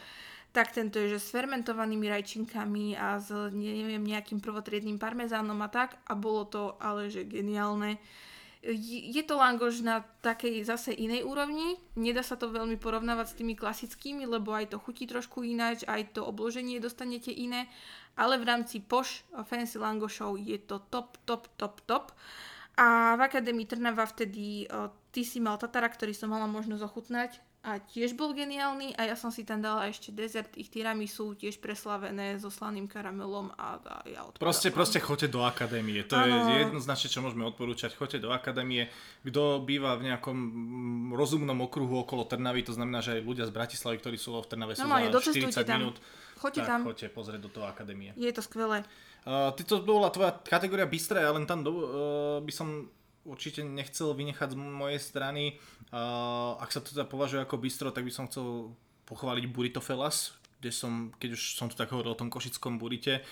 tak 0.53 0.69
tento 0.69 1.01
je, 1.01 1.17
že 1.17 1.19
s 1.19 1.33
fermentovanými 1.33 2.05
rajčinkami 2.13 2.93
a 2.93 3.17
s 3.17 3.33
neviem, 3.49 4.05
nejakým 4.05 4.37
prvotriedným 4.37 5.01
parmezánom 5.01 5.57
a 5.65 5.67
tak 5.67 5.97
a 6.05 6.13
bolo 6.13 6.45
to 6.45 6.77
ale 6.77 7.09
že 7.09 7.25
geniálne. 7.25 7.97
Je 8.63 9.19
to 9.27 9.35
langoš 9.35 9.83
na 9.83 10.07
takej 10.23 10.63
zase 10.63 10.95
inej 10.95 11.27
úrovni, 11.27 11.75
nedá 11.99 12.23
sa 12.23 12.39
to 12.39 12.47
veľmi 12.47 12.79
porovnávať 12.79 13.35
s 13.35 13.37
tými 13.43 13.59
klasickými, 13.59 14.23
lebo 14.23 14.55
aj 14.55 14.71
to 14.71 14.79
chutí 14.79 15.03
trošku 15.03 15.43
ináč, 15.43 15.83
aj 15.83 16.15
to 16.15 16.23
obloženie 16.23 16.79
dostanete 16.79 17.27
iné, 17.27 17.67
ale 18.15 18.39
v 18.39 18.47
rámci 18.47 18.79
poš 18.79 19.27
fancy 19.51 19.75
langošov 19.75 20.39
je 20.39 20.55
to 20.63 20.79
top, 20.87 21.19
top, 21.27 21.51
top, 21.59 21.83
top. 21.83 22.15
A 22.79 23.19
v 23.19 23.21
Akadémii 23.27 23.67
Trnava 23.67 24.07
vtedy 24.07 24.65
o, 24.65 24.89
ty 25.13 25.21
si 25.21 25.37
mal 25.43 25.59
Tatara, 25.59 25.91
ktorý 25.91 26.15
som 26.15 26.31
mala 26.31 26.47
možnosť 26.49 26.83
ochutnať 26.87 27.31
a 27.63 27.79
tiež 27.79 28.19
bol 28.19 28.35
geniálny 28.35 28.91
a 28.99 29.07
ja 29.07 29.15
som 29.15 29.31
si 29.31 29.47
tam 29.47 29.63
dala 29.63 29.87
ešte 29.87 30.11
dezert, 30.11 30.51
ich 30.59 30.67
tiramisu 30.67 31.31
tiež 31.39 31.63
preslavené 31.63 32.35
so 32.35 32.51
slaným 32.51 32.91
karamelom 32.91 33.55
a, 33.55 33.79
a 33.79 33.95
ja 34.03 34.27
odpadám. 34.27 34.43
Proste, 34.43 34.67
proste 34.67 34.99
choďte 34.99 35.31
do 35.31 35.47
akadémie, 35.47 36.03
to 36.03 36.19
ano. 36.19 36.51
je 36.51 36.67
jednoznačne, 36.67 37.07
čo 37.07 37.23
môžeme 37.23 37.47
odporúčať, 37.47 37.95
choďte 37.95 38.27
do 38.27 38.35
akadémie. 38.35 38.91
Kto 39.23 39.63
býva 39.63 39.95
v 39.95 40.11
nejakom 40.11 40.37
rozumnom 41.15 41.55
okruhu 41.63 42.03
okolo 42.03 42.27
Trnavy, 42.27 42.67
to 42.67 42.75
znamená, 42.75 42.99
že 42.99 43.15
aj 43.15 43.21
ľudia 43.23 43.47
z 43.47 43.55
Bratislavy, 43.55 43.95
ktorí 44.03 44.19
sú 44.19 44.35
v 44.35 44.43
Trnave, 44.43 44.75
sú 44.75 44.83
Normálne, 44.83 45.07
za 45.15 45.31
40 45.31 45.63
tam. 45.63 45.79
minút, 45.79 46.03
choďte 46.35 46.61
tak 46.67 46.67
tam. 46.67 46.79
choďte 46.83 47.07
pozrieť 47.15 47.41
do 47.47 47.49
toho 47.49 47.65
akadémie. 47.71 48.11
Je 48.19 48.31
to 48.35 48.43
skvelé. 48.43 48.83
Uh, 49.23 49.55
ty 49.55 49.63
to 49.63 49.79
bola 49.79 50.11
tvoja 50.11 50.35
kategória 50.35 50.83
Bystra, 50.83 51.23
ja 51.23 51.31
len 51.31 51.47
tam 51.47 51.63
do, 51.63 51.71
uh, 51.71 51.83
by 52.43 52.51
som 52.51 52.91
určite 53.23 53.63
nechcel 53.63 54.11
vynechať 54.13 54.53
z 54.53 54.57
mojej 54.59 54.99
strany. 54.99 55.57
Uh, 55.89 56.59
ak 56.59 56.71
sa 56.71 56.79
to 56.83 56.91
teda 56.91 57.07
považuje 57.07 57.43
ako 57.43 57.59
bistro, 57.59 57.91
tak 57.91 58.03
by 58.03 58.11
som 58.11 58.27
chcel 58.27 58.75
pochváliť 59.07 59.45
Burrito 59.51 59.79
Felas, 59.83 60.35
kde 60.59 60.71
som, 60.71 61.11
keď 61.19 61.35
už 61.35 61.41
som 61.59 61.67
tu 61.67 61.75
tak 61.75 61.91
hovoril 61.91 62.15
o 62.15 62.19
tom 62.19 62.31
košickom 62.31 62.79
burite, 62.79 63.23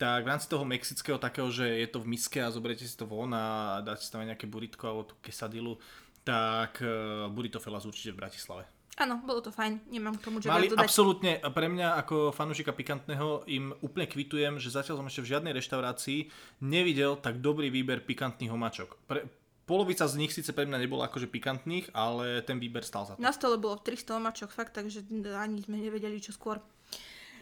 tak 0.00 0.24
v 0.24 0.30
rámci 0.32 0.48
toho 0.48 0.64
mexického 0.64 1.20
takého, 1.20 1.52
že 1.52 1.68
je 1.68 1.88
to 1.92 2.00
v 2.00 2.16
miske 2.16 2.40
a 2.40 2.48
zoberiete 2.48 2.88
si 2.88 2.96
to 2.96 3.04
von 3.04 3.30
a 3.36 3.78
dáte 3.84 4.00
si 4.00 4.10
tam 4.10 4.24
aj 4.24 4.34
nejaké 4.34 4.48
buritko 4.48 4.84
alebo 4.88 5.04
tú 5.12 5.14
quesadilu, 5.20 5.76
tak 6.24 6.80
uh, 6.80 7.28
Burrito 7.28 7.60
Felas 7.60 7.84
určite 7.84 8.16
v 8.16 8.20
Bratislave. 8.24 8.64
Áno, 9.00 9.16
bolo 9.24 9.40
to 9.40 9.48
fajn, 9.48 9.88
nemám 9.88 10.20
k 10.20 10.28
tomu 10.28 10.44
čo 10.44 10.52
Mali 10.52 10.68
absolútne, 10.76 11.40
pre 11.40 11.72
mňa 11.72 11.96
ako 12.04 12.36
fanúšika 12.36 12.76
pikantného 12.76 13.48
im 13.48 13.72
úplne 13.80 14.04
kvitujem, 14.04 14.60
že 14.60 14.68
zatiaľ 14.68 15.00
som 15.00 15.08
ešte 15.08 15.24
v 15.24 15.30
žiadnej 15.36 15.52
reštaurácii 15.56 16.28
nevidel 16.60 17.16
tak 17.16 17.40
dobrý 17.40 17.72
výber 17.72 18.04
pikantných 18.04 18.52
homačok. 18.52 19.00
Pre, 19.08 19.24
Polovica 19.70 20.02
z 20.10 20.18
nich 20.18 20.34
síce 20.34 20.50
pre 20.50 20.66
mňa 20.66 20.82
nebola 20.82 21.06
akože 21.06 21.30
pikantných, 21.30 21.94
ale 21.94 22.42
ten 22.42 22.58
výber 22.58 22.82
stal 22.82 23.06
za 23.06 23.14
to. 23.14 23.22
Na 23.22 23.30
stole 23.30 23.54
bolo 23.54 23.78
300 23.78 24.18
omačok 24.18 24.50
fakt, 24.50 24.74
takže 24.74 25.06
ani 25.38 25.62
sme 25.62 25.78
nevedeli 25.78 26.18
čo 26.18 26.34
skôr. 26.34 26.58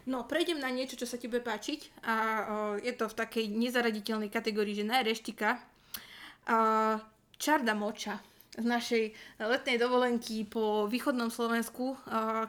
No, 0.05 0.29
prejdem 0.29 0.61
na 0.61 0.69
niečo, 0.69 1.01
čo 1.01 1.09
sa 1.09 1.17
ti 1.17 1.25
bude 1.25 1.41
páčiť 1.41 2.05
a 2.05 2.17
o, 2.17 2.21
je 2.81 2.93
to 2.93 3.09
v 3.09 3.17
takej 3.17 3.45
nezaraditeľnej 3.49 4.29
kategórii, 4.29 4.77
že 4.77 4.85
najreštika. 4.85 5.57
A, 6.53 6.57
čarda 7.41 7.73
moča 7.73 8.21
z 8.59 8.65
našej 8.67 9.05
letnej 9.41 9.81
dovolenky 9.81 10.45
po 10.45 10.85
východnom 10.91 11.31
Slovensku, 11.31 11.95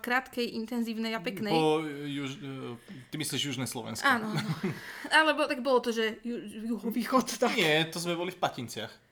krátkej, 0.01 0.57
intenzívnej 0.57 1.13
a 1.13 1.21
peknej. 1.21 1.53
Po 1.53 1.86
juž, 1.86 2.36
e, 2.36 2.75
ty 3.13 3.15
myslíš 3.15 3.53
južné 3.53 3.69
Slovensko. 3.69 4.03
Áno, 4.03 4.34
alebo 5.23 5.45
tak 5.45 5.63
bolo 5.63 5.80
to, 5.80 5.95
že 5.95 6.19
ju, 6.25 6.67
juhovýchod. 6.75 7.38
Tak. 7.38 7.53
Nie, 7.55 7.88
to 7.88 8.01
sme 8.01 8.17
boli 8.17 8.34
v 8.34 8.41
Patinciach 8.41 9.09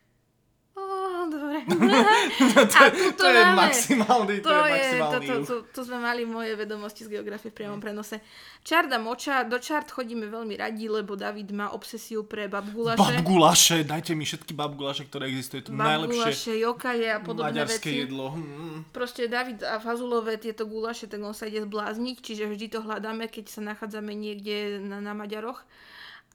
dobre. 1.65 1.97
to, 2.69 2.77
A 2.77 2.85
to 3.15 3.25
je 3.25 3.41
máme. 3.41 3.57
maximálny, 3.57 4.33
to, 4.39 4.49
To, 4.49 4.53
je 4.53 4.61
to, 4.61 4.75
maximálny 4.75 5.25
to, 5.25 5.33
juh. 5.33 5.45
to, 5.45 5.55
to 5.73 5.79
sme 5.81 5.97
mali 5.97 6.21
moje 6.23 6.53
vedomosti 6.53 7.01
z 7.01 7.09
geografie 7.09 7.49
v 7.49 7.55
priamom 7.55 7.79
prenose. 7.79 8.21
Čarda 8.61 8.99
moča, 8.99 9.47
do 9.47 9.57
čart 9.57 9.87
chodíme 9.87 10.27
veľmi 10.27 10.53
radi, 10.53 10.85
lebo 10.85 11.15
David 11.15 11.55
má 11.55 11.71
obsesiu 11.71 12.27
pre 12.27 12.45
babgulaše. 12.45 12.99
Babgulaše, 12.99 13.77
dajte 13.81 14.11
mi 14.11 14.27
všetky 14.27 14.51
babgulaše, 14.51 15.07
ktoré 15.07 15.31
existujú, 15.31 15.69
to 15.69 15.71
najlepšie 15.71 16.11
Babgulaše, 16.11 16.53
jokaje 16.59 17.07
a 17.07 17.19
podobné 17.23 17.47
maďarské 17.55 17.89
veci. 17.89 18.01
jedlo. 18.03 18.35
Mm. 18.35 18.91
Proste 18.91 19.31
David 19.31 19.63
a 19.63 19.79
fazulové 19.79 20.35
tieto 20.35 20.67
gulaše, 20.67 21.07
tak 21.07 21.23
on 21.23 21.31
sa 21.31 21.47
ide 21.47 21.63
zblázniť, 21.63 22.19
čiže 22.19 22.43
vždy 22.45 22.65
to 22.67 22.83
hľadáme, 22.83 23.31
keď 23.31 23.45
sa 23.47 23.61
nachádzame 23.63 24.11
niekde 24.11 24.83
na, 24.83 24.99
na 24.99 25.15
Maďaroch. 25.15 25.63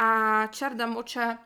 A 0.01 0.09
Čarda 0.49 0.89
moča 0.89 1.37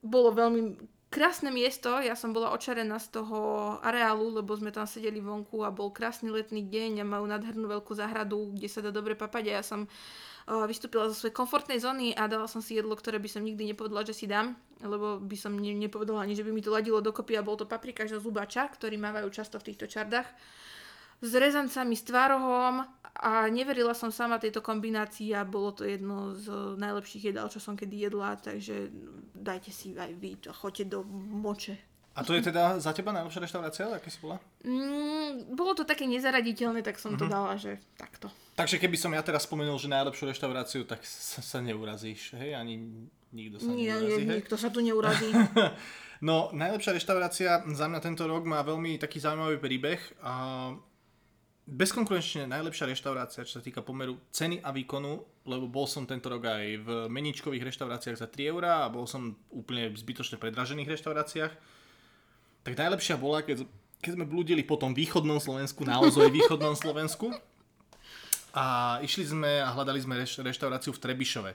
bolo 0.00 0.32
veľmi 0.32 0.93
krásne 1.14 1.54
miesto, 1.54 2.02
ja 2.02 2.18
som 2.18 2.34
bola 2.34 2.50
očarená 2.50 2.98
z 2.98 3.22
toho 3.22 3.38
areálu, 3.86 4.34
lebo 4.34 4.50
sme 4.58 4.74
tam 4.74 4.82
sedeli 4.82 5.22
vonku 5.22 5.62
a 5.62 5.70
bol 5.70 5.94
krásny 5.94 6.26
letný 6.26 6.66
deň 6.66 6.98
a 6.98 7.04
majú 7.06 7.30
nádhernú 7.30 7.70
veľkú 7.70 7.94
záhradu, 7.94 8.50
kde 8.58 8.66
sa 8.66 8.82
dá 8.82 8.90
dobre 8.90 9.14
papať 9.14 9.54
a 9.54 9.62
ja 9.62 9.62
som 9.62 9.86
uh, 9.86 10.66
vystúpila 10.66 11.06
zo 11.06 11.14
svojej 11.14 11.38
komfortnej 11.38 11.78
zóny 11.78 12.18
a 12.18 12.26
dala 12.26 12.50
som 12.50 12.58
si 12.58 12.74
jedlo, 12.74 12.98
ktoré 12.98 13.22
by 13.22 13.30
som 13.30 13.46
nikdy 13.46 13.70
nepovedala, 13.70 14.02
že 14.02 14.18
si 14.18 14.26
dám, 14.26 14.58
lebo 14.82 15.22
by 15.22 15.36
som 15.38 15.54
ne, 15.54 15.70
nepovedala 15.78 16.26
ani, 16.26 16.34
že 16.34 16.42
by 16.42 16.50
mi 16.50 16.66
to 16.66 16.74
ladilo 16.74 16.98
dokopy 16.98 17.38
a 17.38 17.46
bol 17.46 17.54
to 17.54 17.70
paprikaš 17.70 18.18
zo 18.18 18.18
zubača, 18.18 18.66
ktorý 18.74 18.98
mávajú 18.98 19.30
často 19.30 19.62
v 19.62 19.70
týchto 19.70 19.86
čardách 19.86 20.26
s 21.24 21.32
rezancami, 21.32 21.96
s 21.96 22.04
tvárohom 22.04 22.84
a 23.14 23.48
neverila 23.48 23.96
som 23.96 24.12
sama 24.12 24.36
tejto 24.36 24.60
kombinácii 24.60 25.32
a 25.32 25.48
bolo 25.48 25.72
to 25.72 25.88
jedno 25.88 26.36
z 26.36 26.50
najlepších 26.76 27.32
jedál, 27.32 27.48
čo 27.48 27.62
som 27.62 27.72
kedy 27.78 28.10
jedla, 28.10 28.36
takže 28.36 28.92
dajte 29.32 29.72
si 29.72 29.96
aj 29.96 30.12
vy, 30.20 30.36
choďte 30.52 30.84
do 30.92 31.00
moče. 31.08 31.80
A 32.14 32.22
to 32.22 32.30
je 32.30 32.46
teda 32.46 32.78
za 32.78 32.94
teba 32.94 33.10
najlepšia 33.10 33.42
reštaurácia, 33.42 33.90
aké 33.90 34.06
si 34.06 34.22
bola? 34.22 34.38
Mm, 34.62 35.50
bolo 35.58 35.74
to 35.74 35.82
také 35.82 36.06
nezaraditeľné, 36.06 36.86
tak 36.86 36.94
som 37.02 37.18
to 37.18 37.26
dala, 37.26 37.58
že 37.58 37.82
takto. 37.98 38.30
Takže 38.54 38.78
keby 38.78 38.94
som 38.94 39.10
ja 39.10 39.18
teraz 39.26 39.50
spomenul, 39.50 39.74
že 39.82 39.90
najlepšiu 39.90 40.30
reštauráciu, 40.30 40.86
tak 40.86 41.02
sa, 41.02 41.42
sa 41.42 41.58
neurazíš, 41.58 42.38
hej? 42.38 42.54
Ani 42.54 42.78
nikto 43.34 43.58
sa 43.58 43.66
Nie, 43.66 43.98
neurazí, 43.98 44.14
nie, 44.14 44.30
hej? 44.30 44.38
nikto 44.46 44.54
sa 44.54 44.68
tu 44.70 44.78
neurazí. 44.78 45.30
No, 46.24 46.48
najlepšia 46.56 46.96
reštaurácia 46.96 47.50
za 47.68 47.84
mňa 47.84 48.00
tento 48.00 48.24
rok 48.24 48.48
má 48.48 48.64
veľmi 48.64 48.96
taký 48.96 49.20
zaujímavý 49.20 49.60
príbeh. 49.60 50.00
A 50.24 50.72
bezkonkurenčne 51.64 52.44
najlepšia 52.44 52.92
reštaurácia, 52.92 53.48
čo 53.48 53.56
sa 53.56 53.62
týka 53.64 53.80
pomeru 53.80 54.20
ceny 54.28 54.60
a 54.60 54.68
výkonu, 54.68 55.24
lebo 55.48 55.64
bol 55.64 55.88
som 55.88 56.04
tento 56.04 56.28
rok 56.28 56.44
aj 56.44 56.64
v 56.84 56.88
meničkových 57.08 57.72
reštauráciách 57.72 58.20
za 58.20 58.28
3 58.28 58.52
eurá 58.52 58.84
a 58.84 58.92
bol 58.92 59.08
som 59.08 59.32
úplne 59.48 59.88
zbytočne 59.96 60.36
predražených 60.36 60.92
reštauráciách. 60.92 61.52
Tak 62.64 62.72
najlepšia 62.76 63.16
bola, 63.16 63.40
keď, 63.40 63.64
keď 64.04 64.12
sme 64.16 64.28
blúdili 64.28 64.60
po 64.60 64.76
tom 64.76 64.92
východnom 64.92 65.40
Slovensku, 65.40 65.88
naozaj 65.88 66.28
východnom 66.28 66.76
Slovensku. 66.82 67.32
A 68.54 68.96
išli 69.02 69.26
sme 69.26 69.58
a 69.64 69.72
hľadali 69.72 69.98
sme 69.98 70.20
reš- 70.20 70.38
reštauráciu 70.38 70.94
v 70.94 71.02
Trebišove. 71.02 71.50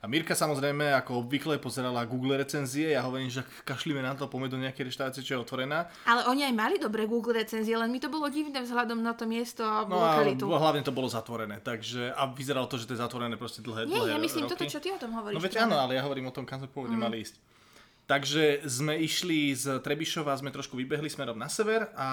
A 0.00 0.08
Mirka 0.08 0.32
samozrejme, 0.32 0.96
ako 0.96 1.20
obvykle, 1.20 1.60
pozerala 1.60 2.04
Google 2.04 2.34
recenzie. 2.34 2.88
Ja 2.90 3.04
hovorím, 3.04 3.28
že 3.28 3.44
kašlíme 3.62 4.00
na 4.00 4.12
to, 4.12 4.26
poďme 4.26 4.48
do 4.48 4.56
nejakej 4.56 4.88
reštaurácie, 4.88 5.20
čo 5.20 5.36
je 5.36 5.44
otvorená. 5.44 5.92
Ale 6.02 6.24
oni 6.24 6.40
aj 6.42 6.54
mali 6.54 6.76
dobré 6.76 7.04
Google 7.04 7.36
recenzie, 7.36 7.76
len 7.76 7.86
mi 7.86 7.98
to 7.98 8.08
bolo 8.08 8.24
divné 8.26 8.58
vzhľadom 8.58 8.96
na 8.96 9.12
to 9.12 9.24
miesto 9.24 9.60
a 9.60 9.84
No 9.84 10.00
a 10.00 10.16
lokalitu. 10.16 10.48
hlavne 10.48 10.80
to 10.80 10.88
bolo 10.88 11.04
zatvorené, 11.06 11.60
takže 11.60 12.10
a 12.10 12.24
vyzeralo 12.26 12.64
to, 12.64 12.74
že 12.74 12.86
to 12.86 12.96
je 12.96 13.00
zatvorené 13.00 13.36
proste 13.36 13.60
dlhé, 13.60 13.84
Nie, 13.84 13.92
dlhé 13.94 14.10
ja 14.10 14.18
myslím 14.18 14.44
roky. 14.44 14.52
toto, 14.56 14.64
čo 14.66 14.80
ty 14.80 14.88
o 14.88 14.96
tom 14.96 15.12
hovoríš. 15.12 15.36
No 15.36 15.42
veď 15.42 15.54
áno, 15.60 15.76
ale 15.76 15.94
ja 15.94 16.02
hovorím 16.02 16.26
o 16.26 16.34
tom, 16.34 16.42
kam 16.42 16.58
sme 16.58 16.68
pôvodne 16.68 16.96
mali 16.96 17.20
ísť. 17.20 17.36
Takže 18.06 18.44
sme 18.64 18.96
išli 18.96 19.52
z 19.52 19.78
Trebišova, 19.78 20.32
sme 20.34 20.48
trošku 20.48 20.74
vybehli 20.74 21.06
smerom 21.06 21.36
na 21.36 21.46
sever 21.46 21.92
a 21.94 22.08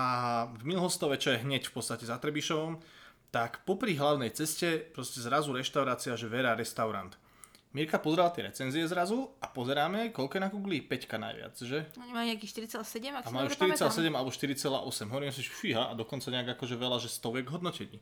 v 0.51 0.67
Milhostove, 0.67 1.15
čo 1.15 1.31
je 1.31 1.39
hneď 1.39 1.65
v 1.65 1.73
podstate 1.73 2.03
za 2.03 2.19
Trebišovom, 2.19 2.77
tak 3.29 3.63
popri 3.63 3.95
hlavnej 3.95 4.29
ceste 4.29 4.77
proste 4.87 5.17
zrazu 5.19 5.49
reštaurácia, 5.51 6.13
že 6.13 6.27
Vera 6.27 6.51
restaurant. 6.51 7.15
Mirka 7.77 8.01
pozerala 8.01 8.33
tie 8.33 8.49
recenzie 8.49 8.81
zrazu 8.89 9.29
a 9.37 9.45
pozeráme, 9.45 10.09
koľko 10.09 10.33
je 10.33 10.41
na 10.41 10.49
Google? 10.49 10.81
5 10.81 11.13
najviac, 11.21 11.53
že? 11.61 11.85
Oni 12.01 12.09
majú 12.09 12.25
nejakých 12.33 12.73
4,7, 12.73 13.13
ak 13.13 13.23
A 13.23 13.29
majú 13.29 13.45
dobre 13.53 13.61
pamätám. 13.61 13.93
4,7 13.93 14.17
alebo 14.17 14.31
4,8. 14.33 15.13
Hovorím 15.13 15.29
si, 15.29 15.41
fíha, 15.45 15.83
a 15.89 15.93
dokonca 15.93 16.33
nejak 16.33 16.57
akože 16.57 16.73
veľa, 16.73 16.97
že 16.97 17.13
stoviek 17.13 17.45
hodnotení. 17.45 18.01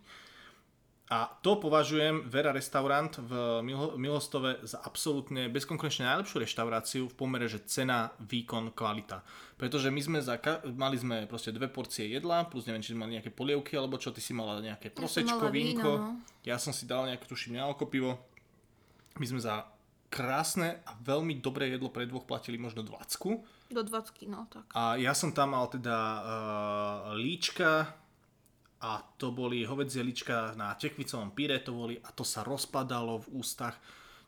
A 1.05 1.30
to 1.30 1.61
považujem 1.61 2.26
Vera 2.26 2.49
Restaurant 2.49 3.13
v 3.21 3.61
Mil- 3.61 3.93
Milostove 3.93 4.57
za 4.65 4.82
absolútne 4.82 5.53
bezkonkurenčne 5.53 6.01
najlepšiu 6.01 6.41
reštauráciu 6.41 7.03
v 7.05 7.13
pomere, 7.13 7.45
že 7.45 7.61
cena, 7.69 8.09
výkon, 8.17 8.73
kvalita. 8.73 9.21
Pretože 9.53 9.93
my 9.93 10.01
sme 10.01 10.17
za, 10.26 10.41
mali 10.73 10.97
sme 10.97 11.30
proste 11.30 11.53
dve 11.53 11.69
porcie 11.69 12.09
jedla, 12.09 12.49
plus 12.49 12.65
neviem, 12.65 12.82
či 12.82 12.97
sme 12.97 13.05
mali 13.05 13.21
nejaké 13.21 13.30
polievky, 13.30 13.78
alebo 13.78 14.01
čo, 14.01 14.09
ty 14.09 14.17
si 14.17 14.34
mala 14.34 14.57
nejaké 14.57 14.89
prosečko, 14.89 15.45
víno, 15.53 15.78
vínko. 15.78 15.91
no. 15.93 16.09
Ja 16.41 16.57
som 16.57 16.73
si 16.73 16.89
dal 16.89 17.05
nejaké, 17.05 17.30
tuším, 17.30 17.61
nealko 17.61 17.86
pivo. 17.86 18.17
My 19.16 19.26
sme 19.26 19.39
za 19.39 19.63
krásne 20.11 20.80
a 20.88 20.95
veľmi 20.95 21.43
dobré 21.43 21.72
jedlo 21.72 21.91
pre 21.91 22.07
dvoch 22.07 22.24
platili 22.24 22.55
možno 22.55 22.84
20. 22.84 23.72
Do 23.72 23.82
20, 23.84 24.32
no 24.32 24.47
tak. 24.47 24.68
A 24.72 24.95
ja 24.95 25.11
som 25.11 25.36
tam 25.36 25.57
mal 25.57 25.68
teda 25.68 25.97
uh, 25.97 26.22
líčka 27.18 27.95
a 28.80 28.91
to 29.18 29.34
boli 29.34 29.66
hovedzie 29.66 30.05
líčka 30.05 30.53
na 30.53 30.78
tekvicovom 30.78 31.34
píre, 31.34 31.59
to 31.59 31.74
boli 31.74 31.97
a 31.99 32.13
to 32.13 32.22
sa 32.22 32.45
rozpadalo 32.45 33.24
v 33.26 33.41
ústach. 33.41 33.76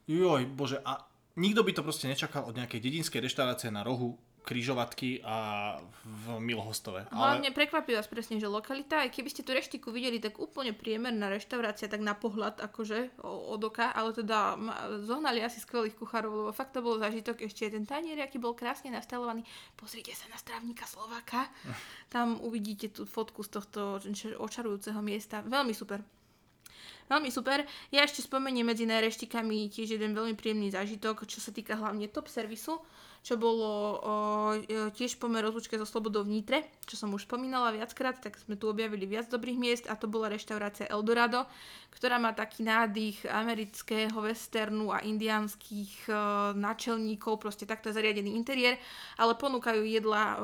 Joj, 0.08 0.48
bože, 0.50 0.80
a 0.82 1.04
nikto 1.38 1.62
by 1.62 1.72
to 1.76 1.86
proste 1.86 2.10
nečakal 2.10 2.48
od 2.48 2.58
nejakej 2.58 2.80
dedinskej 2.82 3.22
reštaurácie 3.22 3.70
na 3.70 3.86
rohu 3.86 4.18
križovatky 4.48 5.20
a 5.28 5.76
v 6.08 6.40
Milhostove. 6.40 7.04
Hlavne 7.12 7.52
prekvapí 7.52 7.92
vás 7.92 8.08
presne, 8.08 8.40
že 8.40 8.48
lokalita, 8.48 9.04
aj 9.04 9.12
keby 9.12 9.28
ste 9.28 9.44
tú 9.44 9.52
reštiku 9.52 9.92
videli, 9.92 10.24
tak 10.24 10.40
úplne 10.40 10.72
priemerná 10.72 11.28
reštaurácia, 11.28 11.92
tak 11.92 12.00
na 12.00 12.16
pohľad 12.16 12.64
akože 12.64 13.20
od 13.28 13.60
oka, 13.60 13.92
ale 13.92 14.16
teda 14.16 14.56
zohnali 15.04 15.44
asi 15.44 15.60
skvelých 15.60 16.00
kuchárov, 16.00 16.48
lebo 16.48 16.52
fakt 16.56 16.72
to 16.72 16.80
bol 16.80 16.96
zážitok, 16.96 17.44
ešte 17.44 17.68
ten 17.68 17.84
tanier, 17.84 18.16
aký 18.24 18.40
bol 18.40 18.56
krásne 18.56 18.88
nastalovaný. 18.88 19.44
Pozrite 19.76 20.16
sa 20.16 20.32
na 20.32 20.40
strávnika 20.40 20.88
Slováka, 20.88 21.52
tam 22.16 22.40
uvidíte 22.40 22.88
tú 22.88 23.04
fotku 23.04 23.44
z 23.44 23.60
tohto 23.60 24.00
očarujúceho 24.40 25.04
miesta, 25.04 25.44
veľmi 25.44 25.76
super. 25.76 26.00
Veľmi 27.08 27.32
super. 27.32 27.64
Ja 27.88 28.04
ešte 28.04 28.20
spomeniem 28.20 28.68
medzi 28.68 28.84
najreštikami 28.84 29.72
tiež 29.72 29.96
jeden 29.96 30.12
veľmi 30.12 30.36
príjemný 30.36 30.72
zážitok, 30.76 31.24
čo 31.24 31.40
sa 31.40 31.56
týka 31.56 31.80
hlavne 31.80 32.12
top 32.12 32.28
servisu, 32.28 32.84
čo 33.28 33.36
bolo 33.36 33.68
o, 33.68 34.16
e, 34.56 34.88
tiež 34.96 35.20
pomer 35.20 35.44
rozlučke 35.44 35.76
so 35.76 35.84
Slobodou 35.84 36.24
v 36.24 36.40
Nitre, 36.40 36.64
čo 36.88 36.96
som 36.96 37.12
už 37.12 37.28
spomínala 37.28 37.76
viackrát, 37.76 38.16
tak 38.24 38.40
sme 38.40 38.56
tu 38.56 38.72
objavili 38.72 39.04
viac 39.04 39.28
dobrých 39.28 39.60
miest 39.60 39.86
a 39.92 40.00
to 40.00 40.08
bola 40.08 40.32
reštaurácia 40.32 40.88
Eldorado, 40.88 41.44
ktorá 41.92 42.24
má 42.24 42.32
taký 42.32 42.64
nádych 42.64 43.28
amerického 43.28 44.16
westernu 44.16 44.96
a 44.96 45.04
indiánskych 45.04 46.08
e, 46.08 46.16
náčelníkov, 46.56 47.44
proste 47.44 47.68
takto 47.68 47.92
zariadený 47.92 48.32
interiér, 48.32 48.80
ale 49.20 49.36
ponúkajú 49.36 49.84
jedla 49.84 50.24
e, 50.24 50.36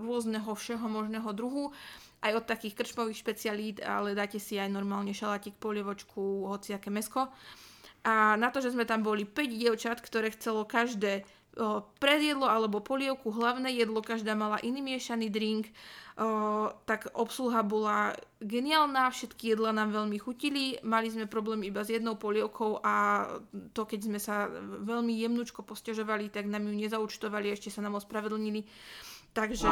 rôzneho 0.00 0.48
všeho 0.48 0.88
možného 0.88 1.28
druhu 1.36 1.76
aj 2.24 2.40
od 2.40 2.44
takých 2.48 2.72
krčmových 2.80 3.20
špecialít, 3.20 3.76
ale 3.84 4.16
dáte 4.16 4.40
si 4.40 4.56
aj 4.56 4.72
normálne 4.72 5.12
šalatík, 5.12 5.60
polievočku, 5.60 6.48
hociaké 6.48 6.88
mesko. 6.88 7.28
A 8.08 8.36
na 8.40 8.48
to, 8.48 8.64
že 8.64 8.72
sme 8.72 8.88
tam 8.88 9.04
boli 9.04 9.28
5 9.28 9.44
dievčat, 9.44 10.00
ktoré 10.00 10.32
chcelo 10.32 10.64
každé 10.64 11.28
predjedlo 12.02 12.50
alebo 12.50 12.82
polievku, 12.82 13.30
hlavné 13.30 13.70
jedlo, 13.78 14.02
každá 14.02 14.34
mala 14.34 14.58
iný 14.62 14.82
miešaný 14.82 15.30
drink, 15.30 15.70
o, 16.18 16.74
tak 16.84 17.10
obsluha 17.14 17.62
bola 17.62 18.14
geniálna, 18.42 19.14
všetky 19.14 19.54
jedla 19.54 19.70
nám 19.70 19.94
veľmi 19.94 20.18
chutili, 20.18 20.82
mali 20.82 21.08
sme 21.10 21.30
problém 21.30 21.62
iba 21.62 21.86
s 21.86 21.94
jednou 21.94 22.18
polievkou 22.18 22.82
a 22.82 23.26
to, 23.70 23.86
keď 23.86 24.00
sme 24.02 24.18
sa 24.18 24.50
veľmi 24.82 25.14
jemnučko 25.14 25.62
posťažovali, 25.62 26.34
tak 26.34 26.50
nám 26.50 26.66
ju 26.66 26.74
nezaučtovali, 26.74 27.54
ešte 27.54 27.70
sa 27.70 27.80
nám 27.80 28.02
ospravedlnili. 28.02 28.66
Takže... 29.34 29.66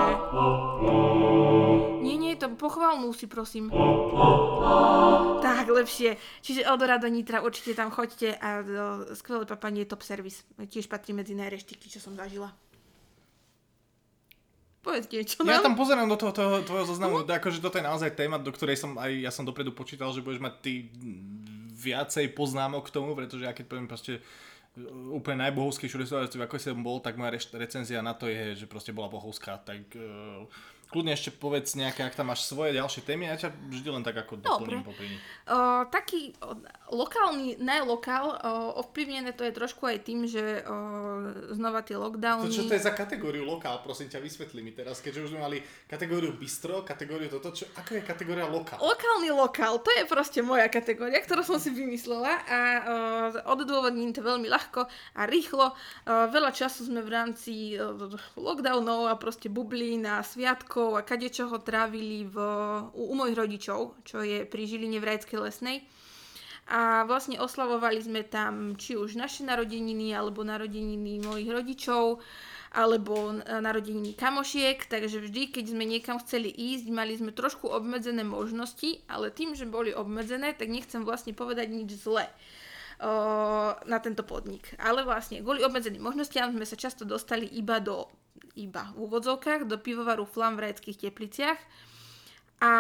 Nie, 2.03 2.19
nie, 2.19 2.35
to 2.35 2.51
pochvalnú 2.59 3.15
si 3.15 3.31
prosím. 3.31 3.71
Tak, 5.39 5.71
lepšie. 5.71 6.19
Čiže 6.43 6.67
Eldorado 6.67 7.07
Nitra, 7.07 7.47
určite 7.47 7.79
tam 7.79 7.95
choďte 7.95 8.35
a 8.43 8.59
o, 8.59 8.65
skvelé 9.15 9.47
papanie 9.47 9.87
top 9.87 10.03
service. 10.03 10.43
Tiež 10.67 10.91
patrí 10.91 11.15
medzi 11.15 11.39
najreštiky, 11.39 11.87
čo 11.87 12.03
som 12.03 12.19
zažila. 12.19 12.51
Povedz 14.83 15.07
niečo, 15.15 15.47
Ja 15.47 15.63
no? 15.63 15.67
tam 15.71 15.79
pozerám 15.79 16.11
do 16.11 16.19
toho, 16.19 16.35
toho 16.35 16.59
tvojho 16.67 16.91
zoznamu, 16.91 17.23
uh-huh. 17.23 17.39
akože 17.39 17.63
toto 17.63 17.79
je 17.79 17.87
naozaj 17.87 18.19
téma, 18.19 18.43
do 18.43 18.51
ktorej 18.51 18.75
som 18.75 18.99
aj, 18.99 19.15
ja 19.15 19.31
som 19.31 19.47
dopredu 19.47 19.71
počítal, 19.71 20.11
že 20.11 20.27
budeš 20.27 20.43
mať 20.43 20.55
ty 20.59 20.91
viacej 21.71 22.35
poznámok 22.35 22.91
k 22.91 22.95
tomu, 22.99 23.15
pretože 23.15 23.47
ja 23.47 23.55
keď 23.55 23.71
poviem 23.71 23.87
proste 23.87 24.19
úplne 25.13 25.45
najbohovskejšiu 25.49 26.01
reštauráciu, 26.01 26.41
ako 26.41 26.57
som 26.57 26.81
bol, 26.81 26.97
tak 27.05 27.21
moja 27.21 27.37
reš- 27.37 27.53
recenzia 27.53 28.01
na 28.01 28.17
to 28.17 28.25
je, 28.29 28.57
že 28.57 28.65
proste 28.65 28.97
bola 28.97 29.13
bohovská, 29.13 29.61
tak 29.61 29.85
uh, 29.97 30.49
kľudne 30.93 31.17
ešte 31.17 31.33
povedz 31.33 31.73
nejaké, 31.73 32.05
ak 32.05 32.13
tam 32.13 32.29
máš 32.29 32.45
svoje 32.45 32.77
ďalšie 32.77 33.01
témy, 33.09 33.33
ja 33.33 33.49
ťa 33.49 33.51
vždy 33.73 33.89
len 33.89 34.05
tak 34.05 34.21
ako 34.21 34.45
doplním 34.45 34.85
popri. 34.85 35.09
O, 35.49 35.89
taký 35.89 36.37
lokálny, 36.93 37.57
najlokál, 37.57 38.37
o, 38.37 38.85
ovplyvnené 38.85 39.33
to 39.33 39.49
je 39.49 39.57
trošku 39.57 39.89
aj 39.89 40.05
tým, 40.05 40.29
že 40.29 40.61
o, 40.69 40.77
znova 41.57 41.81
tie 41.81 41.97
lockdowny... 41.97 42.53
To 42.53 42.53
čo 42.53 42.69
to 42.69 42.77
je 42.77 42.85
za 42.85 42.93
kategóriu 42.93 43.49
lokál, 43.49 43.81
prosím 43.81 44.13
ťa, 44.13 44.21
vysvetli 44.21 44.61
mi 44.61 44.77
teraz, 44.77 45.01
keďže 45.01 45.25
už 45.25 45.31
sme 45.33 45.41
mali 45.41 45.59
kategóriu 45.89 46.37
bistro, 46.37 46.85
kategóriu 46.85 47.33
toto, 47.33 47.57
čo, 47.57 47.65
ako 47.73 47.97
je 47.97 48.03
kategória 48.05 48.45
lokál? 48.45 48.77
Lokálny 48.77 49.33
lokál, 49.33 49.81
to 49.81 49.89
je 49.97 50.05
proste 50.05 50.45
moja 50.45 50.69
kategória, 50.69 51.17
ktorú 51.25 51.41
som 51.41 51.57
si 51.57 51.73
vymyslela 51.73 52.45
a 52.45 52.61
o, 52.61 53.57
odôvodním 53.57 54.13
to 54.13 54.21
veľmi 54.21 54.53
ľahko 54.53 54.85
a 55.17 55.25
rýchlo. 55.25 55.73
O, 55.73 55.75
veľa 56.29 56.53
času 56.53 56.93
sme 56.93 57.01
v 57.01 57.09
rámci 57.09 57.81
o, 57.81 57.97
lockdownov 58.37 59.09
a 59.09 59.17
proste 59.17 59.49
bublín 59.49 60.05
a 60.05 60.21
sviatkov 60.83 60.99
a 60.99 61.07
kadečoho 61.07 61.57
trávili 61.63 62.27
v, 62.27 62.37
u, 62.95 63.03
u 63.13 63.15
mojich 63.15 63.39
rodičov, 63.39 63.95
čo 64.05 64.23
je 64.23 64.45
pri 64.45 64.63
Žiline 64.67 64.99
v 64.99 65.07
Rajskej 65.07 65.39
lesnej 65.39 65.87
a 66.71 67.03
vlastne 67.11 67.43
oslavovali 67.43 67.99
sme 67.99 68.23
tam 68.23 68.79
či 68.79 68.95
už 68.95 69.19
naše 69.19 69.43
narodeniny, 69.43 70.15
alebo 70.15 70.47
narodeniny 70.47 71.19
mojich 71.27 71.51
rodičov, 71.51 72.23
alebo 72.73 73.35
narodeniny 73.43 74.15
kamošiek, 74.15 74.87
takže 74.87 75.21
vždy, 75.27 75.53
keď 75.53 75.65
sme 75.75 75.85
niekam 75.85 76.17
chceli 76.23 76.49
ísť, 76.49 76.87
mali 76.89 77.19
sme 77.19 77.35
trošku 77.35 77.67
obmedzené 77.67 78.23
možnosti, 78.23 79.03
ale 79.11 79.35
tým, 79.35 79.59
že 79.59 79.69
boli 79.69 79.91
obmedzené, 79.91 80.55
tak 80.55 80.71
nechcem 80.71 81.03
vlastne 81.03 81.35
povedať 81.35 81.67
nič 81.69 81.99
zle 81.99 82.31
na 83.83 83.99
tento 83.99 84.23
podnik. 84.23 84.73
Ale 84.79 85.03
vlastne 85.03 85.43
kvôli 85.43 85.67
obmedzeným 85.67 86.01
možnostiam 86.01 86.55
sme 86.55 86.63
sa 86.63 86.79
často 86.79 87.03
dostali 87.03 87.51
iba 87.59 87.83
do 87.83 88.07
iba 88.57 88.93
v 88.93 89.09
úvodzovkách 89.09 89.65
do 89.65 89.81
pivovaru 89.81 90.29
Flam 90.29 90.57
v 90.57 90.69
Rajeckých 90.69 91.09
tepliciach. 91.09 91.61
A 92.63 92.73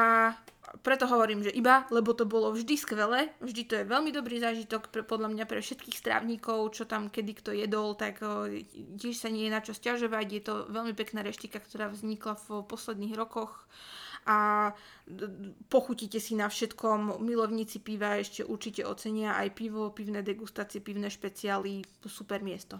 preto 0.80 1.10
hovorím, 1.10 1.42
že 1.42 1.52
iba, 1.52 1.84
lebo 1.90 2.14
to 2.14 2.24
bolo 2.24 2.54
vždy 2.54 2.78
skvelé, 2.78 3.34
vždy 3.42 3.62
to 3.66 3.74
je 3.82 3.84
veľmi 3.84 4.14
dobrý 4.14 4.38
zážitok 4.38 4.88
pre, 4.88 5.02
podľa 5.02 5.28
mňa 5.34 5.44
pre 5.44 5.58
všetkých 5.58 5.98
strávnikov, 5.98 6.70
čo 6.72 6.86
tam 6.86 7.10
kedy 7.10 7.32
kto 7.42 7.50
jedol, 7.52 7.98
tak 7.98 8.22
o, 8.22 8.46
tiež 8.96 9.18
sa 9.18 9.28
nie 9.28 9.50
je 9.50 9.54
na 9.54 9.60
čo 9.60 9.74
stiažovať, 9.74 10.26
je 10.30 10.42
to 10.46 10.54
veľmi 10.70 10.94
pekná 10.94 11.20
reštika, 11.26 11.58
ktorá 11.58 11.90
vznikla 11.90 12.38
v 12.46 12.62
posledných 12.64 13.18
rokoch. 13.18 13.66
A 14.22 14.70
pochutíte 15.66 16.22
si 16.22 16.38
na 16.38 16.46
všetkom, 16.46 17.18
milovníci 17.18 17.82
piva 17.82 18.22
ešte 18.22 18.46
určite 18.46 18.86
ocenia 18.86 19.34
aj 19.34 19.50
pivo, 19.58 19.90
pivné 19.90 20.22
degustácie, 20.22 20.78
pivné 20.78 21.10
špeciály, 21.10 21.82
super 22.06 22.38
miesto 22.38 22.78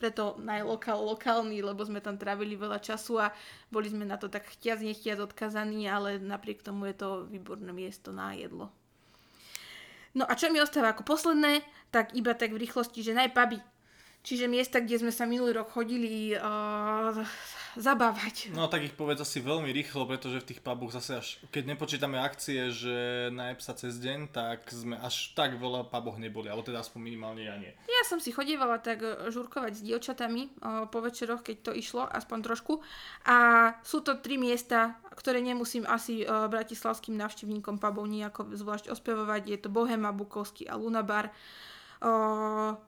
preto 0.00 0.40
najlokál 0.40 0.96
lokálny, 0.96 1.60
lebo 1.60 1.84
sme 1.84 2.00
tam 2.00 2.16
trávili 2.16 2.56
veľa 2.56 2.80
času 2.80 3.20
a 3.20 3.36
boli 3.68 3.92
sme 3.92 4.08
na 4.08 4.16
to 4.16 4.32
tak 4.32 4.48
chtiac 4.48 4.80
nechtiac 4.80 5.20
odkazaní, 5.20 5.84
ale 5.84 6.16
napriek 6.16 6.64
tomu 6.64 6.88
je 6.88 6.96
to 6.96 7.28
výborné 7.28 7.68
miesto 7.76 8.08
na 8.08 8.32
jedlo. 8.32 8.72
No 10.16 10.24
a 10.24 10.32
čo 10.34 10.48
mi 10.48 10.58
ostáva 10.58 10.96
ako 10.96 11.04
posledné, 11.04 11.60
tak 11.92 12.16
iba 12.16 12.32
tak 12.32 12.56
v 12.56 12.64
rýchlosti, 12.64 13.04
že 13.04 13.14
najpaby. 13.14 13.60
Čiže 14.24 14.50
miesta, 14.50 14.80
kde 14.80 15.00
sme 15.00 15.12
sa 15.12 15.28
minulý 15.28 15.60
rok 15.60 15.70
chodili 15.70 16.34
uh, 16.34 17.14
zabávať. 17.78 18.50
No 18.54 18.66
tak 18.66 18.86
ich 18.86 18.94
povedz 18.94 19.22
asi 19.22 19.38
veľmi 19.38 19.70
rýchlo, 19.70 20.08
pretože 20.08 20.42
v 20.42 20.48
tých 20.54 20.60
puboch 20.64 20.90
zase 20.90 21.20
až, 21.20 21.28
keď 21.54 21.76
nepočítame 21.76 22.18
akcie, 22.18 22.70
že 22.74 23.28
najeb 23.30 23.60
sa 23.62 23.76
cez 23.76 23.98
deň, 24.02 24.32
tak 24.32 24.66
sme 24.70 24.98
až 24.98 25.34
tak 25.38 25.58
veľa 25.60 25.86
puboch 25.86 26.18
neboli, 26.18 26.50
alebo 26.50 26.66
teda 26.66 26.82
aspoň 26.82 27.00
minimálne 27.02 27.42
ja 27.46 27.54
nie. 27.60 27.70
Ja 27.86 28.02
som 28.06 28.18
si 28.18 28.34
chodievala 28.34 28.80
tak 28.82 29.04
e, 29.04 29.28
žurkovať 29.30 29.72
s 29.78 29.84
dievčatami 29.84 30.62
po 30.90 30.98
večeroch, 31.04 31.44
keď 31.44 31.56
to 31.70 31.72
išlo, 31.76 32.06
aspoň 32.08 32.38
trošku. 32.42 32.80
A 33.28 33.36
sú 33.84 34.00
to 34.00 34.18
tri 34.18 34.40
miesta, 34.40 34.98
ktoré 35.14 35.44
nemusím 35.44 35.84
asi 35.84 36.22
e, 36.22 36.26
bratislavským 36.26 37.14
návštevníkom 37.18 37.76
pubov 37.76 38.08
nejako 38.08 38.56
zvlášť 38.56 38.88
ospevovať. 38.90 39.42
Je 39.50 39.58
to 39.60 39.68
Bohema, 39.68 40.14
Bukovský 40.14 40.66
a 40.70 40.78
Lunabar. 40.78 41.30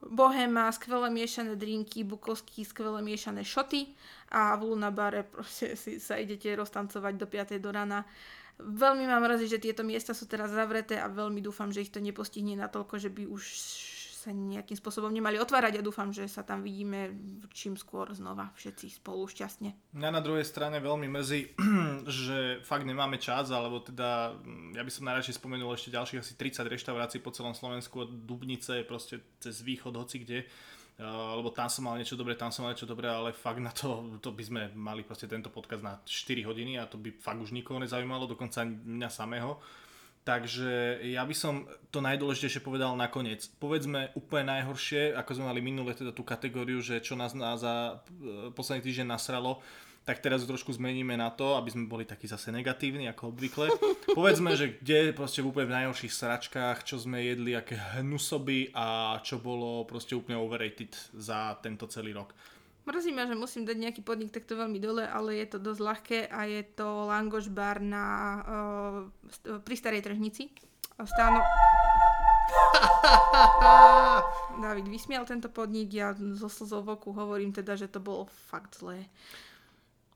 Bohema, 0.08 0.72
skvelé 0.72 1.12
miešané 1.12 1.52
drinky, 1.52 2.00
Bukovský, 2.00 2.64
skvelé 2.64 3.04
miešané 3.04 3.44
šoty 3.44 3.92
a 4.32 4.56
v 4.56 4.72
Luna 4.72 4.88
bare 4.88 5.20
proste 5.28 5.76
si 5.76 6.00
sa 6.00 6.16
idete 6.16 6.48
roztancovať 6.56 7.14
do 7.20 7.28
5. 7.28 7.60
do 7.60 7.68
rana. 7.68 8.08
Veľmi 8.56 9.04
mám 9.04 9.28
mrzí, 9.28 9.52
že 9.52 9.60
tieto 9.60 9.84
miesta 9.84 10.16
sú 10.16 10.24
teraz 10.24 10.48
zavreté 10.48 10.96
a 10.96 11.12
veľmi 11.12 11.44
dúfam, 11.44 11.68
že 11.68 11.84
ich 11.84 11.92
to 11.92 12.00
nepostihne 12.00 12.56
natoľko, 12.56 12.96
že 12.96 13.12
by 13.12 13.28
už 13.28 13.42
sa 14.22 14.30
nejakým 14.30 14.78
spôsobom 14.78 15.10
nemali 15.10 15.42
otvárať 15.42 15.82
a 15.82 15.86
dúfam, 15.86 16.14
že 16.14 16.30
sa 16.30 16.46
tam 16.46 16.62
vidíme 16.62 17.10
čím 17.50 17.74
skôr 17.74 18.06
znova 18.14 18.54
všetci 18.54 19.02
spolu 19.02 19.26
šťastne. 19.26 19.98
Mňa 19.98 20.10
na 20.14 20.22
druhej 20.22 20.46
strane 20.46 20.78
veľmi 20.78 21.10
mrzí, 21.10 21.58
že 22.22 22.62
fakt 22.62 22.86
nemáme 22.86 23.18
čas, 23.18 23.50
alebo 23.50 23.82
teda 23.82 24.38
mm, 24.38 24.78
ja 24.78 24.82
by 24.86 24.90
som 24.94 25.10
najradšej 25.10 25.42
spomenul 25.42 25.74
ešte 25.74 25.90
ďalších 25.90 26.22
asi 26.22 26.32
30 26.38 26.70
reštaurácií 26.70 27.18
po 27.18 27.34
celom 27.34 27.58
Slovensku 27.58 28.06
od 28.06 28.10
Dubnice 28.22 28.86
proste 28.86 29.18
cez 29.42 29.66
východ 29.66 29.98
hoci 29.98 30.22
kde 30.22 30.46
lebo 31.34 31.50
tam 31.50 31.72
som 31.72 31.88
mal 31.88 31.96
niečo 31.96 32.14
dobré, 32.14 32.36
tam 32.36 32.52
som 32.52 32.68
mal 32.68 32.76
niečo 32.76 32.86
dobré, 32.86 33.08
ale 33.08 33.32
fakt 33.32 33.58
na 33.58 33.72
to, 33.72 34.20
to 34.20 34.30
by 34.30 34.44
sme 34.44 34.62
mali 34.76 35.02
proste 35.02 35.24
tento 35.24 35.48
podcast 35.48 35.80
na 35.80 35.98
4 36.04 36.44
hodiny 36.44 36.76
a 36.76 36.86
to 36.86 37.00
by 37.00 37.10
fakt 37.16 37.40
už 37.40 37.56
nikoho 37.56 37.80
nezaujímalo, 37.80 38.28
dokonca 38.28 38.62
mňa 38.68 39.08
samého. 39.08 39.58
Takže 40.22 41.02
ja 41.02 41.26
by 41.26 41.34
som 41.34 41.66
to 41.90 41.98
najdôležitejšie 41.98 42.62
povedal 42.62 42.94
nakoniec. 42.94 43.50
Povedzme 43.58 44.14
úplne 44.14 44.54
najhoršie, 44.54 45.18
ako 45.18 45.30
sme 45.34 45.50
mali 45.50 45.58
minule 45.58 45.90
teda 45.98 46.14
tú 46.14 46.22
kategóriu, 46.22 46.78
že 46.78 47.02
čo 47.02 47.18
nás 47.18 47.34
na, 47.34 47.58
za 47.58 47.98
e, 48.06 48.54
posledný 48.54 48.86
týždeň 48.86 49.10
nasralo, 49.10 49.58
tak 50.02 50.18
teraz 50.18 50.42
trošku 50.46 50.74
zmeníme 50.74 51.14
na 51.14 51.30
to, 51.30 51.54
aby 51.58 51.74
sme 51.74 51.90
boli 51.90 52.06
takí 52.06 52.26
zase 52.30 52.50
negatívni, 52.54 53.10
ako 53.10 53.34
obvykle. 53.34 53.66
Povedzme, 54.18 54.54
že 54.54 54.78
kde 54.78 55.10
proste 55.10 55.42
v 55.42 55.50
úplne 55.50 55.70
v 55.70 55.76
najhorších 55.82 56.14
sračkách, 56.14 56.86
čo 56.86 57.02
sme 57.02 57.22
jedli, 57.22 57.58
aké 57.58 57.78
hnusoby 57.98 58.74
a 58.74 59.18
čo 59.26 59.42
bolo 59.42 59.82
proste 59.86 60.14
úplne 60.14 60.38
overrated 60.38 60.94
za 61.18 61.58
tento 61.62 61.90
celý 61.90 62.14
rok. 62.14 62.34
Mrzí 62.82 63.14
ma, 63.14 63.30
že 63.30 63.38
musím 63.38 63.62
dať 63.62 63.78
nejaký 63.78 64.02
podnik 64.02 64.34
takto 64.34 64.58
veľmi 64.58 64.82
dole, 64.82 65.06
ale 65.06 65.38
je 65.38 65.54
to 65.54 65.62
dosť 65.62 65.80
ľahké 65.80 66.18
a 66.26 66.50
je 66.50 66.66
to 66.74 67.06
Langoš 67.06 67.46
bar 67.46 67.78
na, 67.78 68.06
uh, 68.42 69.06
pri 69.62 69.74
starej 69.78 70.02
tržnici. 70.02 70.50
Stáno... 70.98 71.38
David 74.62 74.90
vysmial 74.90 75.24
tento 75.24 75.46
podnik, 75.46 75.94
ja 75.94 76.10
zo 76.14 76.50
slzou 76.50 76.82
v 76.82 76.98
oku 76.98 77.14
hovorím 77.14 77.54
teda, 77.54 77.78
že 77.78 77.86
to 77.86 78.02
bolo 78.02 78.26
fakt 78.50 78.82
zlé. 78.82 79.06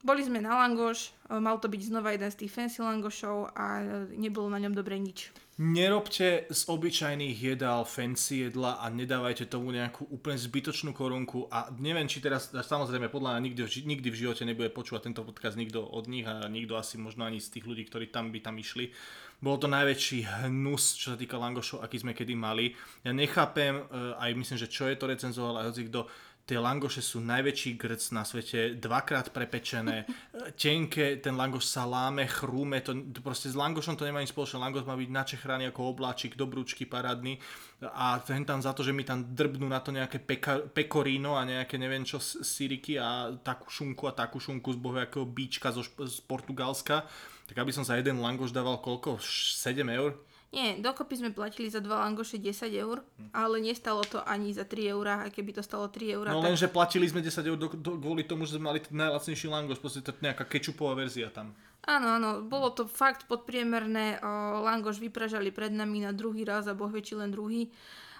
Boli 0.04 0.22
sme 0.22 0.38
na 0.38 0.54
langoš, 0.54 1.10
e, 1.26 1.40
mal 1.40 1.58
to 1.58 1.66
byť 1.66 1.82
znova 1.82 2.14
jeden 2.14 2.30
z 2.30 2.44
tých 2.44 2.52
fancy 2.52 2.78
langošov 2.78 3.56
a 3.56 3.82
nebolo 4.14 4.52
na 4.52 4.62
ňom 4.62 4.76
dobre 4.76 5.00
nič. 5.00 5.32
Nerobte 5.56 6.44
z 6.52 6.68
obyčajných 6.68 7.56
jedál 7.56 7.88
fancy 7.88 8.44
jedla 8.44 8.76
a 8.76 8.92
nedávajte 8.92 9.48
tomu 9.48 9.72
nejakú 9.72 10.04
úplne 10.12 10.36
zbytočnú 10.36 10.92
korunku 10.92 11.48
a 11.48 11.72
neviem, 11.80 12.04
či 12.04 12.20
teraz, 12.20 12.52
samozrejme 12.52 13.08
podľa 13.08 13.32
mňa 13.32 13.40
nikdy, 13.40 13.60
nikdy 13.88 14.08
v 14.12 14.20
živote 14.20 14.44
nebude 14.44 14.68
počúvať 14.68 15.08
tento 15.08 15.24
podcast 15.24 15.56
nikto 15.56 15.80
od 15.80 16.12
nich 16.12 16.28
a 16.28 16.44
nikto 16.52 16.76
asi 16.76 17.00
možno 17.00 17.24
ani 17.24 17.40
z 17.40 17.56
tých 17.56 17.64
ľudí, 17.64 17.88
ktorí 17.88 18.12
tam 18.12 18.36
by 18.36 18.44
tam 18.44 18.60
išli. 18.60 18.92
Bol 19.40 19.56
to 19.56 19.64
najväčší 19.64 20.44
hnus, 20.44 20.92
čo 21.00 21.12
sa 21.12 21.16
týka 21.16 21.40
langošov, 21.40 21.80
aký 21.80 22.04
sme 22.04 22.12
kedy 22.12 22.36
mali. 22.36 22.76
Ja 23.00 23.16
nechápem, 23.16 23.80
e, 23.80 23.84
aj 24.12 24.36
myslím, 24.36 24.60
že 24.60 24.68
čo 24.68 24.92
je 24.92 24.96
to 25.00 25.08
recenzoval, 25.08 25.56
aj 25.56 25.72
hoci 25.72 25.88
kto, 25.88 26.04
tie 26.46 26.62
langoše 26.62 27.02
sú 27.02 27.18
najväčší 27.26 27.74
grc 27.74 28.14
na 28.14 28.22
svete, 28.22 28.78
dvakrát 28.78 29.34
prepečené, 29.34 30.06
tenké, 30.62 31.18
ten 31.18 31.34
langoš 31.34 31.66
sa 31.66 31.82
láme, 31.82 32.22
chrúme, 32.30 32.78
to, 32.86 32.94
to 33.10 33.18
proste 33.18 33.50
s 33.50 33.58
langošom 33.58 33.98
to 33.98 34.06
nemá 34.06 34.22
nič 34.22 34.30
spoločné, 34.30 34.62
langoš 34.62 34.86
má 34.86 34.94
byť 34.94 35.10
načechraný 35.10 35.74
ako 35.74 35.90
obláčik, 35.90 36.38
dobrúčky, 36.38 36.86
parádny 36.86 37.42
a 37.82 38.22
ten 38.22 38.46
tam 38.46 38.62
za 38.62 38.70
to, 38.72 38.86
že 38.86 38.94
mi 38.94 39.02
tam 39.02 39.34
drbnú 39.34 39.66
na 39.66 39.82
to 39.82 39.90
nejaké 39.90 40.22
peka, 40.22 40.70
pekorino 40.70 41.34
a 41.34 41.42
nejaké 41.42 41.76
neviem 41.76 42.06
čo 42.06 42.22
síriky 42.22 42.96
a 42.96 43.34
takú 43.42 43.66
šunku 43.66 44.06
a 44.06 44.14
takú 44.14 44.38
šunku 44.38 44.70
z 44.70 44.78
bohu 44.78 45.02
bíčka 45.26 45.74
zo, 45.74 45.82
z 45.82 46.22
Portugalska, 46.24 47.04
tak 47.50 47.58
aby 47.58 47.74
som 47.74 47.82
za 47.82 47.98
jeden 47.98 48.22
langoš 48.22 48.54
dával 48.54 48.78
koľko? 48.78 49.18
7 49.20 49.82
eur? 49.92 50.14
Nie, 50.54 50.78
dokopy 50.78 51.18
sme 51.18 51.30
platili 51.34 51.66
za 51.66 51.82
dva 51.82 52.06
langoše 52.06 52.38
10 52.38 52.70
eur, 52.70 53.02
ale 53.34 53.58
nestalo 53.58 54.06
to 54.06 54.22
ani 54.22 54.54
za 54.54 54.62
3 54.62 54.94
eurá, 54.94 55.26
aj 55.26 55.34
keby 55.34 55.58
to 55.58 55.62
stalo 55.62 55.90
3 55.90 56.16
eurá. 56.16 56.30
No 56.30 56.38
tak... 56.40 56.54
lenže 56.54 56.68
platili 56.70 57.10
sme 57.10 57.18
10 57.18 57.50
eur 57.50 57.58
do, 57.58 57.68
do, 57.74 57.98
kvôli 57.98 58.22
tomu, 58.22 58.46
že 58.46 58.56
sme 58.56 58.70
mali 58.70 58.78
ten 58.78 58.94
najlacnejší 58.94 59.50
langoš, 59.50 59.82
proste 59.82 60.06
to 60.06 60.14
nejaká 60.22 60.46
kečupová 60.46 60.94
verzia 60.94 61.34
tam. 61.34 61.50
Áno, 61.86 62.18
áno, 62.18 62.30
bolo 62.46 62.70
to 62.70 62.86
fakt 62.86 63.26
podpriemerné, 63.26 64.22
o, 64.22 64.62
langoš 64.62 65.02
vypražali 65.02 65.50
pred 65.50 65.74
nami 65.74 66.06
na 66.06 66.14
druhý 66.14 66.46
raz 66.46 66.70
a 66.70 66.78
boh 66.78 66.90
vie, 66.90 67.02
len 67.14 67.30
druhý. 67.34 67.68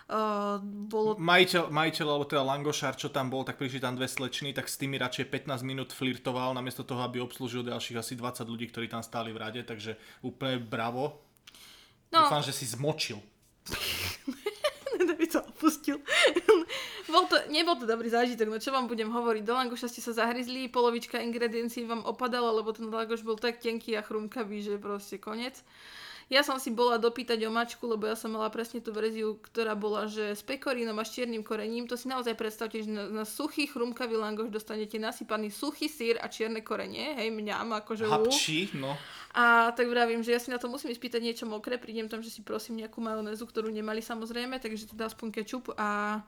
Uh, 0.07 0.63
bolo... 0.63 1.19
Majiteľ, 1.19 1.67
majiteľ, 1.67 2.07
alebo 2.07 2.31
teda 2.31 2.47
Langošár, 2.47 2.95
čo 2.95 3.11
tam 3.11 3.27
bol, 3.27 3.43
tak 3.43 3.59
prišli 3.59 3.83
tam 3.83 3.99
dve 3.99 4.07
slečny, 4.07 4.55
tak 4.55 4.71
s 4.71 4.79
tými 4.79 5.03
radšej 5.03 5.27
15 5.51 5.67
minút 5.67 5.91
flirtoval, 5.91 6.55
namiesto 6.55 6.87
toho, 6.87 7.03
aby 7.03 7.19
obslúžil 7.19 7.67
ďalších 7.67 7.99
asi 7.99 8.15
20 8.15 8.47
ľudí, 8.47 8.71
ktorí 8.71 8.87
tam 8.87 9.03
stáli 9.03 9.35
v 9.35 9.43
rade, 9.43 9.67
takže 9.67 9.99
úplne 10.23 10.63
bravo. 10.63 11.26
No. 12.15 12.27
Dúfam, 12.27 12.43
že 12.43 12.55
si 12.55 12.65
zmočil. 12.69 13.19
David 15.07 15.31
sa 15.31 15.41
opustil. 15.45 16.01
Bol 17.13 17.25
to, 17.31 17.37
nebol 17.53 17.79
to 17.79 17.87
dobrý 17.87 18.11
zážitok, 18.11 18.51
no 18.51 18.59
čo 18.59 18.75
vám 18.75 18.91
budem 18.91 19.09
hovoriť. 19.13 19.43
Do 19.47 19.55
langoša 19.55 19.87
ste 19.87 20.03
sa 20.03 20.13
zahryzli, 20.17 20.67
polovička 20.67 21.23
ingrediencií 21.23 21.87
vám 21.87 22.03
opadala, 22.03 22.51
lebo 22.51 22.75
ten 22.75 22.91
langoš 22.91 23.23
bol 23.23 23.39
tak 23.39 23.63
tenký 23.63 23.95
a 23.95 24.03
chrumkavý, 24.03 24.65
že 24.65 24.83
proste 24.83 25.17
konec. 25.23 25.63
Ja 26.27 26.43
som 26.43 26.59
si 26.59 26.75
bola 26.75 26.99
dopýtať 26.99 27.39
o 27.47 27.55
mačku, 27.55 27.87
lebo 27.87 28.11
ja 28.11 28.19
som 28.19 28.35
mala 28.35 28.51
presne 28.51 28.83
tú 28.83 28.91
verziu, 28.91 29.39
ktorá 29.47 29.79
bola, 29.79 30.11
že 30.11 30.35
s 30.35 30.43
pekorínom 30.43 30.99
a 30.99 31.07
s 31.07 31.15
čiernym 31.15 31.47
korením. 31.47 31.87
To 31.87 31.95
si 31.95 32.11
naozaj 32.11 32.35
predstavte, 32.35 32.83
že 32.83 32.91
na, 32.91 33.07
na 33.07 33.23
suchý 33.23 33.71
chrumkavý 33.71 34.19
langoš 34.19 34.51
dostanete 34.51 34.99
nasypaný 34.99 35.55
suchý 35.55 35.87
sír 35.87 36.19
a 36.19 36.27
čierne 36.27 36.67
korenie. 36.67 37.15
Hej, 37.15 37.31
mňam, 37.31 37.79
akože 37.79 38.11
Hapči, 38.11 38.75
no. 38.75 38.99
A 39.39 39.71
tak 39.71 39.87
vravím, 39.87 40.27
že 40.27 40.35
ja 40.35 40.43
si 40.43 40.51
na 40.51 40.59
to 40.59 40.67
musím 40.67 40.91
spýtať 40.91 41.23
niečo 41.23 41.47
mokré, 41.47 41.79
prídem 41.79 42.11
tam, 42.11 42.19
že 42.27 42.35
si 42.35 42.43
prosím 42.43 42.83
nejakú 42.83 42.99
majonézu, 42.99 43.47
ktorú 43.47 43.71
nemali 43.71 44.03
samozrejme, 44.03 44.59
takže 44.59 44.91
teda 44.91 45.07
aspoň 45.07 45.31
kečup 45.31 45.79
a 45.79 46.21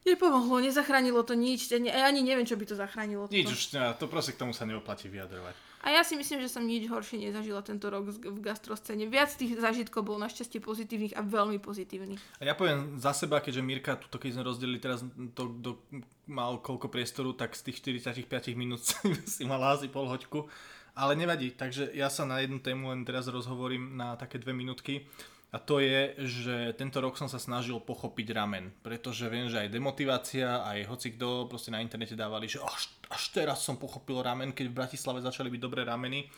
Nepomohlo, 0.00 0.64
nezachránilo 0.64 1.20
to 1.28 1.36
nič. 1.36 1.68
Ani 1.76 2.24
neviem, 2.24 2.48
čo 2.48 2.56
by 2.56 2.64
to 2.64 2.72
zachránilo. 2.72 3.28
Nič 3.28 3.52
už, 3.52 3.60
to 4.00 4.08
proste 4.08 4.32
k 4.32 4.40
tomu 4.40 4.56
sa 4.56 4.64
neoplatí 4.64 5.12
vyjadrovať. 5.12 5.69
A 5.80 5.96
ja 5.96 6.04
si 6.04 6.12
myslím, 6.12 6.44
že 6.44 6.52
som 6.52 6.60
nič 6.60 6.84
horšie 6.92 7.16
nezažila 7.16 7.64
tento 7.64 7.88
rok 7.88 8.12
v 8.12 8.38
gastroscéne. 8.44 9.08
Viac 9.08 9.32
tých 9.32 9.56
zážitkov 9.56 10.04
bolo 10.04 10.20
našťastie 10.20 10.60
pozitívnych 10.60 11.16
a 11.16 11.24
veľmi 11.24 11.56
pozitívnych. 11.56 12.20
A 12.36 12.44
ja 12.44 12.52
poviem 12.52 13.00
za 13.00 13.16
seba, 13.16 13.40
keďže 13.40 13.64
Mirka, 13.64 13.96
tuto 13.96 14.20
keď 14.20 14.36
sme 14.36 14.44
rozdelili 14.44 14.76
teraz, 14.76 15.00
to, 15.32 15.48
do, 15.48 15.80
mal 16.28 16.60
koľko 16.60 16.92
priestoru, 16.92 17.32
tak 17.32 17.56
z 17.56 17.72
tých 17.72 17.80
45 18.04 18.28
minút 18.60 18.84
si 19.34 19.42
mala 19.48 19.72
asi 19.72 19.88
pol 19.88 20.04
hoďku. 20.04 20.44
Ale 20.92 21.16
nevadí, 21.16 21.56
takže 21.56 21.96
ja 21.96 22.12
sa 22.12 22.28
na 22.28 22.44
jednu 22.44 22.60
tému 22.60 22.92
len 22.92 23.08
teraz 23.08 23.24
rozhovorím 23.32 23.96
na 23.96 24.20
také 24.20 24.36
dve 24.36 24.52
minútky. 24.52 25.08
A 25.50 25.58
to 25.58 25.82
je, 25.82 26.14
že 26.30 26.56
tento 26.78 27.02
rok 27.02 27.18
som 27.18 27.26
sa 27.26 27.42
snažil 27.42 27.82
pochopiť 27.82 28.30
ramen, 28.30 28.70
pretože 28.86 29.26
viem, 29.26 29.50
že 29.50 29.66
aj 29.66 29.74
demotivácia, 29.74 30.62
aj 30.62 30.86
hoci 30.86 31.18
kto 31.18 31.50
proste 31.50 31.74
na 31.74 31.82
internete 31.82 32.14
dávali, 32.14 32.46
že 32.46 32.62
až, 32.62 32.86
až 33.10 33.22
teraz 33.34 33.58
som 33.66 33.74
pochopil 33.74 34.22
ramen, 34.22 34.54
keď 34.54 34.70
v 34.70 34.78
Bratislave 34.78 35.18
začali 35.18 35.50
byť 35.50 35.58
dobré 35.58 35.82
rameny. 35.82 36.30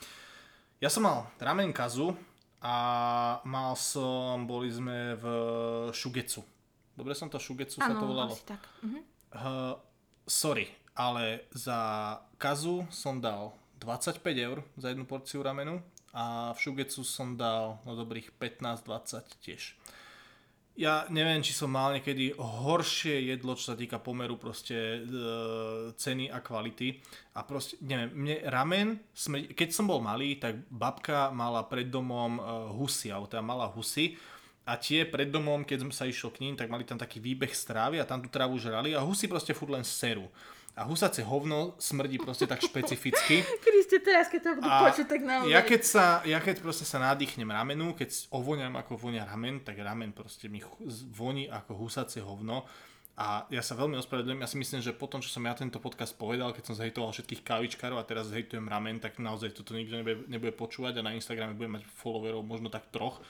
Ja 0.81 0.89
som 0.89 1.05
mal 1.05 1.29
ramen 1.37 1.69
kazu 1.69 2.17
a 2.65 2.75
mal 3.45 3.77
som, 3.77 4.49
boli 4.49 4.73
sme 4.73 5.13
v 5.21 5.25
Šugecu. 5.93 6.41
Dobre 6.97 7.13
som 7.13 7.29
to 7.29 7.37
Šugecu 7.37 7.85
ano, 7.85 7.85
sa 7.85 7.93
to 7.93 8.05
volalo? 8.09 8.33
Asi 8.33 8.45
tak. 8.49 8.65
Mhm. 8.81 8.99
Uh, 9.33 9.77
sorry, 10.25 10.73
ale 10.97 11.45
za 11.53 12.17
kazu 12.41 12.89
som 12.89 13.21
dal 13.21 13.53
25 13.77 14.25
eur 14.41 14.65
za 14.73 14.89
jednu 14.89 15.05
porciu 15.05 15.45
ramenu 15.45 15.85
a 16.13 16.53
v 16.53 16.61
Šugecu 16.61 17.01
som 17.01 17.33
dal 17.33 17.81
no 17.89 17.97
dobrých 17.97 18.37
15-20 18.37 19.41
tiež. 19.41 19.73
Ja 20.73 21.05
neviem, 21.13 21.45
či 21.45 21.53
som 21.53 21.69
mal 21.69 21.93
niekedy 21.93 22.33
horšie 22.33 23.29
jedlo, 23.29 23.53
čo 23.53 23.73
sa 23.73 23.75
týka 23.77 24.01
pomeru 24.01 24.41
proste 24.41 24.73
e, 24.73 24.99
ceny 25.93 26.33
a 26.33 26.41
kvality. 26.41 26.97
A 27.37 27.45
proste, 27.45 27.77
neviem, 27.85 28.09
mne 28.09 28.35
ramen, 28.49 28.87
sme, 29.13 29.53
keď 29.53 29.69
som 29.69 29.85
bol 29.85 30.01
malý, 30.01 30.41
tak 30.41 30.65
babka 30.73 31.29
mala 31.29 31.61
pred 31.69 31.93
domom 31.93 32.41
e, 32.41 32.43
husy, 32.73 33.13
alebo 33.13 33.29
teda 33.29 33.45
mala 33.45 33.69
husy. 33.69 34.17
A 34.65 34.73
tie 34.81 35.05
pred 35.05 35.29
domom, 35.29 35.61
keď 35.61 35.85
som 35.85 35.91
sa 35.93 36.09
išiel 36.09 36.33
k 36.33 36.41
ním, 36.41 36.57
tak 36.57 36.73
mali 36.73 36.89
tam 36.89 36.97
taký 36.97 37.21
výbeh 37.21 37.53
strávy 37.53 38.01
a 38.01 38.09
tam 38.09 38.25
tú 38.25 38.33
travu 38.33 38.57
žrali 38.57 38.97
a 38.97 39.05
husy 39.05 39.29
proste 39.29 39.53
furt 39.53 39.77
len 39.77 39.85
seru 39.85 40.25
a 40.73 40.81
husace 40.89 41.21
hovno 41.21 41.77
smrdí 41.77 42.17
proste 42.17 42.49
tak 42.49 42.65
špecificky. 42.65 43.45
Kriste, 43.65 44.01
teraz 44.01 44.25
keď 44.25 44.41
to 44.41 44.49
budú 44.57 44.69
počuť, 44.69 45.05
tak 45.05 45.21
naozaj. 45.21 45.53
Ja 45.53 45.61
keď, 45.61 45.81
sa, 45.85 46.05
ja 46.25 46.39
keď 46.41 46.65
proste 46.65 46.81
sa 46.81 46.97
nadýchnem 46.97 47.45
ramenu, 47.45 47.93
keď 47.93 48.09
ovoniam 48.33 48.73
ako 48.73 48.97
vonia 48.97 49.21
ramen, 49.21 49.61
tak 49.61 49.77
ramen 49.77 50.09
proste 50.17 50.49
mi 50.49 50.65
voní 51.13 51.45
ako 51.45 51.77
husacie 51.77 52.25
hovno. 52.25 52.65
A 53.13 53.45
ja 53.53 53.61
sa 53.61 53.77
veľmi 53.77 53.93
ospravedlňujem, 54.01 54.41
ja 54.41 54.49
si 54.49 54.57
myslím, 54.57 54.81
že 54.81 54.89
po 54.89 55.05
tom, 55.05 55.21
čo 55.21 55.29
som 55.29 55.45
ja 55.45 55.53
tento 55.53 55.77
podcast 55.77 56.17
povedal, 56.17 56.49
keď 56.49 56.73
som 56.73 56.75
zhejtoval 56.81 57.13
všetkých 57.13 57.45
kávičkárov 57.45 58.01
a 58.01 58.09
teraz 58.09 58.33
zhejtujem 58.33 58.65
ramen, 58.65 58.97
tak 58.97 59.21
naozaj 59.21 59.53
toto 59.53 59.77
nikto 59.77 60.01
nebude, 60.01 60.25
nebude 60.25 60.49
počúvať 60.57 60.97
a 60.97 61.05
na 61.05 61.13
Instagrame 61.13 61.53
budem 61.53 61.77
mať 61.77 61.85
followerov 61.93 62.41
možno 62.41 62.73
tak 62.73 62.89
troch 62.89 63.21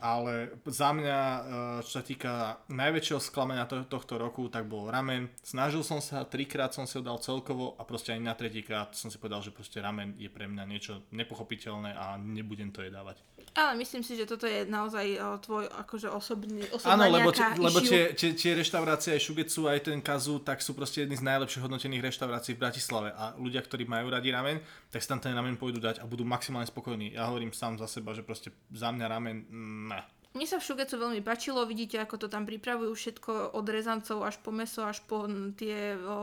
ale 0.00 0.54
za 0.66 0.90
mňa, 0.94 1.18
e, 1.20 1.40
čo 1.86 1.90
sa 1.98 2.02
týka 2.02 2.62
najväčšieho 2.70 3.20
sklamania 3.20 3.68
to, 3.68 3.82
tohto 3.86 4.16
roku, 4.16 4.46
tak 4.48 4.66
bol 4.66 4.88
ramen. 4.88 5.30
Snažil 5.42 5.82
som 5.82 5.98
sa, 5.98 6.24
trikrát 6.24 6.72
som 6.72 6.86
si 6.86 6.98
ho 6.98 7.02
dal 7.02 7.18
celkovo 7.18 7.74
a 7.78 7.82
proste 7.82 8.14
aj 8.14 8.20
na 8.22 8.34
tretíkrát 8.34 8.94
som 8.94 9.10
si 9.10 9.18
povedal, 9.18 9.42
že 9.42 9.54
proste 9.54 9.82
ramen 9.82 10.14
je 10.16 10.30
pre 10.30 10.46
mňa 10.46 10.64
niečo 10.64 11.04
nepochopiteľné 11.10 11.94
a 11.94 12.18
nebudem 12.18 12.70
to 12.70 12.82
jedávať. 12.82 13.20
Ale 13.54 13.78
myslím 13.78 14.02
si, 14.02 14.18
že 14.18 14.26
toto 14.26 14.50
je 14.50 14.66
naozaj 14.66 15.06
o, 15.14 15.38
tvoj 15.38 15.70
akože 15.70 16.10
osobný, 16.10 16.66
osobná 16.74 16.98
Áno, 16.98 17.06
lebo, 17.06 17.30
či, 17.30 17.42
lebo 17.54 17.78
tie, 17.78 18.10
tie, 18.10 18.34
tie 18.34 18.50
reštaurácie 18.58 19.14
aj 19.14 19.22
Šugecu, 19.22 19.70
aj 19.70 19.86
ten 19.86 20.02
Kazu, 20.02 20.42
tak 20.42 20.58
sú 20.58 20.74
proste 20.74 21.06
jedny 21.06 21.14
z 21.14 21.22
najlepších 21.22 21.62
hodnotených 21.62 22.02
reštaurácií 22.10 22.58
v 22.58 22.62
Bratislave. 22.66 23.14
A 23.14 23.38
ľudia, 23.38 23.62
ktorí 23.62 23.86
majú 23.86 24.10
radi 24.10 24.34
ramen, 24.34 24.58
tak 24.90 25.06
si 25.06 25.06
tam 25.06 25.22
ten 25.22 25.38
ramen 25.38 25.54
pôjdu 25.54 25.78
dať 25.78 26.02
a 26.02 26.04
budú 26.10 26.26
maximálne 26.26 26.66
spokojní. 26.66 27.14
Ja 27.14 27.30
hovorím 27.30 27.54
sám 27.54 27.78
za 27.78 27.86
seba, 27.86 28.10
že 28.10 28.26
proste 28.26 28.50
za 28.74 28.90
mňa 28.90 29.06
ramen, 29.06 29.46
ne. 29.86 30.02
Mne 30.34 30.50
sa 30.50 30.58
v 30.58 30.66
Šugecu 30.66 30.98
veľmi 30.98 31.22
páčilo, 31.22 31.62
vidíte, 31.62 32.02
ako 32.02 32.26
to 32.26 32.26
tam 32.26 32.42
pripravujú 32.42 32.90
všetko 32.90 33.54
od 33.54 33.66
rezancov 33.70 34.26
až 34.26 34.34
po 34.42 34.50
meso, 34.50 34.82
až 34.82 34.98
po 35.06 35.30
tie 35.54 35.94
o, 35.94 36.18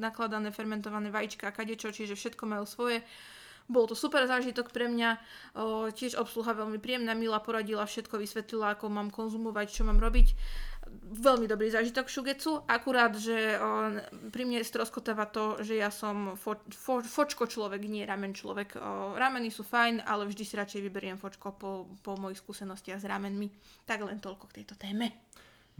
nakladané 0.00 0.48
fermentované 0.48 1.12
vajíčka 1.12 1.52
a 1.52 1.56
kadečo, 1.56 1.92
čiže 1.92 2.16
všetko 2.16 2.40
majú 2.48 2.64
svoje 2.64 3.04
bol 3.64 3.88
to 3.88 3.96
super 3.96 4.28
zážitok 4.28 4.68
pre 4.68 4.92
mňa, 4.92 5.10
o, 5.56 5.88
tiež 5.88 6.20
obsluha 6.20 6.52
veľmi 6.52 6.76
príjemná, 6.76 7.16
Mila 7.16 7.40
poradila 7.40 7.88
všetko, 7.88 8.20
vysvetlila, 8.20 8.76
ako 8.76 8.92
mám 8.92 9.08
konzumovať, 9.08 9.66
čo 9.72 9.82
mám 9.88 9.96
robiť. 9.96 10.36
Veľmi 11.16 11.48
dobrý 11.48 11.72
zážitok 11.72 12.12
Šugecu, 12.12 12.60
akurát, 12.68 13.16
že 13.16 13.56
o, 13.56 13.98
pri 14.28 14.42
mne 14.44 14.60
stroskotáva 14.60 15.24
to, 15.32 15.64
že 15.64 15.80
ja 15.80 15.88
som 15.88 16.36
fo, 16.36 16.60
fo, 16.68 17.00
fočko 17.00 17.48
človek, 17.48 17.80
nie 17.88 18.04
ramen 18.04 18.36
človek. 18.36 18.76
O, 18.76 19.16
rameny 19.16 19.48
sú 19.48 19.64
fajn, 19.64 20.04
ale 20.04 20.28
vždy 20.28 20.44
si 20.44 20.54
radšej 20.60 20.84
vyberiem 20.84 21.16
fočko 21.16 21.56
po, 21.56 21.88
po 22.04 22.20
mojich 22.20 22.44
skúsenostiach 22.44 23.00
s 23.00 23.08
ramenmi. 23.08 23.48
Tak 23.88 24.04
len 24.04 24.20
toľko 24.20 24.52
k 24.52 24.60
tejto 24.60 24.76
téme. 24.76 25.08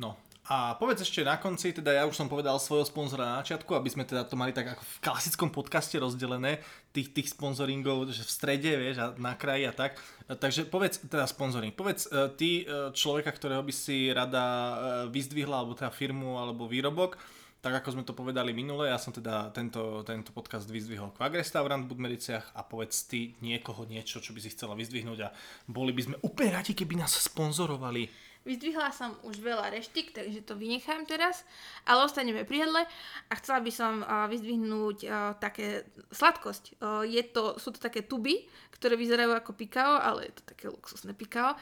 No, 0.01 0.17
a 0.45 0.77
povedz 0.77 1.09
ešte 1.09 1.25
na 1.25 1.41
konci, 1.41 1.73
teda 1.73 1.89
ja 1.89 2.05
už 2.05 2.21
som 2.21 2.29
povedal 2.29 2.61
svojho 2.61 2.85
sponzora 2.85 3.25
na 3.25 3.41
začiatku, 3.41 3.73
aby 3.73 3.89
sme 3.89 4.05
teda 4.05 4.29
to 4.29 4.37
mali 4.37 4.53
tak 4.53 4.77
ako 4.77 4.85
v 4.85 5.01
klasickom 5.01 5.49
podcaste 5.49 5.97
rozdelené, 5.97 6.61
tých, 6.93 7.17
tých 7.17 7.33
sponzoringov, 7.33 8.13
že 8.13 8.21
v 8.21 8.29
strede, 8.29 8.77
vieš, 8.77 9.01
a 9.01 9.07
na 9.17 9.33
kraji 9.41 9.65
a 9.65 9.73
tak. 9.73 9.97
Takže 10.29 10.69
povedz, 10.69 11.01
teda 11.01 11.25
sponzoring, 11.25 11.73
povedz 11.73 12.13
e, 12.13 12.29
ty 12.37 12.51
e, 12.61 12.93
človeka, 12.93 13.33
ktorého 13.33 13.65
by 13.65 13.73
si 13.73 14.13
rada 14.13 14.45
e, 14.45 14.75
vyzdvihla, 15.17 15.65
alebo 15.65 15.73
teda 15.73 15.89
firmu, 15.89 16.37
alebo 16.37 16.69
výrobok, 16.69 17.17
tak 17.65 17.81
ako 17.81 17.97
sme 17.97 18.05
to 18.05 18.13
povedali 18.13 18.53
minule, 18.53 18.93
ja 18.93 19.01
som 19.01 19.17
teda 19.17 19.49
tento, 19.49 20.05
tento 20.05 20.37
podcast 20.37 20.69
vyzdvihol 20.69 21.17
Kvag 21.17 21.41
Restaurant 21.41 21.89
v 21.89 21.97
Budmericiach 21.97 22.53
a 22.53 22.61
povedz 22.61 23.09
ty 23.09 23.33
niekoho 23.41 23.89
niečo, 23.89 24.21
čo 24.21 24.37
by 24.37 24.45
si 24.45 24.53
chcela 24.53 24.77
vyzdvihnúť 24.77 25.19
a 25.25 25.33
boli 25.65 25.97
by 25.97 26.03
sme 26.05 26.21
úplne 26.21 26.61
radi, 26.61 26.77
keby 26.77 27.01
nás 27.01 27.17
sponzorovali. 27.17 28.34
Vyzdvihla 28.45 28.93
som 28.93 29.17
už 29.25 29.41
veľa 29.41 29.73
reštik, 29.73 30.13
takže 30.13 30.45
to 30.45 30.53
vynechám 30.53 31.09
teraz, 31.09 31.49
ale 31.89 32.05
ostaneme 32.05 32.45
pri 32.45 32.69
jedle 32.69 32.85
a 33.29 33.33
chcela 33.41 33.65
by 33.65 33.73
som 33.73 34.05
vyzdvihnúť 34.05 34.99
uh, 35.09 35.33
také 35.41 35.89
sladkosť. 36.13 36.77
Je 37.09 37.23
to, 37.33 37.57
sú 37.57 37.73
to 37.73 37.81
také 37.81 38.05
tuby, 38.05 38.45
ktoré 38.77 39.01
vyzerajú 39.01 39.33
ako 39.33 39.57
pikao, 39.57 39.97
ale 39.97 40.29
je 40.29 40.33
to 40.37 40.43
také 40.45 40.67
luxusné 40.69 41.17
pikao. 41.17 41.57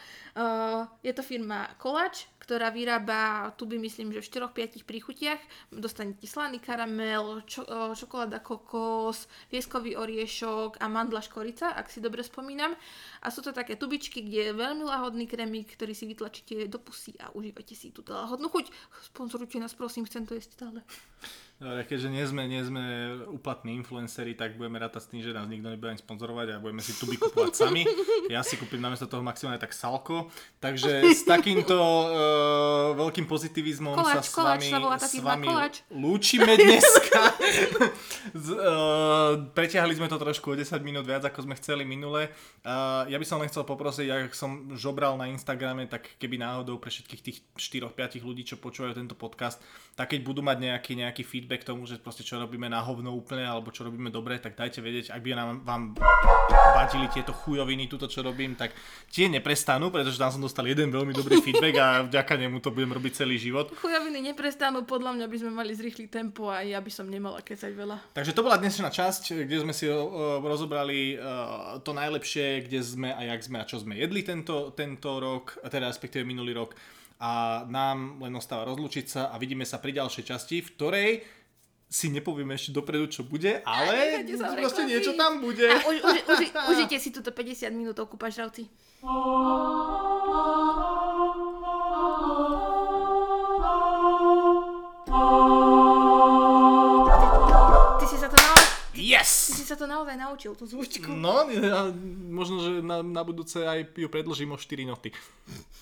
Je 1.06 1.12
to 1.14 1.22
firma 1.22 1.70
Koláč, 1.78 2.26
ktorá 2.42 2.74
vyrába 2.74 3.54
tuby, 3.54 3.78
myslím, 3.78 4.10
že 4.10 4.26
v 4.26 4.50
4-5 4.50 4.82
príchutiach. 4.82 5.38
Dostanete 5.70 6.26
slaný 6.26 6.58
karamel, 6.58 7.46
čo, 7.46 7.62
čokoláda 7.94 8.42
kokos, 8.42 9.30
pieskový 9.46 9.94
oriešok 9.94 10.82
a 10.82 10.90
mandla 10.90 11.22
škorica, 11.22 11.70
ak 11.78 11.86
si 11.86 12.02
dobre 12.02 12.26
spomínam. 12.26 12.74
A 13.22 13.30
sú 13.30 13.46
to 13.46 13.54
také 13.54 13.78
tubičky, 13.78 14.26
kde 14.26 14.50
je 14.50 14.52
veľmi 14.58 14.82
lahodný 14.82 15.30
kremík, 15.30 15.78
ktorý 15.78 15.94
si 15.94 16.10
vytlačíte 16.10 16.66
do 16.66 16.82
pusy 16.82 17.14
a 17.22 17.30
užívate 17.30 17.78
si 17.78 17.94
túto 17.94 18.10
lahodnú 18.10 18.50
chuť. 18.50 18.74
Sponzorujte 19.14 19.62
nás, 19.62 19.78
prosím, 19.78 20.10
chcem 20.10 20.26
to 20.26 20.34
jesť 20.34 20.58
stále. 20.58 20.82
Dobre, 21.62 21.86
keďže 21.86 22.08
nie 22.10 22.24
sme, 22.26 22.42
nie 22.50 22.58
sme 22.58 22.82
úplatní 23.30 23.78
influenceri, 23.78 24.34
tak 24.34 24.58
budeme 24.58 24.82
rátať 24.82 25.06
s 25.06 25.08
tým, 25.14 25.22
že 25.22 25.30
nás 25.30 25.46
nikto 25.46 25.70
nebude 25.70 25.94
ani 25.94 26.02
sponzorovať 26.02 26.46
a 26.50 26.56
budeme 26.58 26.82
si 26.82 26.90
tuby 26.98 27.14
kupovať 27.14 27.54
sami. 27.54 27.86
Ja 28.26 28.42
si 28.42 28.58
kúpim 28.58 28.82
namiesto 28.82 29.06
toho 29.06 29.22
maximálne 29.22 29.62
tak 29.62 29.70
salko. 29.70 30.26
Takže 30.58 31.06
s 31.06 31.22
takýmto 31.22 31.78
uh, 31.78 32.98
veľkým 32.98 33.30
pozitivizmom 33.30 33.94
koláč, 33.94 34.14
sa 34.14 34.22
s 34.26 34.34
koláč, 34.34 34.74
vami, 34.74 34.98
sa 34.98 35.06
s 35.06 35.14
vami 35.22 35.48
lúčime 35.94 36.58
dneska. 36.58 37.20
Z, 38.34 38.46
uh, 38.58 39.46
preťahli 39.54 39.94
sme 39.94 40.10
to 40.10 40.18
trošku 40.18 40.50
o 40.50 40.58
10 40.58 40.66
minút 40.82 41.06
viac, 41.06 41.22
ako 41.22 41.46
sme 41.46 41.54
chceli 41.62 41.86
minule. 41.86 42.26
Uh, 42.66 43.06
ja 43.06 43.22
by 43.22 43.26
som 43.28 43.38
len 43.38 43.46
chcel 43.46 43.62
poprosiť, 43.62 44.10
ak 44.10 44.34
som 44.34 44.74
žobral 44.74 45.14
na 45.14 45.30
Instagrame, 45.30 45.86
tak 45.86 46.18
keby 46.18 46.42
náhodou 46.42 46.82
pre 46.82 46.90
všetkých 46.90 47.22
tých 47.22 47.38
4-5 47.54 48.18
ľudí, 48.26 48.42
čo 48.42 48.58
počúvajú 48.58 48.98
tento 48.98 49.14
podcast, 49.14 49.62
tak 49.94 50.10
keď 50.16 50.20
budú 50.26 50.40
mať 50.42 50.58
nejaký, 50.58 50.92
nejaký 50.98 51.22
feedback 51.22 51.51
k 51.58 51.66
tomu, 51.66 51.88
že 51.88 52.00
proste 52.00 52.22
čo 52.22 52.38
robíme 52.40 52.68
na 52.68 52.80
hovno 52.80 53.12
úplne, 53.16 53.44
alebo 53.44 53.72
čo 53.72 53.84
robíme 53.84 54.08
dobre, 54.08 54.38
tak 54.38 54.54
dajte 54.54 54.80
vedieť, 54.80 55.12
ak 55.12 55.20
by 55.20 55.30
nám 55.36 55.48
vám 55.64 55.82
páčili 56.72 57.06
tieto 57.12 57.32
chujoviny, 57.32 57.88
túto 57.88 58.08
čo 58.08 58.24
robím, 58.24 58.56
tak 58.56 58.72
tie 59.12 59.28
neprestanú, 59.28 59.92
pretože 59.92 60.20
tam 60.20 60.32
som 60.32 60.42
dostal 60.42 60.64
jeden 60.64 60.88
veľmi 60.88 61.12
dobrý 61.12 61.40
feedback 61.44 61.74
a 61.78 61.86
vďaka 62.08 62.34
nemu 62.40 62.60
to 62.60 62.72
budem 62.72 62.92
robiť 62.92 63.24
celý 63.24 63.36
život. 63.36 63.72
Chujoviny 63.78 64.32
neprestanú, 64.32 64.84
podľa 64.84 65.16
mňa 65.18 65.26
by 65.28 65.36
sme 65.36 65.52
mali 65.52 65.72
zrýchliť 65.76 66.08
tempo 66.08 66.48
a 66.48 66.64
ja 66.64 66.80
by 66.80 66.90
som 66.92 67.08
nemala 67.08 67.40
kecať 67.44 67.72
veľa. 67.72 67.96
Takže 68.16 68.32
to 68.36 68.44
bola 68.44 68.60
dnešná 68.60 68.88
časť, 68.88 69.44
kde 69.44 69.56
sme 69.64 69.72
si 69.76 69.88
rozobrali 70.42 71.16
to 71.80 71.90
najlepšie, 71.92 72.66
kde 72.68 72.80
sme 72.82 73.08
a 73.12 73.20
jak 73.24 73.40
sme 73.42 73.58
a 73.60 73.68
čo 73.68 73.80
sme 73.80 73.96
jedli 73.96 74.20
tento, 74.22 74.72
tento 74.76 75.18
rok, 75.20 75.60
teda 75.66 75.88
respektíve 75.88 76.26
minulý 76.26 76.56
rok. 76.56 76.74
A 77.22 77.62
nám 77.70 78.18
len 78.18 78.34
ostáva 78.34 78.66
rozlučiť 78.66 79.06
sa 79.06 79.22
a 79.30 79.38
vidíme 79.38 79.62
sa 79.62 79.78
pri 79.78 79.94
ďalšej 79.94 80.24
časti, 80.26 80.56
v 80.58 80.72
ktorej 80.74 81.10
si 81.92 82.08
nepovieme 82.08 82.56
ešte 82.56 82.72
dopredu, 82.72 83.04
čo 83.12 83.20
bude, 83.20 83.60
ale 83.68 84.24
sa 84.32 84.56
proste 84.56 84.88
niečo 84.88 85.12
tam 85.12 85.44
bude. 85.44 85.68
A 85.68 85.84
už, 85.84 85.96
už, 86.00 86.16
už, 86.24 86.38
užite 86.72 86.96
si 86.96 87.12
túto 87.12 87.28
50 87.28 87.68
minútovku, 87.68 88.16
pažravci. 88.16 88.64
Ty 98.00 98.04
si 98.08 98.16
sa 98.16 98.28
to 98.32 98.36
naozaj, 98.40 98.68
ty 98.96 99.00
Yes! 99.04 99.52
si 99.52 99.64
sa 99.68 99.76
to 99.76 99.84
naozaj 99.84 100.16
naučil, 100.16 100.56
tú 100.56 100.64
zvučku. 100.64 101.12
No, 101.12 101.44
ja, 101.52 101.92
možno, 102.32 102.56
že 102.64 102.80
na, 102.80 103.04
na 103.04 103.20
budúce 103.20 103.60
aj 103.60 103.92
ju 104.00 104.08
predlžím 104.08 104.56
o 104.56 104.58
4 104.58 104.88
noty. 104.88 105.12